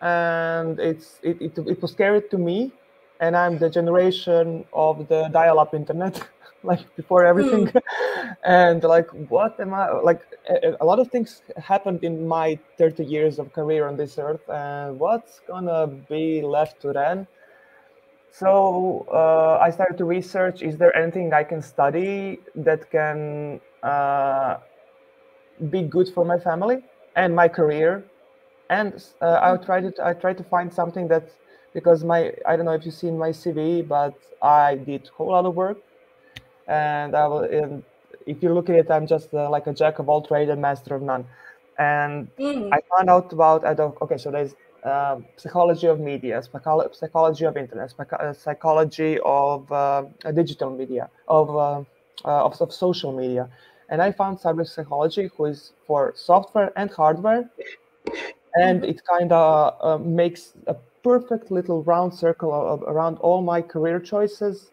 and 0.00 0.78
it's 0.80 1.20
it, 1.22 1.40
it, 1.40 1.58
it 1.58 1.82
was 1.82 1.92
scary 1.92 2.22
to 2.30 2.38
me, 2.38 2.72
and 3.20 3.36
I'm 3.36 3.58
the 3.58 3.70
generation 3.70 4.64
of 4.72 5.08
the 5.08 5.28
dial-up 5.28 5.74
internet. 5.74 6.20
like 6.64 6.80
before 6.96 7.24
everything 7.24 7.66
mm. 7.68 8.36
and 8.44 8.82
like 8.82 9.08
what 9.30 9.58
am 9.60 9.72
i 9.72 9.88
like 9.92 10.22
a, 10.50 10.74
a, 10.80 10.84
lot 10.84 10.98
of 10.98 11.08
things 11.08 11.42
happened 11.56 12.02
in 12.02 12.26
my 12.26 12.58
30 12.78 13.04
years 13.04 13.38
of 13.38 13.52
career 13.52 13.86
on 13.86 13.96
this 13.96 14.18
earth 14.18 14.40
and 14.48 14.98
what's 14.98 15.40
gonna 15.46 15.86
be 15.86 16.42
left 16.42 16.82
to 16.82 16.92
then 16.92 17.28
so 18.38 19.06
uh, 19.12 19.58
i 19.66 19.70
started 19.70 19.96
to 19.98 20.04
research 20.04 20.62
is 20.62 20.76
there 20.76 20.94
anything 20.96 21.32
i 21.32 21.44
can 21.44 21.60
study 21.62 22.38
that 22.54 22.90
can 22.90 23.60
uh, 23.82 24.56
be 25.70 25.82
good 25.82 26.08
for 26.08 26.24
my 26.24 26.38
family 26.38 26.78
and 27.16 27.34
my 27.34 27.48
career 27.48 28.04
and 28.70 29.04
uh, 29.20 29.38
i 29.42 29.56
tried 29.64 29.82
to 29.82 29.92
i 30.06 30.12
tried 30.12 30.36
to 30.36 30.44
find 30.44 30.72
something 30.72 31.08
that 31.08 31.26
because 31.74 32.04
my 32.04 32.32
i 32.46 32.56
don't 32.56 32.64
know 32.64 32.76
if 32.80 32.84
you've 32.84 32.94
seen 32.94 33.18
my 33.18 33.30
cv 33.30 33.86
but 33.86 34.14
i 34.42 34.74
did 34.74 35.06
a 35.06 35.12
whole 35.16 35.30
lot 35.30 35.44
of 35.44 35.54
work 35.54 35.78
and 36.68 37.16
I 37.16 37.26
will. 37.26 37.40
And 37.40 37.82
if 38.26 38.42
you 38.42 38.52
look 38.52 38.68
at 38.68 38.76
it, 38.76 38.90
I'm 38.90 39.06
just 39.06 39.32
uh, 39.34 39.50
like 39.50 39.66
a 39.66 39.72
jack 39.72 39.98
of 39.98 40.08
all 40.08 40.22
trades 40.22 40.50
and 40.50 40.60
master 40.60 40.94
of 40.94 41.02
none. 41.02 41.24
And 41.78 42.28
mm. 42.36 42.68
I 42.72 42.80
found 42.96 43.10
out 43.10 43.32
about 43.32 43.64
I 43.64 43.74
don't. 43.74 43.96
Okay, 44.02 44.18
so 44.18 44.30
there's 44.30 44.54
uh, 44.84 45.20
psychology 45.36 45.86
of 45.86 46.00
media, 46.00 46.42
psychology 46.42 47.44
of 47.44 47.56
internet, 47.56 47.92
uh, 47.98 48.32
psychology 48.32 49.18
of 49.24 49.70
uh, 49.72 50.04
digital 50.34 50.70
media, 50.70 51.10
of, 51.26 51.50
uh, 51.50 51.80
uh, 52.24 52.44
of, 52.44 52.60
of 52.60 52.72
social 52.72 53.12
media, 53.12 53.48
and 53.90 54.02
I 54.02 54.12
found 54.12 54.38
cyber 54.38 54.66
psychology, 54.66 55.30
who 55.36 55.46
is 55.46 55.72
for 55.86 56.12
software 56.16 56.72
and 56.76 56.90
hardware, 56.90 57.48
and 58.54 58.84
it 58.84 59.00
kind 59.04 59.32
of 59.32 60.04
makes 60.04 60.52
a 60.66 60.76
perfect 61.02 61.50
little 61.50 61.82
round 61.84 62.12
circle 62.12 62.52
of, 62.52 62.82
around 62.82 63.18
all 63.18 63.42
my 63.42 63.62
career 63.62 63.98
choices. 63.98 64.70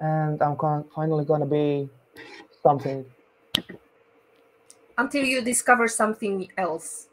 And 0.00 0.42
I'm 0.42 0.56
finally 0.94 1.24
going 1.24 1.40
to 1.40 1.46
be 1.46 1.88
something. 2.62 3.04
Until 4.98 5.24
you 5.24 5.40
discover 5.42 5.88
something 5.88 6.50
else, 6.56 7.08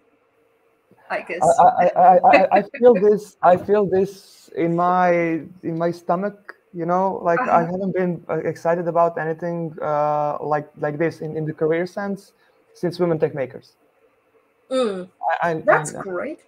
I 1.11 1.21
guess. 1.21 1.41
I, 1.43 1.91
I, 1.95 2.17
I, 2.23 2.47
I, 2.59 2.61
feel 2.79 2.93
this. 2.93 3.35
I 3.43 3.57
feel 3.57 3.85
this 3.85 4.49
in 4.55 4.75
my 4.75 5.43
in 5.61 5.77
my 5.77 5.91
stomach. 5.91 6.55
You 6.73 6.85
know, 6.85 7.19
like 7.21 7.41
uh-huh. 7.41 7.51
I 7.51 7.61
haven't 7.65 7.93
been 7.93 8.23
uh, 8.29 8.37
excited 8.47 8.87
about 8.87 9.17
anything 9.17 9.75
uh, 9.81 10.37
like 10.41 10.69
like 10.79 10.97
this 10.97 11.19
in, 11.19 11.35
in 11.35 11.45
the 11.45 11.53
career 11.53 11.85
sense 11.85 12.31
since 12.73 12.97
Women 12.97 13.19
Techmakers. 13.19 13.75
Mm. 14.71 15.09
I, 15.43 15.55
That's 15.65 15.91
great. 15.91 16.39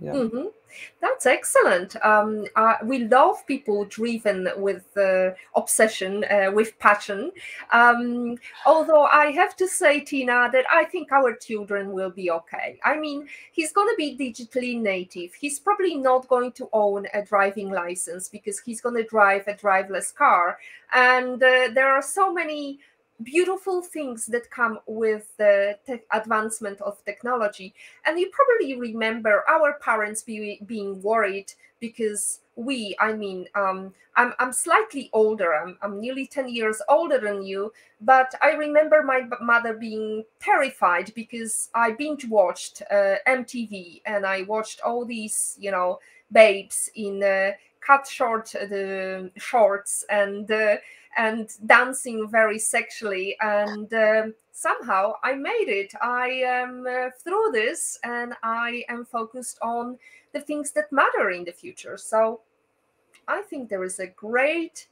Yeah. 0.00 0.12
Mm-hmm. 0.12 0.46
That's 1.00 1.26
excellent. 1.26 1.96
Um, 2.04 2.46
uh, 2.56 2.76
we 2.84 3.04
love 3.04 3.44
people 3.46 3.84
driven 3.86 4.48
with 4.56 4.96
uh, 4.96 5.30
obsession, 5.56 6.24
uh, 6.24 6.50
with 6.52 6.78
passion. 6.78 7.32
Um, 7.72 8.36
although 8.64 9.04
I 9.04 9.32
have 9.32 9.56
to 9.56 9.68
say, 9.68 10.00
Tina, 10.00 10.48
that 10.52 10.64
I 10.70 10.84
think 10.84 11.12
our 11.12 11.34
children 11.34 11.92
will 11.92 12.10
be 12.10 12.30
okay. 12.30 12.78
I 12.84 12.96
mean, 12.96 13.28
he's 13.52 13.72
going 13.72 13.88
to 13.88 13.96
be 13.96 14.16
digitally 14.16 14.80
native. 14.80 15.34
He's 15.34 15.58
probably 15.58 15.96
not 15.96 16.28
going 16.28 16.52
to 16.52 16.68
own 16.72 17.06
a 17.14 17.22
driving 17.22 17.70
license 17.70 18.28
because 18.28 18.60
he's 18.60 18.80
going 18.80 18.96
to 18.96 19.04
drive 19.04 19.48
a 19.48 19.54
driveless 19.54 20.14
car. 20.14 20.58
And 20.92 21.42
uh, 21.42 21.68
there 21.74 21.92
are 21.92 22.02
so 22.02 22.32
many 22.32 22.80
beautiful 23.22 23.82
things 23.82 24.26
that 24.26 24.50
come 24.50 24.78
with 24.86 25.36
the 25.36 25.78
advancement 26.12 26.80
of 26.80 27.04
technology. 27.04 27.74
And 28.06 28.18
you 28.18 28.30
probably 28.32 28.76
remember 28.76 29.44
our 29.48 29.74
parents 29.74 30.22
be, 30.22 30.60
being 30.66 31.00
worried 31.02 31.52
because 31.80 32.40
we, 32.56 32.94
I 33.00 33.12
mean, 33.14 33.46
um, 33.54 33.94
I'm, 34.16 34.34
I'm 34.38 34.52
slightly 34.52 35.08
older, 35.12 35.54
I'm, 35.54 35.78
I'm 35.82 36.00
nearly 36.00 36.26
10 36.26 36.48
years 36.48 36.82
older 36.88 37.18
than 37.18 37.42
you, 37.42 37.72
but 38.00 38.34
I 38.42 38.50
remember 38.52 39.02
my 39.02 39.22
mother 39.40 39.74
being 39.74 40.24
terrified 40.40 41.12
because 41.14 41.70
I 41.74 41.92
binge 41.92 42.26
watched 42.26 42.82
uh, 42.90 43.16
MTV 43.26 44.02
and 44.04 44.26
I 44.26 44.42
watched 44.42 44.80
all 44.82 45.04
these, 45.04 45.56
you 45.58 45.70
know, 45.70 46.00
babes 46.32 46.90
in 46.94 47.22
uh, 47.22 47.52
cut 47.80 48.06
short 48.06 48.54
uh, 48.54 49.22
shorts 49.36 50.04
and 50.10 50.50
uh, 50.50 50.76
and 51.16 51.48
dancing 51.66 52.28
very 52.28 52.58
sexually. 52.58 53.36
And 53.40 53.92
um, 53.94 54.34
somehow 54.52 55.14
I 55.24 55.34
made 55.34 55.68
it. 55.68 55.92
I 56.00 56.28
am 56.44 56.86
uh, 56.86 57.10
through 57.22 57.50
this 57.52 57.98
and 58.04 58.34
I 58.42 58.84
am 58.88 59.04
focused 59.04 59.58
on 59.62 59.98
the 60.32 60.40
things 60.40 60.72
that 60.72 60.92
matter 60.92 61.30
in 61.30 61.44
the 61.44 61.52
future. 61.52 61.96
So 61.96 62.40
I 63.26 63.42
think 63.42 63.68
there 63.68 63.84
is 63.84 63.98
a 63.98 64.06
great 64.06 64.86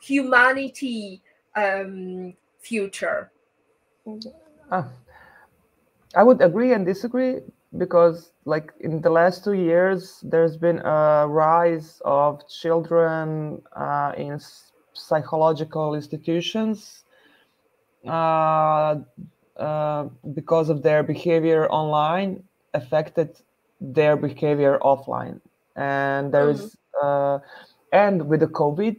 humanity 0.00 1.22
um, 1.56 2.34
future. 2.60 3.30
Uh, 4.70 4.84
I 6.14 6.22
would 6.22 6.40
agree 6.42 6.72
and 6.72 6.84
disagree 6.84 7.40
because 7.78 8.32
like 8.44 8.72
in 8.80 9.00
the 9.00 9.10
last 9.10 9.44
two 9.44 9.54
years 9.54 10.20
there's 10.22 10.56
been 10.56 10.78
a 10.80 11.26
rise 11.26 12.02
of 12.04 12.46
children 12.48 13.62
uh, 13.74 14.12
in 14.16 14.38
psychological 14.94 15.94
institutions 15.94 17.04
uh, 18.06 18.96
uh, 19.56 20.04
because 20.34 20.68
of 20.68 20.82
their 20.82 21.02
behavior 21.02 21.68
online 21.68 22.42
affected 22.74 23.40
their 23.80 24.16
behavior 24.16 24.78
offline. 24.82 25.40
And 25.76 26.32
there 26.32 26.50
is 26.50 26.76
uh, 27.02 27.38
and 27.92 28.28
with 28.28 28.40
the 28.40 28.46
covid 28.46 28.96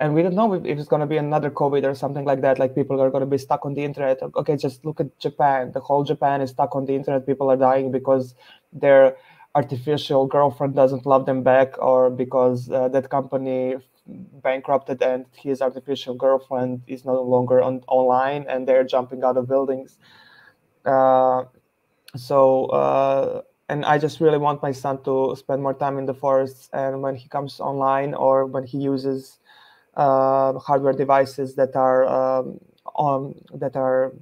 and 0.00 0.14
we 0.14 0.22
don't 0.22 0.34
know 0.34 0.52
if, 0.54 0.64
if 0.64 0.78
it's 0.78 0.88
going 0.88 1.00
to 1.00 1.06
be 1.06 1.16
another 1.16 1.50
covid 1.50 1.84
or 1.84 1.94
something 1.94 2.24
like 2.24 2.40
that 2.40 2.58
like 2.58 2.74
people 2.74 3.00
are 3.00 3.10
going 3.10 3.20
to 3.20 3.26
be 3.26 3.38
stuck 3.38 3.64
on 3.64 3.74
the 3.74 3.84
internet. 3.84 4.22
Okay 4.22 4.56
just 4.56 4.84
look 4.84 5.00
at 5.00 5.18
japan. 5.18 5.72
The 5.72 5.80
whole 5.80 6.04
japan 6.04 6.40
is 6.40 6.50
stuck 6.50 6.74
on 6.74 6.86
the 6.86 6.94
internet. 6.94 7.26
People 7.26 7.50
are 7.50 7.56
dying 7.56 7.90
because 7.90 8.34
their 8.72 9.16
artificial 9.54 10.26
girlfriend 10.26 10.74
doesn't 10.74 11.06
love 11.06 11.26
them 11.26 11.42
back 11.42 11.78
or 11.78 12.10
because 12.10 12.70
uh, 12.70 12.88
that 12.88 13.08
company 13.08 13.76
bankrupted 14.06 15.02
and 15.02 15.26
his 15.34 15.62
artificial 15.62 16.14
girlfriend 16.14 16.82
is 16.86 17.04
no 17.04 17.22
longer 17.22 17.62
on 17.62 17.82
online 17.88 18.44
and 18.48 18.68
they're 18.68 18.84
jumping 18.84 19.24
out 19.24 19.36
of 19.36 19.48
buildings. 19.48 19.98
Uh, 20.84 21.44
so 22.16 22.66
uh, 22.66 23.42
and 23.68 23.84
i 23.84 23.98
just 23.98 24.20
really 24.20 24.38
want 24.38 24.62
my 24.62 24.72
son 24.72 25.02
to 25.02 25.34
spend 25.36 25.62
more 25.62 25.74
time 25.74 25.98
in 25.98 26.06
the 26.06 26.14
forests 26.14 26.68
and 26.72 27.00
when 27.02 27.14
he 27.14 27.28
comes 27.28 27.60
online 27.60 28.14
or 28.14 28.46
when 28.46 28.64
he 28.64 28.78
uses 28.78 29.38
uh, 29.96 30.52
hardware 30.58 30.92
devices 30.92 31.54
that 31.54 31.74
are 31.76 32.04
um, 32.06 32.58
on 32.94 33.34
that 33.54 33.76
are 33.76 34.12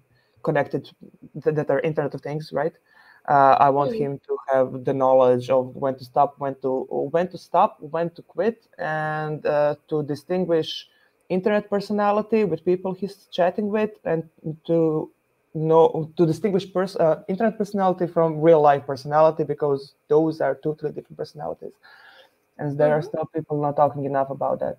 connected 0.43 0.91
that 1.35 1.71
are 1.71 1.81
internet 1.81 2.15
of 2.15 2.21
things 2.21 2.53
right 2.53 2.75
uh, 3.29 3.57
I 3.61 3.71
want 3.71 3.93
mm. 3.93 3.99
him 3.99 4.21
to 4.27 4.37
have 4.53 4.85
the 4.85 4.93
knowledge 4.93 5.49
of 5.49 5.77
when 5.77 5.97
to 5.97 6.05
stop, 6.05 6.35
when 6.39 6.55
to 6.63 6.87
when 6.89 7.29
to 7.29 7.39
stop, 7.39 7.77
when 7.81 8.11
to 8.11 8.23
quit, 8.23 8.67
and 8.79 9.45
uh, 9.47 9.77
to 9.89 10.03
distinguish 10.03 10.89
internet 11.29 11.71
personality 11.71 12.45
with 12.45 12.65
people 12.65 12.93
he's 12.93 13.27
chatting 13.31 13.69
with, 13.69 13.91
and 14.05 14.29
to 14.67 15.11
know 15.55 16.11
to 16.17 16.27
distinguish 16.27 16.73
pers- 16.73 16.97
uh, 16.97 17.23
internet 17.29 17.57
personality 17.59 18.07
from 18.07 18.41
real 18.41 18.61
life 18.61 18.85
personality 18.87 19.45
because 19.45 19.95
those 20.09 20.41
are 20.41 20.57
totally 20.57 20.91
different 20.91 21.17
personalities, 21.17 21.73
and 22.59 22.77
there 22.77 22.89
mm-hmm. 22.89 22.99
are 22.99 23.03
still 23.03 23.27
people 23.27 23.61
not 23.61 23.77
talking 23.77 24.05
enough 24.05 24.31
about 24.31 24.59
that. 24.59 24.79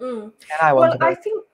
Mm. 0.00 0.32
I 0.60 0.72
well, 0.72 0.96
I 1.00 1.14
think 1.16 1.44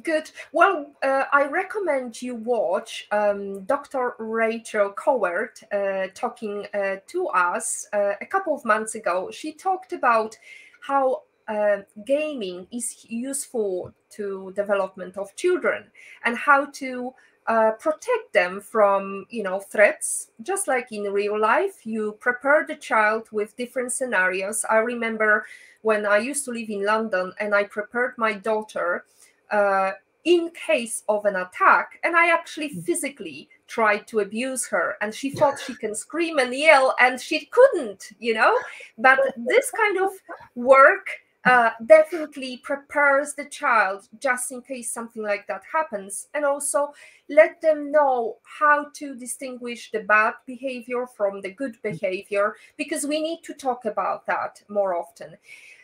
Good. 0.00 0.30
Well, 0.52 0.86
uh, 1.02 1.24
I 1.32 1.44
recommend 1.48 2.22
you 2.22 2.34
watch 2.34 3.06
um, 3.12 3.64
Dr. 3.64 4.14
Rachel 4.18 4.90
Cowart 4.94 5.62
uh, 5.70 6.08
talking 6.14 6.66
uh, 6.72 6.96
to 7.08 7.26
us 7.28 7.86
uh, 7.92 8.14
a 8.18 8.24
couple 8.24 8.54
of 8.54 8.64
months 8.64 8.94
ago. 8.94 9.30
She 9.30 9.52
talked 9.52 9.92
about 9.92 10.38
how 10.80 11.24
uh, 11.46 11.82
gaming 12.06 12.66
is 12.72 13.04
useful 13.06 13.92
to 14.12 14.54
development 14.56 15.18
of 15.18 15.36
children 15.36 15.84
and 16.24 16.38
how 16.38 16.66
to 16.66 17.12
uh, 17.46 17.72
protect 17.72 18.32
them 18.32 18.60
from 18.60 19.26
you 19.28 19.42
know 19.42 19.58
threats 19.58 20.30
just 20.42 20.68
like 20.68 20.92
in 20.92 21.02
real 21.02 21.38
life 21.38 21.84
you 21.84 22.16
prepare 22.20 22.64
the 22.64 22.76
child 22.76 23.26
with 23.32 23.56
different 23.56 23.90
scenarios 23.90 24.64
i 24.70 24.76
remember 24.76 25.44
when 25.80 26.06
i 26.06 26.18
used 26.18 26.44
to 26.44 26.52
live 26.52 26.70
in 26.70 26.86
london 26.86 27.32
and 27.40 27.52
i 27.52 27.64
prepared 27.64 28.14
my 28.16 28.32
daughter 28.32 29.04
uh, 29.52 29.92
in 30.24 30.50
case 30.50 31.02
of 31.08 31.24
an 31.24 31.36
attack. 31.36 31.98
And 32.04 32.16
I 32.16 32.32
actually 32.32 32.68
hmm. 32.68 32.80
physically 32.80 33.48
tried 33.66 34.06
to 34.08 34.20
abuse 34.20 34.66
her, 34.68 34.96
and 35.00 35.14
she 35.14 35.30
thought 35.30 35.58
she 35.58 35.74
can 35.74 35.94
scream 35.94 36.38
and 36.38 36.54
yell, 36.54 36.94
and 37.00 37.20
she 37.20 37.46
couldn't, 37.46 38.10
you 38.18 38.34
know. 38.34 38.56
But 38.98 39.18
this 39.36 39.70
kind 39.70 39.98
of 39.98 40.10
work 40.54 41.08
uh, 41.44 41.70
definitely 41.86 42.58
prepares 42.58 43.34
the 43.34 43.44
child 43.46 44.08
just 44.20 44.52
in 44.52 44.62
case 44.62 44.92
something 44.92 45.22
like 45.22 45.46
that 45.48 45.62
happens. 45.72 46.28
And 46.34 46.44
also 46.44 46.92
let 47.28 47.60
them 47.60 47.90
know 47.90 48.36
how 48.44 48.86
to 48.94 49.16
distinguish 49.16 49.90
the 49.90 50.00
bad 50.00 50.34
behavior 50.46 51.06
from 51.06 51.40
the 51.40 51.50
good 51.50 51.76
behavior 51.82 52.54
because 52.76 53.04
we 53.06 53.20
need 53.20 53.40
to 53.44 53.54
talk 53.54 53.84
about 53.84 54.26
that 54.26 54.62
more 54.68 54.94
often. 54.94 55.36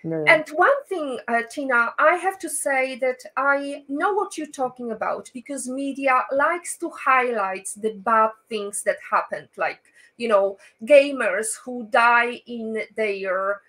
And 0.05 0.49
one 0.51 0.85
thing 0.89 1.19
uh, 1.27 1.43
tina 1.51 1.93
i 1.99 2.15
have 2.15 2.39
to 2.39 2.49
say 2.49 2.97
that 2.97 3.19
i 3.37 3.83
know 3.89 4.13
what 4.13 4.39
you're 4.39 4.47
talking 4.47 4.93
about 4.93 5.29
because 5.35 5.69
media 5.69 6.23
likes 6.33 6.79
to 6.79 6.89
highlight 6.91 7.69
the 7.77 7.95
bad 7.95 8.31
things 8.49 8.83
that 8.85 8.97
happened 9.11 9.49
like 9.57 9.83
you 10.17 10.29
know 10.29 10.57
gamers 10.85 11.57
who 11.65 11.87
die 11.91 12.41
in 12.47 12.81
their 12.97 13.61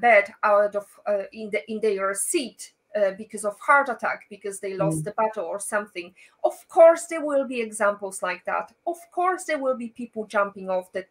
bed 0.00 0.32
out 0.42 0.74
of 0.74 0.86
uh, 1.06 1.24
in 1.32 1.50
the 1.50 1.70
in 1.70 1.80
their 1.80 2.14
seat 2.14 2.72
uh, 2.96 3.12
because 3.12 3.44
of 3.44 3.58
heart 3.60 3.88
attack 3.88 4.26
because 4.30 4.60
they 4.60 4.74
lost 4.74 5.00
mm. 5.00 5.04
the 5.04 5.10
battle 5.12 5.44
or 5.44 5.60
something. 5.60 6.14
Of 6.44 6.54
course 6.68 7.06
there 7.06 7.24
will 7.24 7.46
be 7.46 7.60
examples 7.60 8.22
like 8.22 8.44
that. 8.46 8.72
Of 8.86 8.98
course 9.12 9.44
there 9.44 9.58
will 9.58 9.76
be 9.76 9.88
people 9.88 10.26
jumping 10.26 10.70
off 10.70 10.92
the 10.92 11.04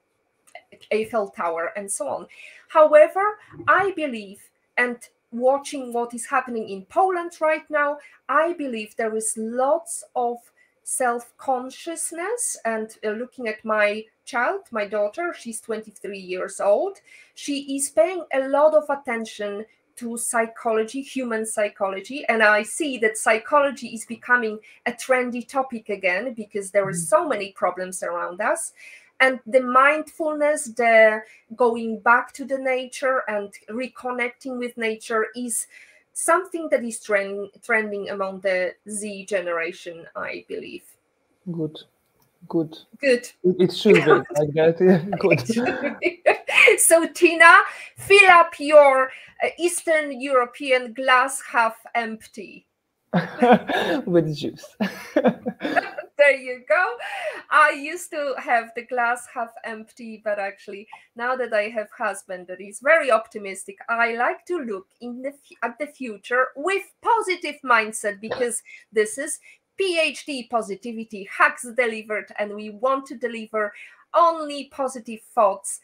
eiffel 0.91 1.29
tower 1.29 1.71
and 1.75 1.91
so 1.91 2.07
on. 2.07 2.27
However 2.69 3.37
i 3.67 3.91
believe 3.95 4.41
and 4.77 4.97
watching 5.31 5.93
what 5.93 6.13
is 6.13 6.25
happening 6.25 6.69
in 6.69 6.83
poland 6.85 7.31
right 7.41 7.69
now 7.69 7.97
i 8.29 8.53
believe 8.53 8.95
there 8.95 9.15
is 9.15 9.33
lots 9.37 10.03
of 10.15 10.37
self-consciousness 10.89 12.55
and 12.63 12.95
uh, 13.05 13.09
looking 13.09 13.49
at 13.49 13.63
my 13.65 14.01
child 14.23 14.61
my 14.71 14.85
daughter 14.85 15.35
she's 15.37 15.59
23 15.59 16.17
years 16.17 16.61
old 16.61 16.99
she 17.35 17.75
is 17.75 17.89
paying 17.89 18.23
a 18.33 18.47
lot 18.47 18.73
of 18.73 18.85
attention 18.89 19.65
to 19.97 20.15
psychology 20.15 21.01
human 21.01 21.45
psychology 21.45 22.23
and 22.29 22.41
i 22.41 22.63
see 22.63 22.97
that 22.97 23.17
psychology 23.17 23.87
is 23.87 24.05
becoming 24.05 24.57
a 24.85 24.93
trendy 24.93 25.45
topic 25.45 25.89
again 25.89 26.33
because 26.33 26.71
there 26.71 26.87
are 26.87 26.93
mm-hmm. 26.93 27.15
so 27.15 27.27
many 27.27 27.51
problems 27.51 28.01
around 28.01 28.39
us 28.39 28.71
and 29.19 29.41
the 29.45 29.61
mindfulness 29.61 30.67
the 30.77 31.21
going 31.57 31.99
back 31.99 32.31
to 32.31 32.45
the 32.45 32.57
nature 32.57 33.23
and 33.27 33.53
reconnecting 33.69 34.57
with 34.57 34.77
nature 34.77 35.27
is 35.35 35.67
something 36.17 36.67
that 36.71 36.83
is 36.83 36.99
trend, 36.99 37.49
trending 37.63 38.09
among 38.09 38.41
the 38.41 38.73
Z 38.89 39.25
generation, 39.25 40.05
I 40.15 40.45
believe. 40.47 40.83
Good. 41.51 41.77
Good. 42.47 42.77
Good. 42.99 43.29
It, 43.43 43.71
should 43.73 43.95
be 43.95 44.01
like 44.01 44.23
that. 44.53 44.77
Yeah. 44.79 44.99
Good. 45.19 46.79
so, 46.79 47.07
Tina, 47.07 47.51
fill 47.97 48.29
up 48.31 48.53
your 48.59 49.11
uh, 49.43 49.49
Eastern 49.59 50.19
European 50.19 50.93
glass 50.93 51.41
half 51.41 51.77
empty. 51.93 52.65
With 54.05 54.35
juice. 54.35 54.65
there 55.15 56.35
you 56.35 56.63
go. 56.67 56.95
I 57.49 57.71
used 57.71 58.11
to 58.11 58.35
have 58.37 58.71
the 58.75 58.83
glass 58.85 59.27
half 59.33 59.51
empty, 59.63 60.21
but 60.23 60.39
actually 60.39 60.87
now 61.15 61.35
that 61.35 61.53
I 61.53 61.69
have 61.69 61.89
husband 61.97 62.47
that 62.47 62.61
is 62.61 62.79
very 62.79 63.11
optimistic, 63.11 63.77
I 63.89 64.15
like 64.15 64.45
to 64.47 64.57
look 64.57 64.87
in 65.01 65.21
the 65.21 65.33
at 65.63 65.79
the 65.79 65.87
future 65.87 66.47
with 66.55 66.83
positive 67.01 67.55
mindset 67.63 68.19
because 68.19 68.61
this 68.91 69.17
is 69.17 69.39
PHD 69.79 70.49
positivity 70.49 71.29
hacks 71.37 71.65
delivered, 71.75 72.31
and 72.39 72.55
we 72.55 72.71
want 72.71 73.05
to 73.07 73.15
deliver 73.15 73.73
only 74.13 74.65
positive 74.65 75.21
thoughts, 75.33 75.79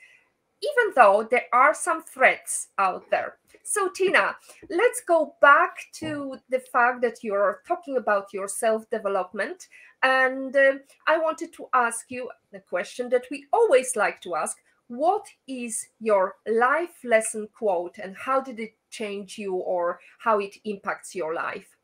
even 0.61 0.93
though 0.95 1.27
there 1.29 1.45
are 1.53 1.73
some 1.73 2.03
threats 2.03 2.69
out 2.77 3.09
there. 3.11 3.37
So, 3.63 3.89
Tina, 3.89 4.35
let's 4.69 5.01
go 5.07 5.35
back 5.41 5.77
to 5.93 6.35
the 6.49 6.59
fact 6.59 7.01
that 7.01 7.23
you're 7.23 7.61
talking 7.65 7.95
about 7.97 8.33
your 8.33 8.47
self 8.49 8.89
development. 8.89 9.69
And 10.03 10.55
uh, 10.55 10.73
I 11.07 11.17
wanted 11.17 11.53
to 11.53 11.67
ask 11.73 12.11
you 12.11 12.29
the 12.51 12.59
question 12.59 13.09
that 13.09 13.25
we 13.31 13.45
always 13.53 13.95
like 13.95 14.19
to 14.21 14.35
ask 14.35 14.57
What 14.87 15.25
is 15.47 15.87
your 16.01 16.35
life 16.45 17.03
lesson 17.05 17.47
quote, 17.57 17.99
and 17.99 18.17
how 18.17 18.41
did 18.41 18.59
it 18.59 18.75
change 18.89 19.37
you 19.37 19.55
or 19.55 19.99
how 20.19 20.39
it 20.39 20.57
impacts 20.65 21.15
your 21.15 21.33
life? 21.33 21.77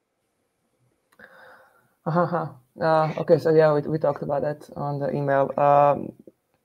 Uh-huh. 2.06 2.50
Uh, 2.80 3.12
okay, 3.18 3.38
so 3.38 3.50
yeah, 3.54 3.74
we, 3.74 3.82
we 3.82 3.98
talked 3.98 4.24
about 4.24 4.42
that 4.42 4.70
on 4.78 5.00
the 5.00 5.14
email. 5.14 5.52
Um, 5.60 6.14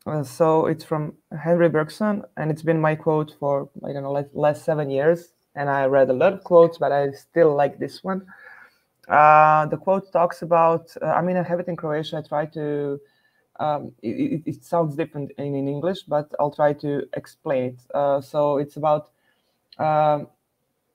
uh, 0.06 0.22
so 0.22 0.66
it's 0.66 0.84
from 0.84 1.14
Henri 1.32 1.68
Bergson, 1.68 2.22
and 2.36 2.50
it's 2.50 2.62
been 2.62 2.80
my 2.80 2.94
quote 2.94 3.34
for 3.38 3.70
I 3.84 3.92
don't 3.92 4.02
know 4.02 4.12
like 4.12 4.28
last 4.32 4.64
seven 4.64 4.90
years. 4.90 5.32
And 5.56 5.70
I 5.70 5.86
read 5.86 6.10
a 6.10 6.12
lot 6.12 6.32
of 6.32 6.42
quotes, 6.42 6.78
but 6.78 6.90
I 6.90 7.12
still 7.12 7.54
like 7.54 7.78
this 7.78 8.02
one. 8.02 8.26
Uh, 9.08 9.66
the 9.66 9.76
quote 9.76 10.12
talks 10.12 10.42
about. 10.42 10.90
Uh, 11.00 11.06
I 11.06 11.22
mean, 11.22 11.36
I 11.36 11.42
have 11.42 11.60
it 11.60 11.68
in 11.68 11.76
Croatian. 11.76 12.18
I 12.18 12.22
try 12.22 12.46
to. 12.46 13.00
Um, 13.60 13.92
it, 14.02 14.42
it, 14.46 14.64
sounds 14.64 14.96
different 14.96 15.30
in, 15.38 15.54
in 15.54 15.68
English, 15.68 16.02
but 16.08 16.28
I'll 16.40 16.50
try 16.50 16.72
to 16.72 17.06
explain 17.12 17.64
it. 17.64 17.78
Uh, 17.94 18.20
so 18.20 18.58
it's 18.58 18.76
about 18.76 19.10
um, 19.78 20.26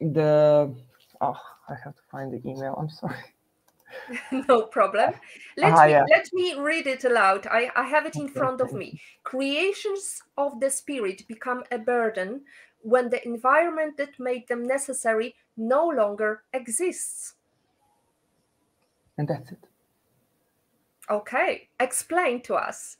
the. 0.01 0.76
Oh, 1.22 1.39
I 1.70 1.76
have 1.84 1.95
to 1.95 2.01
find 2.12 2.34
the 2.34 2.41
email. 2.49 2.76
I'm 2.78 2.89
sorry. 2.89 3.16
no 4.31 4.63
problem. 4.63 5.13
Let, 5.57 5.73
uh, 5.73 5.85
me, 5.85 5.91
yeah. 5.91 6.05
let 6.09 6.29
me 6.33 6.55
read 6.55 6.87
it 6.87 7.03
aloud. 7.03 7.47
I, 7.47 7.71
I 7.75 7.83
have 7.83 8.05
it 8.05 8.15
in 8.15 8.27
front 8.27 8.61
of 8.61 8.73
me. 8.73 9.01
Creations 9.23 10.21
of 10.37 10.59
the 10.59 10.69
spirit 10.69 11.27
become 11.27 11.63
a 11.71 11.77
burden 11.77 12.41
when 12.81 13.09
the 13.09 13.25
environment 13.25 13.97
that 13.97 14.19
made 14.19 14.47
them 14.47 14.65
necessary 14.65 15.35
no 15.57 15.87
longer 15.87 16.43
exists. 16.53 17.35
And 19.17 19.27
that's 19.27 19.51
it. 19.51 19.59
Okay, 21.09 21.69
explain 21.79 22.41
to 22.43 22.55
us. 22.55 22.97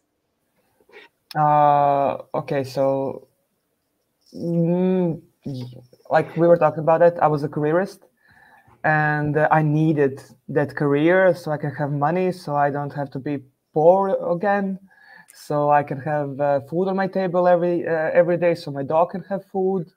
Uh, 1.38 2.18
okay, 2.34 2.64
so 2.64 3.28
mm, 4.36 5.22
like 6.10 6.36
we 6.36 6.48
were 6.48 6.58
talking 6.58 6.80
about 6.80 7.02
it, 7.02 7.16
I 7.22 7.28
was 7.28 7.44
a 7.44 7.48
careerist 7.48 8.09
and 8.84 9.38
uh, 9.38 9.48
I 9.52 9.62
needed 9.62 10.22
that 10.50 10.76
career 10.76 11.34
so 11.36 11.52
I 11.52 11.58
can 11.58 11.74
have 11.76 11.92
money, 11.92 12.32
so 12.32 12.56
I 12.56 12.70
don't 12.70 12.94
have 12.94 13.10
to 13.12 13.20
be 13.20 13.40
poor 13.74 14.10
again, 14.36 14.80
so 15.34 15.70
I 15.70 15.84
can 15.84 16.00
have 16.00 16.40
uh, 16.40 16.62
food 16.62 16.88
on 16.88 16.96
my 16.96 17.08
table 17.08 17.48
every 17.48 17.88
uh, 17.88 18.12
every 18.14 18.38
day, 18.38 18.56
so 18.56 18.72
my 18.72 18.84
dog 18.84 19.12
can 19.12 19.24
have 19.24 19.46
food. 19.46 19.92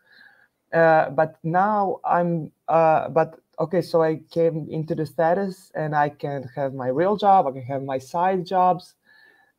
Uh, 0.73 1.11
but 1.11 1.37
now 1.43 2.01
I'm, 2.05 2.51
uh, 2.69 3.09
but 3.11 3.39
okay, 3.59 3.83
so 3.83 4.03
I 4.03 4.21
came 4.31 4.67
into 4.71 4.95
the 4.95 5.07
status, 5.07 5.71
and 5.75 5.95
I 5.95 6.09
can 6.09 6.49
have 6.57 6.75
my 6.75 6.89
real 6.89 7.17
job, 7.17 7.47
I 7.47 7.53
can 7.53 7.63
have 7.63 7.83
my 7.83 7.99
side 7.99 8.47
jobs, 8.47 8.95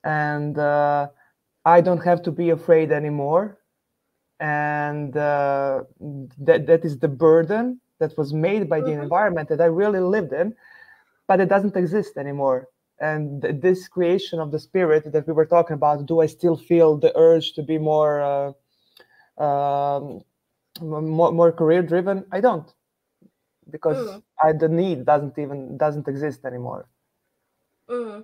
and 0.03 0.57
uh, 0.57 1.07
I 1.65 1.81
don't 1.81 2.03
have 2.03 2.23
to 2.23 2.31
be 2.31 2.49
afraid 2.49 2.91
anymore. 2.91 3.57
And 4.39 5.13
that 5.13 6.65
that 6.67 6.81
is 6.83 6.99
the 6.99 7.07
burden 7.07 7.79
that 8.03 8.17
was 8.21 8.29
made 8.47 8.63
by 8.73 8.79
the 8.79 8.91
mm-hmm. 8.91 9.07
environment 9.07 9.47
that 9.49 9.61
I 9.67 9.69
really 9.81 10.03
lived 10.15 10.33
in, 10.41 10.47
but 11.29 11.39
it 11.43 11.49
doesn't 11.53 11.75
exist 11.83 12.17
anymore. 12.23 12.59
And 12.99 13.41
th- 13.41 13.61
this 13.67 13.87
creation 13.87 14.37
of 14.43 14.51
the 14.53 14.59
spirit 14.59 15.03
that 15.13 15.25
we 15.27 15.33
were 15.33 15.49
talking 15.55 15.75
about, 15.79 16.05
do 16.11 16.15
I 16.25 16.27
still 16.37 16.57
feel 16.69 16.89
the 16.97 17.11
urge 17.27 17.47
to 17.57 17.63
be 17.71 17.77
more 17.77 18.13
uh, 18.31 18.49
um, 19.45 20.03
more, 20.81 21.31
more 21.39 21.51
career 21.51 21.81
driven? 21.81 22.17
I 22.31 22.39
don't, 22.47 22.69
because 23.75 24.01
mm. 24.07 24.23
I, 24.45 24.53
the 24.63 24.69
need 24.69 25.05
doesn't 25.11 25.35
even 25.43 25.59
doesn't 25.77 26.07
exist 26.13 26.39
anymore. 26.45 26.83
Mm. 27.89 28.23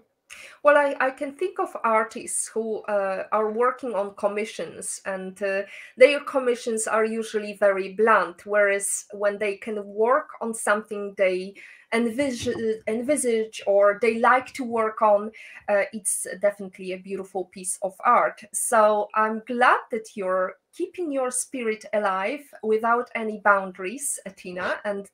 Well, 0.63 0.77
I, 0.77 0.95
I 0.99 1.11
can 1.11 1.33
think 1.33 1.59
of 1.59 1.75
artists 1.83 2.47
who 2.47 2.81
uh, 2.83 3.23
are 3.31 3.51
working 3.51 3.93
on 3.93 4.15
commissions, 4.15 5.01
and 5.05 5.41
uh, 5.41 5.63
their 5.97 6.19
commissions 6.19 6.87
are 6.87 7.05
usually 7.05 7.53
very 7.53 7.93
blunt. 7.93 8.45
Whereas 8.45 9.05
when 9.13 9.37
they 9.37 9.57
can 9.57 9.83
work 9.85 10.29
on 10.41 10.53
something 10.53 11.13
they 11.17 11.55
envisage, 11.91 12.55
envisage 12.87 13.61
or 13.65 13.97
they 14.01 14.19
like 14.19 14.53
to 14.53 14.63
work 14.63 15.01
on, 15.01 15.31
uh, 15.67 15.83
it's 15.93 16.27
definitely 16.41 16.91
a 16.93 16.97
beautiful 16.97 17.45
piece 17.45 17.79
of 17.81 17.93
art. 18.05 18.41
So 18.53 19.07
I'm 19.15 19.41
glad 19.47 19.79
that 19.91 20.15
you're 20.15 20.55
keeping 20.79 21.11
your 21.11 21.29
spirit 21.29 21.83
alive 21.91 22.45
without 22.63 23.07
any 23.13 23.41
boundaries, 23.43 24.17
Tina, 24.37 24.79
and 24.85 25.09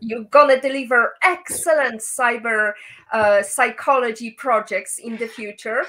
you're 0.00 0.30
gonna 0.30 0.60
deliver 0.60 1.14
excellent 1.22 2.00
cyber 2.00 2.72
uh, 3.12 3.42
psychology 3.42 4.30
projects 4.30 5.00
in 5.00 5.16
the 5.16 5.26
future. 5.26 5.82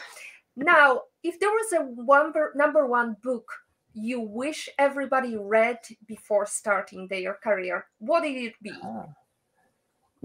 Now, 0.56 0.88
if 1.22 1.40
there 1.40 1.54
was 1.60 1.70
a 1.74 1.84
number, 2.02 2.54
number 2.56 2.88
one 2.88 3.16
book 3.24 3.48
you 3.94 4.20
wish 4.20 4.68
everybody 4.80 5.38
read 5.38 5.80
before 6.08 6.48
starting 6.48 7.08
their 7.08 7.36
career, 7.44 7.86
what 8.00 8.24
did 8.24 8.38
it 8.48 8.56
be? 8.64 8.74
Ah. 8.84 9.06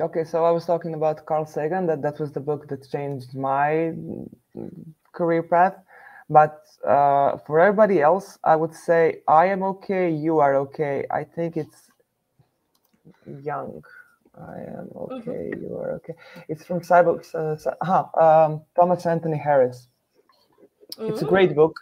Okay, 0.01 0.25
so 0.25 0.45
I 0.45 0.53
was 0.53 0.65
talking 0.65 0.95
about 0.95 1.27
Carl 1.27 1.45
Sagan, 1.45 1.87
that 1.89 2.01
that 2.03 2.21
was 2.21 2.33
the 2.33 2.41
book 2.41 2.69
that 2.69 2.89
changed 2.89 3.35
my 3.35 3.93
career 5.13 5.43
path. 5.43 5.77
But 6.31 6.63
uh, 6.87 7.39
for 7.47 7.59
everybody 7.59 8.03
else, 8.03 8.39
I 8.45 8.55
would 8.55 8.75
say 8.75 9.21
I 9.27 9.47
am 9.47 9.63
okay, 9.63 10.11
you 10.11 10.39
are 10.41 10.57
okay. 10.57 11.07
I 11.11 11.25
think 11.25 11.57
it's 11.57 11.89
Young. 13.43 13.83
I 14.37 14.59
am 14.79 14.91
okay. 14.95 15.51
Mm-hmm. 15.51 15.63
You 15.63 15.77
are 15.79 15.93
okay. 15.93 16.15
It's 16.49 16.65
from 16.65 16.81
Cyber. 16.81 17.19
Uh, 17.35 17.57
uh, 17.85 18.47
um, 18.47 18.63
Thomas 18.77 19.07
Anthony 19.07 19.37
Harris. 19.37 19.89
Mm-hmm. 20.97 21.13
It's 21.13 21.23
a 21.23 21.25
mm. 21.25 21.29
great 21.29 21.55
book, 21.55 21.79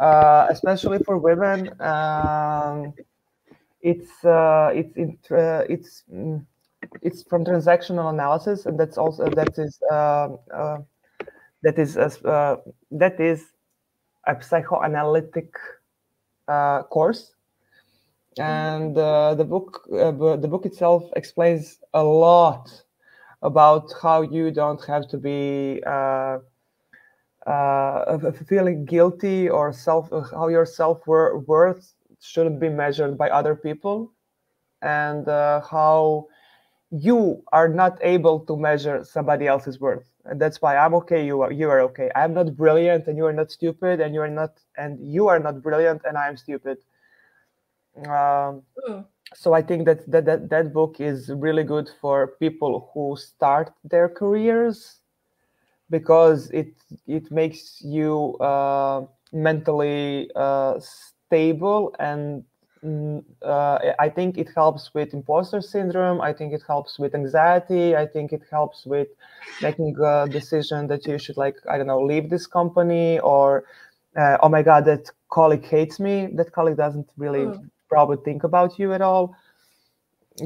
uh, 0.00 0.46
especially 0.50 0.98
for 0.98 1.18
women. 1.18 1.70
Um, 1.80 2.92
it's 3.80 4.24
uh, 4.24 4.70
it's 4.74 4.96
it, 4.96 5.18
uh, 5.30 5.64
it's 5.68 6.04
mm, 6.12 6.44
it's 7.02 7.22
from 7.22 7.44
transactional 7.44 8.10
analysis, 8.10 8.66
and 8.66 8.78
that's 8.78 8.98
also 8.98 9.28
that 9.30 9.58
is 9.58 9.80
um, 9.90 10.38
uh, 10.54 10.78
that 11.62 11.78
is 11.78 11.96
uh, 11.96 12.56
that 12.90 13.20
is 13.20 13.46
a 14.26 14.40
psychoanalytic 14.42 15.52
uh, 16.46 16.82
course. 16.84 17.34
And 18.38 18.96
uh, 18.96 19.34
the 19.34 19.44
book 19.44 19.88
uh, 19.92 20.12
the 20.36 20.48
book 20.48 20.64
itself 20.64 21.10
explains 21.16 21.80
a 21.92 22.02
lot 22.02 22.70
about 23.42 23.92
how 24.00 24.22
you 24.22 24.52
don't 24.52 24.84
have 24.84 25.08
to 25.08 25.18
be 25.18 25.82
uh, 25.86 26.38
uh 27.46 28.32
feeling 28.48 28.84
guilty 28.84 29.48
or 29.48 29.72
self 29.72 30.10
how 30.30 30.48
your 30.48 30.66
self 30.66 31.04
worth 31.06 31.94
shouldn't 32.20 32.60
be 32.60 32.68
measured 32.68 33.18
by 33.18 33.28
other 33.30 33.56
people. 33.56 34.12
And 34.82 35.26
how 35.26 36.28
you 36.90 37.42
are 37.52 37.68
not 37.68 37.98
able 38.02 38.40
to 38.40 38.56
measure 38.56 39.04
somebody 39.04 39.46
else's 39.46 39.78
worth. 39.78 40.08
And 40.24 40.40
that's 40.40 40.60
why 40.60 40.76
i'm 40.76 40.94
okay 40.94 41.24
you 41.24 41.42
are 41.42 41.52
you 41.52 41.70
are 41.70 41.80
okay. 41.82 42.10
I'm 42.14 42.34
not 42.34 42.56
brilliant 42.56 43.06
and 43.06 43.16
you 43.16 43.26
are 43.26 43.32
not 43.32 43.50
stupid 43.50 44.00
and 44.00 44.14
you 44.14 44.20
are 44.20 44.28
not 44.28 44.58
and 44.76 44.98
you 45.00 45.28
are 45.28 45.38
not 45.38 45.62
brilliant 45.62 46.02
and 46.04 46.16
i'm 46.16 46.36
stupid. 46.36 46.78
Um, 47.96 48.62
mm. 48.88 49.04
So 49.34 49.52
I 49.52 49.60
think 49.60 49.84
that, 49.84 50.10
that 50.10 50.24
that 50.24 50.48
that 50.48 50.72
book 50.72 51.00
is 51.00 51.30
really 51.34 51.64
good 51.64 51.90
for 52.00 52.28
people 52.40 52.90
who 52.94 53.16
start 53.16 53.72
their 53.84 54.08
careers 54.08 55.00
because 55.90 56.50
it 56.50 56.72
it 57.06 57.30
makes 57.30 57.82
you 57.82 58.36
uh, 58.40 59.04
mentally 59.32 60.30
uh, 60.34 60.80
stable 60.80 61.94
and 61.98 62.44
uh, 63.42 63.78
I 63.98 64.08
think 64.08 64.38
it 64.38 64.48
helps 64.54 64.92
with 64.94 65.14
imposter 65.14 65.60
syndrome. 65.60 66.20
I 66.20 66.32
think 66.32 66.52
it 66.52 66.62
helps 66.66 66.98
with 66.98 67.14
anxiety. 67.14 67.96
I 67.96 68.06
think 68.06 68.32
it 68.32 68.42
helps 68.50 68.86
with 68.86 69.08
making 69.62 69.96
a 70.04 70.26
decision 70.28 70.86
that 70.88 71.06
you 71.06 71.18
should 71.18 71.36
like 71.36 71.56
I 71.70 71.78
don't 71.78 71.86
know 71.86 72.02
leave 72.02 72.30
this 72.30 72.46
company 72.46 73.18
or 73.20 73.64
uh, 74.16 74.38
oh 74.42 74.48
my 74.48 74.62
god 74.62 74.84
that 74.86 75.10
colleague 75.30 75.64
hates 75.64 75.98
me. 75.98 76.28
That 76.34 76.52
colleague 76.52 76.76
doesn't 76.76 77.08
really 77.16 77.46
mm 77.46 77.68
probably 77.88 78.18
think 78.24 78.44
about 78.44 78.78
you 78.78 78.92
at 78.92 79.00
all. 79.00 79.34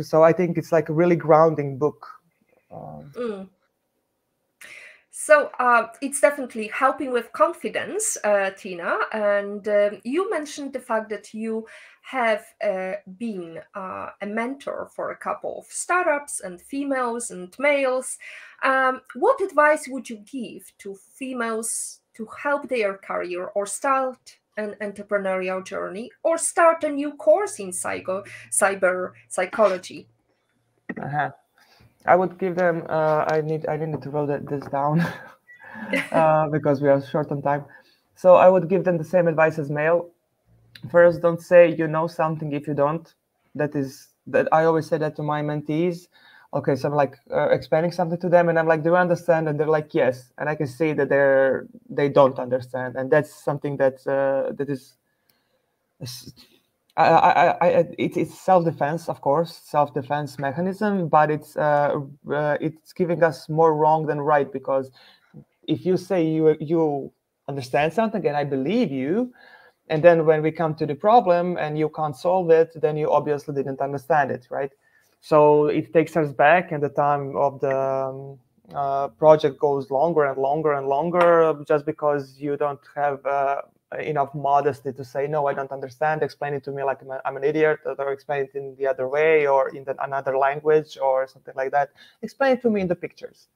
So 0.00 0.22
I 0.22 0.32
think 0.32 0.56
it's 0.56 0.72
like 0.72 0.88
a 0.88 0.92
really 0.92 1.16
grounding 1.16 1.78
book. 1.78 2.06
Um, 2.70 3.12
mm. 3.14 3.48
So 5.10 5.50
uh, 5.58 5.88
it's 6.00 6.20
definitely 6.20 6.68
helping 6.68 7.12
with 7.12 7.30
confidence, 7.32 8.16
uh, 8.24 8.50
Tina. 8.56 8.96
And 9.12 9.68
um, 9.68 10.00
you 10.04 10.30
mentioned 10.30 10.72
the 10.72 10.80
fact 10.80 11.10
that 11.10 11.34
you 11.34 11.66
have 12.03 12.44
uh, 12.62 12.94
been 13.18 13.61
uh, 13.74 14.11
a 14.20 14.26
mentor 14.26 14.90
for 14.94 15.11
a 15.11 15.16
couple 15.16 15.59
of 15.59 15.66
startups 15.66 16.40
and 16.40 16.61
females 16.61 17.30
and 17.30 17.55
males. 17.59 18.18
Um, 18.62 19.00
what 19.14 19.40
advice 19.40 19.88
would 19.88 20.11
you 20.11 20.16
give 20.16 20.72
to 20.78 20.94
females 21.14 22.00
to 22.14 22.26
help 22.42 22.68
their 22.68 22.98
career 22.98 23.46
or 23.55 23.66
start 23.66 24.36
an 24.57 24.76
entrepreneurial 24.82 25.64
journey 25.64 26.11
or 26.22 26.36
start 26.36 26.84
a 26.84 26.88
new 26.90 27.12
course 27.12 27.59
in 27.59 27.72
psycho, 27.72 28.24
cyber 28.50 29.12
psychology? 29.28 30.07
Uh-huh. 31.00 31.30
I 32.05 32.16
would 32.16 32.38
give 32.38 32.57
them. 32.57 32.84
Uh, 32.88 33.24
I 33.28 33.40
need. 33.40 33.66
I 33.68 33.76
need 33.76 34.03
to 34.03 34.11
write 34.11 34.46
this 34.46 34.64
down 34.66 35.00
uh, 36.12 36.48
because 36.53 36.82
we 36.82 36.88
are 36.88 37.00
short 37.00 37.30
on 37.30 37.42
time. 37.42 37.64
So 38.16 38.34
I 38.34 38.48
would 38.48 38.68
give 38.68 38.84
them 38.84 38.98
the 38.98 39.05
same 39.05 39.28
advice 39.28 39.59
as 39.59 39.70
male. 39.70 40.11
First, 40.90 41.22
don't 41.22 41.40
say 41.40 41.74
you 41.74 41.86
know 41.88 42.06
something 42.06 42.52
if 42.52 42.66
you 42.66 42.74
don't. 42.74 43.12
That 43.54 43.74
is 43.74 44.08
that 44.26 44.48
I 44.52 44.64
always 44.64 44.86
say 44.88 44.98
that 44.98 45.16
to 45.16 45.22
my 45.22 45.42
mentees. 45.42 46.08
Okay 46.54 46.76
so 46.76 46.88
i'm 46.88 46.94
like 46.94 47.16
uh, 47.32 47.48
explaining 47.48 47.92
something 47.92 48.18
to 48.20 48.28
them 48.28 48.50
and 48.50 48.58
i'm 48.58 48.66
like 48.66 48.82
do 48.82 48.90
you 48.90 48.96
understand? 48.96 49.48
And 49.48 49.58
they're 49.58 49.66
like 49.66 49.94
yes. 49.94 50.32
And 50.38 50.48
i 50.48 50.54
can 50.54 50.66
see 50.66 50.92
that 50.92 51.08
they're 51.08 51.66
they 51.88 52.08
don't 52.10 52.38
understand. 52.38 52.96
And 52.96 53.10
that's 53.10 53.32
something 53.34 53.76
that 53.78 54.06
uh, 54.06 54.52
that 54.52 54.68
is 54.68 54.94
I, 56.96 57.04
I, 57.08 57.48
I, 57.48 57.66
it, 57.98 58.16
it's 58.16 58.38
self-defense, 58.38 59.08
of 59.08 59.20
course, 59.22 59.60
self-defense 59.64 60.38
mechanism, 60.38 61.08
but 61.08 61.30
it's 61.30 61.56
uh, 61.56 62.00
uh, 62.30 62.58
it's 62.60 62.92
giving 62.92 63.22
us 63.22 63.48
more 63.48 63.74
wrong 63.74 64.06
than 64.06 64.20
right 64.20 64.52
because 64.52 64.90
if 65.66 65.86
you 65.86 65.96
say 65.96 66.26
you 66.26 66.56
you 66.60 67.12
understand 67.48 67.92
something 67.94 68.26
and 68.26 68.36
I 68.36 68.44
believe 68.44 68.90
you, 68.92 69.32
and 69.93 70.03
then 70.03 70.24
when 70.24 70.40
we 70.43 70.51
come 70.51 70.74
to 70.76 70.86
the 70.86 70.95
problem 70.95 71.59
and 71.59 71.78
you 71.78 71.90
can't 71.90 72.16
solve 72.16 72.49
it, 72.49 72.70
then 72.80 72.97
you 72.97 73.12
obviously 73.12 73.55
didn't 73.55 73.80
understand 73.80 74.30
it, 74.30 74.47
right? 74.51 74.72
So 75.20 75.66
it 75.66 75.93
takes 75.93 76.16
us 76.16 76.32
back, 76.32 76.72
and 76.72 76.82
the 76.82 76.88
time 76.88 77.36
of 77.36 77.61
the 77.61 77.78
um, 77.78 78.38
uh, 78.74 79.09
project 79.09 79.59
goes 79.59 79.90
longer 79.90 80.24
and 80.24 80.38
longer 80.38 80.72
and 80.72 80.86
longer 80.88 81.55
just 81.68 81.84
because 81.84 82.40
you 82.40 82.57
don't 82.57 82.80
have 82.95 83.24
uh, 83.26 83.61
enough 84.01 84.34
modesty 84.34 84.90
to 84.90 85.05
say 85.05 85.26
no 85.26 85.47
i 85.47 85.53
don't 85.53 85.70
understand. 85.70 86.22
Explain 86.22 86.55
it 86.55 86.64
to 86.64 86.70
me 86.72 86.82
like 86.82 87.01
i'm, 87.26 87.36
an 87.36 87.45
idiot 87.45 87.80
or 87.84 88.12
explain 88.12 88.45
it 88.47 88.55
in 88.55 88.74
the 88.78 88.86
other 88.86 89.07
way 89.07 89.47
or 89.47 89.68
in 89.76 89.84
the, 89.84 89.95
another 90.03 90.38
language 90.38 90.97
or 91.07 91.28
something 91.28 91.55
like 91.55 91.70
that. 91.72 91.90
Explain 92.22 92.53
it 92.57 92.62
to 92.62 92.70
me 92.70 92.80
in 92.80 92.88
the 92.88 92.95
pictures. 92.95 93.49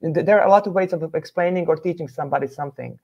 There 0.00 0.40
are 0.40 0.46
a 0.46 0.50
lot 0.50 0.68
of 0.68 0.72
ways 0.72 0.92
of 0.92 1.14
explaining 1.16 1.66
or 1.66 1.74
teaching 1.74 2.06
somebody 2.06 2.46
something 2.46 2.96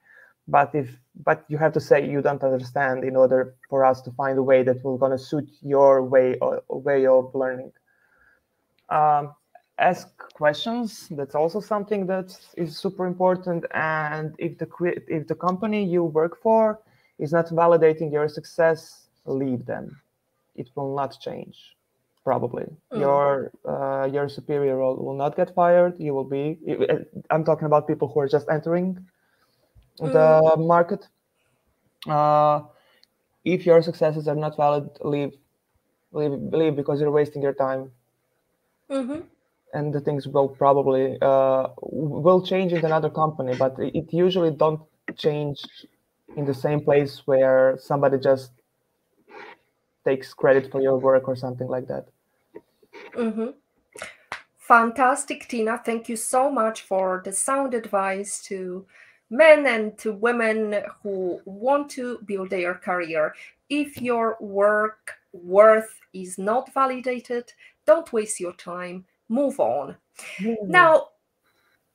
but 0.48 0.74
if 0.74 0.88
but 1.24 1.44
you 1.48 1.58
have 1.58 1.72
to 1.72 1.80
say 1.80 2.08
you 2.08 2.20
don't 2.20 2.42
understand 2.42 3.04
in 3.04 3.16
order 3.16 3.54
for 3.68 3.84
us 3.84 4.00
to 4.02 4.10
find 4.12 4.38
a 4.38 4.42
way 4.42 4.62
that 4.62 4.82
will 4.84 4.98
going 4.98 5.12
to 5.12 5.18
suit 5.18 5.48
your 5.62 6.02
way 6.02 6.36
or 6.40 6.62
way 6.68 7.06
of 7.06 7.34
learning 7.34 7.72
um, 8.88 9.34
ask 9.78 10.08
questions. 10.34 11.08
That's 11.10 11.34
also 11.34 11.60
something 11.60 12.06
that 12.06 12.36
is 12.56 12.76
super 12.76 13.06
important. 13.06 13.64
And 13.74 14.34
if 14.38 14.58
the 14.58 14.68
if 15.08 15.26
the 15.26 15.34
company 15.34 15.84
you 15.84 16.04
work 16.04 16.40
for 16.42 16.80
is 17.18 17.32
not 17.32 17.46
validating 17.46 18.12
your 18.12 18.28
success, 18.28 19.08
leave 19.24 19.66
them. 19.66 20.00
It 20.54 20.70
will 20.74 20.94
not 20.94 21.20
change. 21.20 21.56
Probably 22.24 22.64
mm. 22.92 23.00
your 23.00 23.52
uh, 23.64 24.08
your 24.12 24.28
superior 24.28 24.78
will, 24.78 24.96
will 24.96 25.16
not 25.16 25.36
get 25.36 25.54
fired. 25.54 25.94
You 25.98 26.14
will 26.14 26.24
be. 26.24 26.58
I'm 27.30 27.44
talking 27.44 27.66
about 27.66 27.86
people 27.86 28.08
who 28.08 28.20
are 28.20 28.28
just 28.28 28.48
entering 28.48 28.98
mm. 30.00 30.12
the 30.12 30.56
market. 30.56 31.06
Uh, 32.06 32.62
if 33.44 33.64
your 33.64 33.82
successes 33.82 34.28
are 34.28 34.34
not 34.34 34.56
valid, 34.56 34.88
leave, 35.02 35.32
leave, 36.12 36.32
leave 36.32 36.76
because 36.76 37.00
you're 37.00 37.10
wasting 37.10 37.42
your 37.42 37.54
time 37.54 37.90
Mm-hmm. 38.90 39.20
And 39.74 39.92
the 39.92 40.00
things 40.00 40.26
will 40.26 40.48
probably 40.48 41.18
uh, 41.20 41.68
will 41.80 42.44
change 42.44 42.72
in 42.72 42.84
another 42.84 43.10
company, 43.10 43.54
but 43.58 43.74
it 43.78 44.12
usually 44.12 44.50
don't 44.50 44.80
change 45.16 45.64
in 46.36 46.44
the 46.44 46.54
same 46.54 46.80
place 46.80 47.22
where 47.26 47.76
somebody 47.78 48.18
just 48.18 48.52
takes 50.04 50.32
credit 50.32 50.70
for 50.70 50.80
your 50.80 50.98
work 50.98 51.28
or 51.28 51.36
something 51.36 51.66
like 51.66 51.88
that. 51.88 52.06
Mm-hmm. 53.14 53.48
Fantastic, 54.56 55.48
Tina. 55.48 55.80
Thank 55.84 56.08
you 56.08 56.16
so 56.16 56.50
much 56.50 56.82
for 56.82 57.22
the 57.24 57.32
sound 57.32 57.74
advice 57.74 58.42
to 58.44 58.86
men 59.30 59.66
and 59.66 59.96
to 59.98 60.12
women 60.12 60.82
who 61.02 61.40
want 61.44 61.90
to 61.90 62.18
build 62.26 62.50
their 62.50 62.74
career. 62.74 63.34
If 63.68 64.00
your 64.00 64.36
work 64.40 65.12
worth 65.32 65.98
is 66.12 66.38
not 66.38 66.72
validated, 66.72 67.52
don't 67.86 68.12
waste 68.12 68.40
your 68.40 68.54
time. 68.54 69.04
Move 69.28 69.58
on. 69.58 69.96
Mm. 70.38 70.68
Now, 70.68 71.08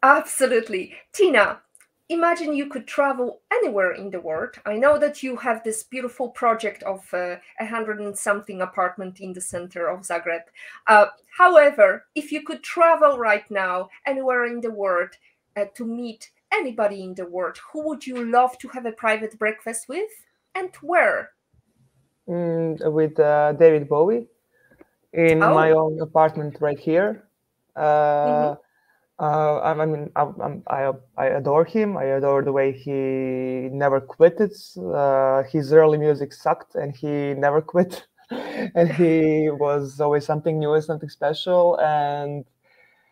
absolutely. 0.04 0.94
Tina, 1.14 1.62
imagine 2.10 2.54
you 2.54 2.68
could 2.68 2.88
travel 2.88 3.42
anywhere 3.52 3.94
in 3.94 4.12
the 4.12 4.20
world. 4.20 4.56
I 4.66 4.76
know 4.76 4.98
that 5.00 5.24
you 5.24 5.38
have 5.38 5.64
this 5.64 5.84
beautiful 5.84 6.30
project 6.30 6.84
of 6.84 7.08
uh, 7.14 7.38
a 7.60 7.66
hundred 7.66 8.02
and 8.02 8.18
something 8.18 8.62
apartment 8.62 9.22
in 9.22 9.32
the 9.32 9.42
center 9.42 9.88
of 9.88 10.02
Zagreb. 10.02 10.42
Uh, 10.88 11.06
however, 11.38 12.06
if 12.16 12.32
you 12.32 12.44
could 12.44 12.64
travel 12.64 13.18
right 13.18 13.50
now 13.50 13.90
anywhere 14.06 14.46
in 14.46 14.60
the 14.60 14.72
world 14.72 15.12
uh, 15.56 15.66
to 15.76 15.86
meet 15.86 16.32
anybody 16.52 17.04
in 17.04 17.14
the 17.16 17.26
world, 17.26 17.58
who 17.72 17.88
would 17.88 18.06
you 18.06 18.26
love 18.30 18.58
to 18.60 18.68
have 18.70 18.86
a 18.86 18.92
private 18.92 19.38
breakfast 19.38 19.88
with 19.88 20.10
and 20.56 20.70
where? 20.82 21.32
Mm, 22.28 22.94
with 22.94 23.20
uh, 23.20 23.54
David 23.54 23.90
Bowie 23.90 24.28
in 25.14 25.44
oh. 25.44 25.54
my 25.54 25.72
own 25.72 26.00
apartment 26.02 26.58
right 26.60 26.80
here. 26.80 27.24
Uh, 27.76 27.82
mm-hmm. 27.82 29.24
uh, 29.24 29.60
I, 29.62 29.86
mean, 29.86 30.12
I, 30.16 30.28
I, 30.68 30.92
I 31.18 31.26
adore 31.28 31.66
him. 31.66 31.98
I 31.98 32.06
adore 32.06 32.44
the 32.44 32.52
way 32.52 32.72
he 32.72 33.70
never 33.72 34.00
quit 34.00 34.40
it. 34.40 34.56
Uh, 34.78 35.44
his 35.44 35.74
early 35.74 35.98
music 35.98 36.34
sucked, 36.34 36.76
and 36.76 36.96
he 36.96 37.34
never 37.34 37.62
quit. 37.74 38.06
and 38.30 38.90
he 38.94 39.50
was 39.50 40.00
always 40.00 40.26
something 40.26 40.58
new 40.58 40.74
and 40.74 40.84
something 40.84 41.10
special, 41.10 41.78
and 41.82 42.46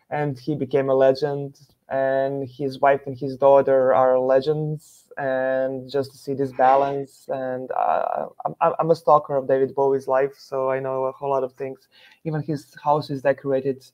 and 0.08 0.38
he 0.38 0.54
became 0.54 0.88
a 0.88 0.94
legend. 0.94 1.58
And 1.90 2.48
his 2.48 2.80
wife 2.80 3.00
and 3.06 3.18
his 3.18 3.36
daughter 3.36 3.92
are 3.92 4.18
legends, 4.18 5.10
and 5.16 5.90
just 5.90 6.12
to 6.12 6.18
see 6.18 6.34
this 6.34 6.52
balance, 6.52 7.26
and 7.28 7.68
uh, 7.72 8.26
I'm, 8.44 8.72
I'm 8.78 8.90
a 8.92 8.94
stalker 8.94 9.36
of 9.36 9.48
David 9.48 9.74
Bowie's 9.74 10.06
life, 10.06 10.34
so 10.38 10.70
I 10.70 10.78
know 10.78 11.06
a 11.06 11.12
whole 11.12 11.30
lot 11.30 11.42
of 11.42 11.52
things. 11.54 11.88
Even 12.24 12.42
his 12.42 12.72
house 12.82 13.10
is 13.10 13.22
decorated 13.22 13.84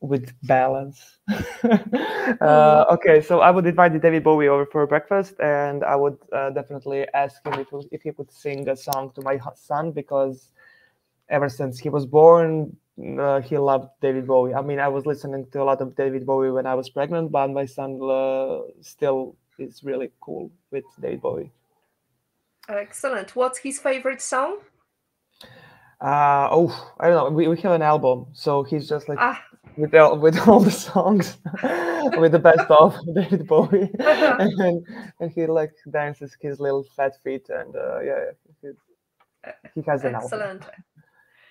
with 0.00 0.32
balance. 0.44 1.18
uh, 2.40 2.84
okay, 2.90 3.20
so 3.20 3.40
I 3.40 3.50
would 3.50 3.66
invite 3.66 4.00
David 4.00 4.22
Bowie 4.22 4.48
over 4.48 4.66
for 4.66 4.86
breakfast, 4.86 5.34
and 5.40 5.84
I 5.84 5.96
would 5.96 6.18
uh, 6.32 6.50
definitely 6.50 7.06
ask 7.14 7.44
him 7.44 7.54
if, 7.54 7.68
if 7.90 8.02
he 8.02 8.12
could 8.12 8.30
sing 8.30 8.68
a 8.68 8.76
song 8.76 9.10
to 9.16 9.22
my 9.22 9.38
son 9.54 9.92
because 9.92 10.52
ever 11.28 11.48
since 11.48 11.78
he 11.78 11.88
was 11.88 12.06
born, 12.06 12.76
uh, 13.18 13.40
he 13.40 13.58
loved 13.58 13.90
David 14.00 14.26
Bowie. 14.26 14.54
I 14.54 14.62
mean, 14.62 14.78
I 14.78 14.88
was 14.88 15.06
listening 15.06 15.46
to 15.52 15.62
a 15.62 15.64
lot 15.64 15.80
of 15.80 15.94
David 15.96 16.26
Bowie 16.26 16.50
when 16.50 16.66
I 16.66 16.74
was 16.74 16.88
pregnant, 16.88 17.30
but 17.30 17.48
my 17.48 17.64
son 17.64 18.00
uh, 18.02 18.60
still 18.80 19.36
is 19.58 19.82
really 19.84 20.10
cool 20.20 20.50
with 20.70 20.84
David 21.00 21.22
Bowie. 21.22 21.52
Excellent. 22.68 23.34
What's 23.34 23.58
his 23.58 23.78
favorite 23.78 24.20
song? 24.20 24.58
Uh, 26.00 26.48
oh, 26.50 26.92
I 27.00 27.08
don't 27.08 27.16
know. 27.16 27.36
We, 27.36 27.48
we 27.48 27.60
have 27.60 27.72
an 27.72 27.82
album, 27.82 28.26
so 28.32 28.62
he's 28.62 28.88
just 28.88 29.08
like 29.08 29.18
ah 29.20 29.42
with 29.78 29.94
all, 29.94 30.18
with 30.18 30.36
all 30.46 30.60
the 30.60 30.70
songs 30.70 31.38
with 32.18 32.32
the 32.32 32.38
best 32.38 32.70
of 32.70 32.96
David 33.14 33.46
Bowie, 33.46 33.90
uh-huh. 33.98 34.36
and 34.40 34.86
and 35.20 35.30
he 35.32 35.46
like 35.46 35.72
dances 35.90 36.36
his 36.40 36.60
little 36.60 36.84
fat 36.96 37.14
feet, 37.22 37.48
and 37.48 37.74
uh, 37.74 38.00
yeah, 38.00 38.24
he, 38.60 38.68
he 39.74 39.82
has 39.86 40.04
an 40.04 40.14
excellent. 40.14 40.64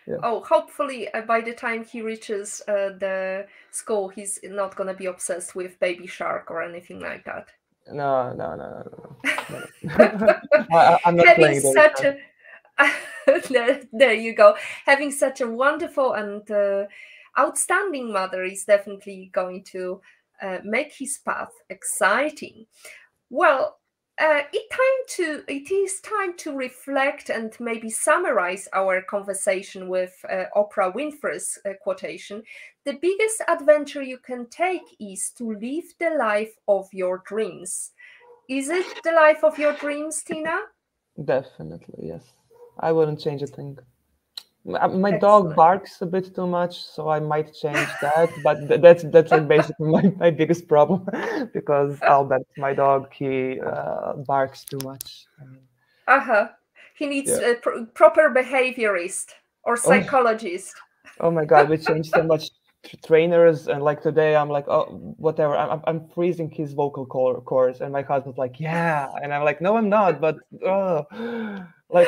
Yeah. 0.08 0.18
Oh, 0.24 0.40
hopefully 0.42 1.14
uh, 1.14 1.22
by 1.22 1.42
the 1.42 1.54
time 1.54 1.84
he 1.84 2.02
reaches 2.02 2.62
uh, 2.68 2.96
the 2.98 3.46
school, 3.72 4.08
he's 4.08 4.40
not 4.44 4.76
gonna 4.76 4.94
be 4.94 5.08
obsessed 5.08 5.54
with 5.54 5.80
Baby 5.80 6.08
Shark 6.08 6.50
or 6.50 6.64
anything 6.64 7.02
like 7.02 7.26
that. 7.26 7.50
No, 7.92 8.34
no, 8.34 8.56
no, 8.56 8.84
no, 8.84 9.66
no. 9.84 10.36
I, 10.72 11.00
am 11.06 11.16
not 11.16 11.28
Having 11.28 11.44
playing 11.44 11.62
such 11.62 12.04
a 12.04 12.18
there, 13.50 13.82
there 13.92 14.14
you 14.14 14.34
go. 14.34 14.56
Having 14.86 15.12
such 15.12 15.42
a 15.42 15.48
wonderful 15.48 16.14
and 16.14 16.50
uh, 16.52 16.86
outstanding 17.38 18.12
mother 18.12 18.44
is 18.44 18.66
definitely 18.66 19.30
going 19.34 19.64
to 19.66 20.02
uh, 20.42 20.60
make 20.64 20.94
his 20.94 21.20
path 21.26 21.52
exciting. 21.70 22.66
Well, 23.30 23.80
uh, 24.20 24.42
it 24.52 24.70
time 24.72 25.06
to 25.08 25.44
it 25.48 25.72
is 25.72 26.02
time 26.02 26.36
to 26.38 26.56
reflect 26.56 27.30
and 27.30 27.56
maybe 27.60 27.90
summarize 27.90 28.68
our 28.74 29.02
conversation 29.02 29.88
with 29.88 30.14
uh, 30.30 30.46
Oprah 30.56 30.94
Winfrey's 30.94 31.60
uh, 31.66 31.74
quotation. 31.82 32.44
The 32.86 32.94
biggest 32.94 33.42
adventure 33.48 34.02
you 34.02 34.18
can 34.18 34.48
take 34.48 34.96
is 35.00 35.30
to 35.38 35.54
live 35.54 35.94
the 36.00 36.16
life 36.18 36.56
of 36.68 36.88
your 36.94 37.24
dreams. 37.28 37.92
Is 38.50 38.70
it 38.70 38.86
the 39.04 39.12
life 39.12 39.44
of 39.44 39.60
your 39.60 39.74
dreams, 39.74 40.24
Tina? 40.24 40.58
Definitely, 41.24 42.08
yes. 42.08 42.24
I 42.80 42.92
wouldn't 42.92 43.20
change 43.20 43.44
a 43.44 43.48
thing. 43.48 43.78
Uh, 44.68 44.88
my 44.90 45.14
Excellent. 45.14 45.22
dog 45.22 45.56
barks 45.56 46.02
a 46.02 46.06
bit 46.06 46.36
too 46.36 46.46
much, 46.46 46.84
so 46.84 47.08
I 47.10 47.20
might 47.20 47.54
change 47.54 47.88
that. 48.02 48.30
but 48.44 48.82
that's 48.82 49.04
that's 49.04 49.32
like 49.32 49.48
basically 49.48 49.90
my, 49.98 50.14
my 50.18 50.30
biggest 50.30 50.68
problem 50.68 51.08
because 51.54 52.02
Albert, 52.02 52.48
my 52.58 52.74
dog, 52.74 53.14
he 53.14 53.62
uh, 53.62 54.14
barks 54.28 54.66
too 54.66 54.80
much. 54.84 55.26
Uh 56.08 56.20
huh. 56.20 56.48
He 56.96 57.08
needs 57.08 57.30
yeah. 57.30 57.52
a 57.52 57.56
pr- 57.56 57.86
proper 57.94 58.34
behaviorist 58.36 59.28
or 59.64 59.74
oh. 59.74 59.76
psychologist. 59.88 60.76
Oh, 61.20 61.28
oh 61.28 61.32
my 61.32 61.46
god, 61.46 61.70
we 61.70 61.78
changed 61.78 62.12
so 62.12 62.24
much 62.24 62.50
trainers 63.06 63.68
and 63.68 63.84
like 63.84 64.02
today 64.02 64.36
i'm 64.36 64.50
like 64.50 64.66
oh 64.70 64.86
whatever 65.18 65.58
i'm, 65.58 65.82
I'm 65.86 66.08
freezing 66.08 66.50
his 66.50 66.72
vocal 66.72 67.06
cords 67.06 67.82
and 67.82 67.92
my 67.92 68.02
husband's 68.02 68.38
like 68.38 68.62
yeah 68.62 69.10
and 69.22 69.34
i'm 69.34 69.44
like 69.44 69.60
no 69.60 69.76
i'm 69.76 69.90
not 69.90 70.22
but 70.22 70.38
oh 70.64 71.06
like 71.90 72.08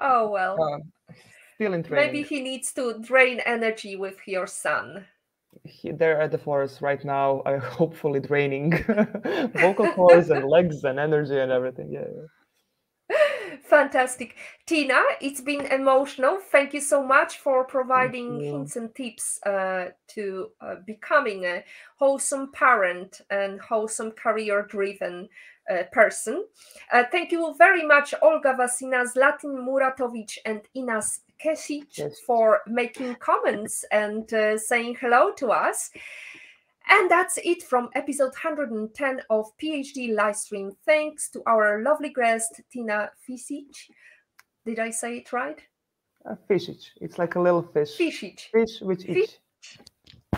Oh 0.00 0.28
well. 0.30 0.62
Uh, 0.62 1.14
still 1.54 1.74
in 1.74 1.82
training. 1.82 2.12
Maybe 2.12 2.22
he 2.22 2.40
needs 2.42 2.72
to 2.74 2.98
drain 3.00 3.40
energy 3.40 3.96
with 3.96 4.16
your 4.26 4.46
son. 4.46 5.06
He, 5.64 5.92
they're 5.92 6.20
at 6.20 6.30
the 6.30 6.38
forest 6.38 6.82
right 6.82 7.02
now, 7.04 7.40
uh, 7.46 7.60
hopefully 7.60 8.20
draining 8.20 8.70
vocal 9.54 9.92
cords 9.92 10.30
and 10.30 10.44
legs 10.44 10.84
and 10.84 10.98
energy 10.98 11.38
and 11.38 11.52
everything. 11.52 11.90
Yeah. 11.92 12.00
yeah. 12.00 12.26
Fantastic. 13.62 14.36
Tina, 14.66 15.00
it's 15.20 15.40
been 15.40 15.66
emotional. 15.66 16.38
Thank 16.38 16.74
you 16.74 16.80
so 16.80 17.02
much 17.02 17.38
for 17.38 17.64
providing 17.64 18.40
hints 18.40 18.76
and 18.76 18.94
tips 18.94 19.40
uh, 19.44 19.90
to 20.08 20.50
uh, 20.60 20.76
becoming 20.86 21.44
a 21.44 21.64
wholesome 21.96 22.52
parent 22.52 23.20
and 23.30 23.60
wholesome 23.60 24.12
career 24.12 24.66
driven 24.68 25.28
uh, 25.70 25.84
person. 25.92 26.44
Uh, 26.92 27.04
thank 27.10 27.32
you 27.32 27.54
very 27.56 27.84
much, 27.84 28.14
Olga 28.22 28.54
Vasina, 28.54 29.04
Zlatin 29.06 29.56
Muratowicz, 29.66 30.38
and 30.44 30.62
Inas 30.76 31.20
Kesic 31.42 31.98
yes. 31.98 32.20
for 32.20 32.60
making 32.66 33.14
comments 33.16 33.84
and 33.90 34.32
uh, 34.32 34.58
saying 34.58 34.96
hello 35.00 35.32
to 35.32 35.48
us. 35.48 35.90
And 36.88 37.10
that's 37.10 37.38
it 37.38 37.62
from 37.62 37.88
episode 37.94 38.32
110 38.32 39.22
of 39.30 39.46
PHD 39.62 40.10
Livestream. 40.10 40.72
Thanks 40.84 41.30
to 41.30 41.42
our 41.46 41.82
lovely 41.82 42.12
guest, 42.12 42.60
Tina 42.70 43.10
Fisic. 43.26 43.88
Did 44.66 44.78
I 44.78 44.90
say 44.90 45.18
it 45.18 45.32
right? 45.32 45.58
Uh, 46.28 46.34
Fisic. 46.48 46.82
It's 47.00 47.18
like 47.18 47.36
a 47.36 47.40
little 47.40 47.62
fish. 47.62 47.96
Fisic. 47.98 48.40
Fish 48.52 48.80
with 48.82 49.08
each. 49.08 49.38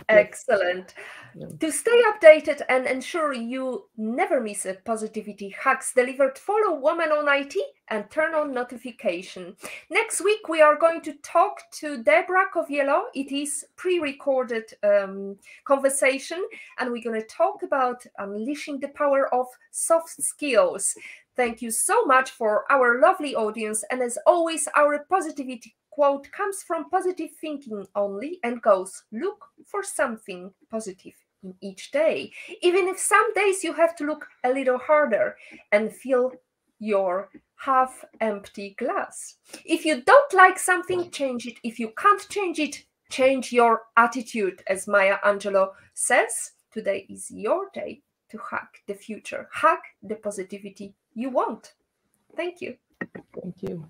Excellent. 0.09 0.94
Yeah. 1.34 1.47
To 1.61 1.70
stay 1.70 2.03
updated 2.11 2.62
and 2.68 2.86
ensure 2.86 3.32
you 3.32 3.88
never 3.97 4.40
miss 4.40 4.64
a 4.64 4.74
positivity 4.74 5.51
hacks 5.51 5.92
delivered, 5.92 6.38
follow 6.38 6.78
Woman 6.78 7.11
on 7.12 7.26
IT 7.28 7.55
and 7.88 8.11
turn 8.11 8.34
on 8.34 8.55
notification. 8.55 9.55
Next 9.90 10.22
week 10.22 10.49
we 10.49 10.62
are 10.62 10.76
going 10.76 11.03
to 11.03 11.12
talk 11.22 11.61
to 11.72 12.03
Deborah 12.03 12.47
Coviello. 12.55 13.03
It 13.14 13.32
is 13.32 13.66
pre-recorded 13.76 14.64
um, 14.82 15.36
conversation, 15.64 16.42
and 16.78 16.90
we're 16.90 17.05
going 17.05 17.20
to 17.20 17.26
talk 17.26 17.62
about 17.62 18.05
unleashing 18.18 18.80
the 18.80 18.88
power 18.88 19.32
of 19.34 19.47
soft 19.70 20.22
skills. 20.22 20.94
Thank 21.36 21.61
you 21.61 21.70
so 21.70 22.07
much 22.07 22.30
for 22.30 22.64
our 22.72 22.99
lovely 22.99 23.34
audience, 23.34 23.84
and 23.90 24.01
as 24.01 24.16
always, 24.26 24.66
our 24.74 25.05
positivity 25.11 25.76
quote 25.97 26.30
comes 26.30 26.62
from 26.62 26.90
positive 26.90 27.30
thinking 27.40 27.86
only 27.94 28.38
and 28.44 28.61
goes 28.61 29.05
look 29.12 29.47
for 29.64 29.82
something 29.82 30.53
positive 30.70 31.14
in 31.42 31.55
each 31.62 31.90
day. 31.90 32.30
Even 32.61 32.86
if 32.86 32.99
some 32.99 33.32
days 33.32 33.64
you 33.64 33.72
have 33.72 33.97
to 33.97 34.05
look 34.05 34.26
a 34.44 34.53
little 34.53 34.76
harder 34.76 35.36
and 35.72 35.90
fill 35.90 36.32
your 36.78 37.30
half 37.57 38.05
empty 38.20 38.74
glass. 38.78 39.38
If 39.64 39.86
you 39.86 40.03
don't 40.03 40.34
like 40.34 40.59
something 40.59 41.11
change 41.11 41.47
it. 41.47 41.59
If 41.64 41.78
you 41.78 41.92
can't 41.97 42.28
change 42.28 42.59
it 42.59 42.84
change 43.09 43.53
your 43.53 43.82
attitude 43.97 44.62
as 44.66 44.86
maya 44.86 45.16
angelou 45.24 45.70
says. 45.94 46.53
Today 46.72 47.07
is 47.09 47.30
your 47.30 47.70
day 47.72 48.03
to 48.30 48.38
hack 48.51 48.82
the 48.86 48.94
future. 48.94 49.49
Hack 49.51 49.82
the 50.03 50.16
positivity 50.16 50.94
you 51.14 51.30
want. 51.30 51.72
Thank 52.36 52.61
you. 52.61 52.76
Thank 53.32 53.62
you 53.62 53.88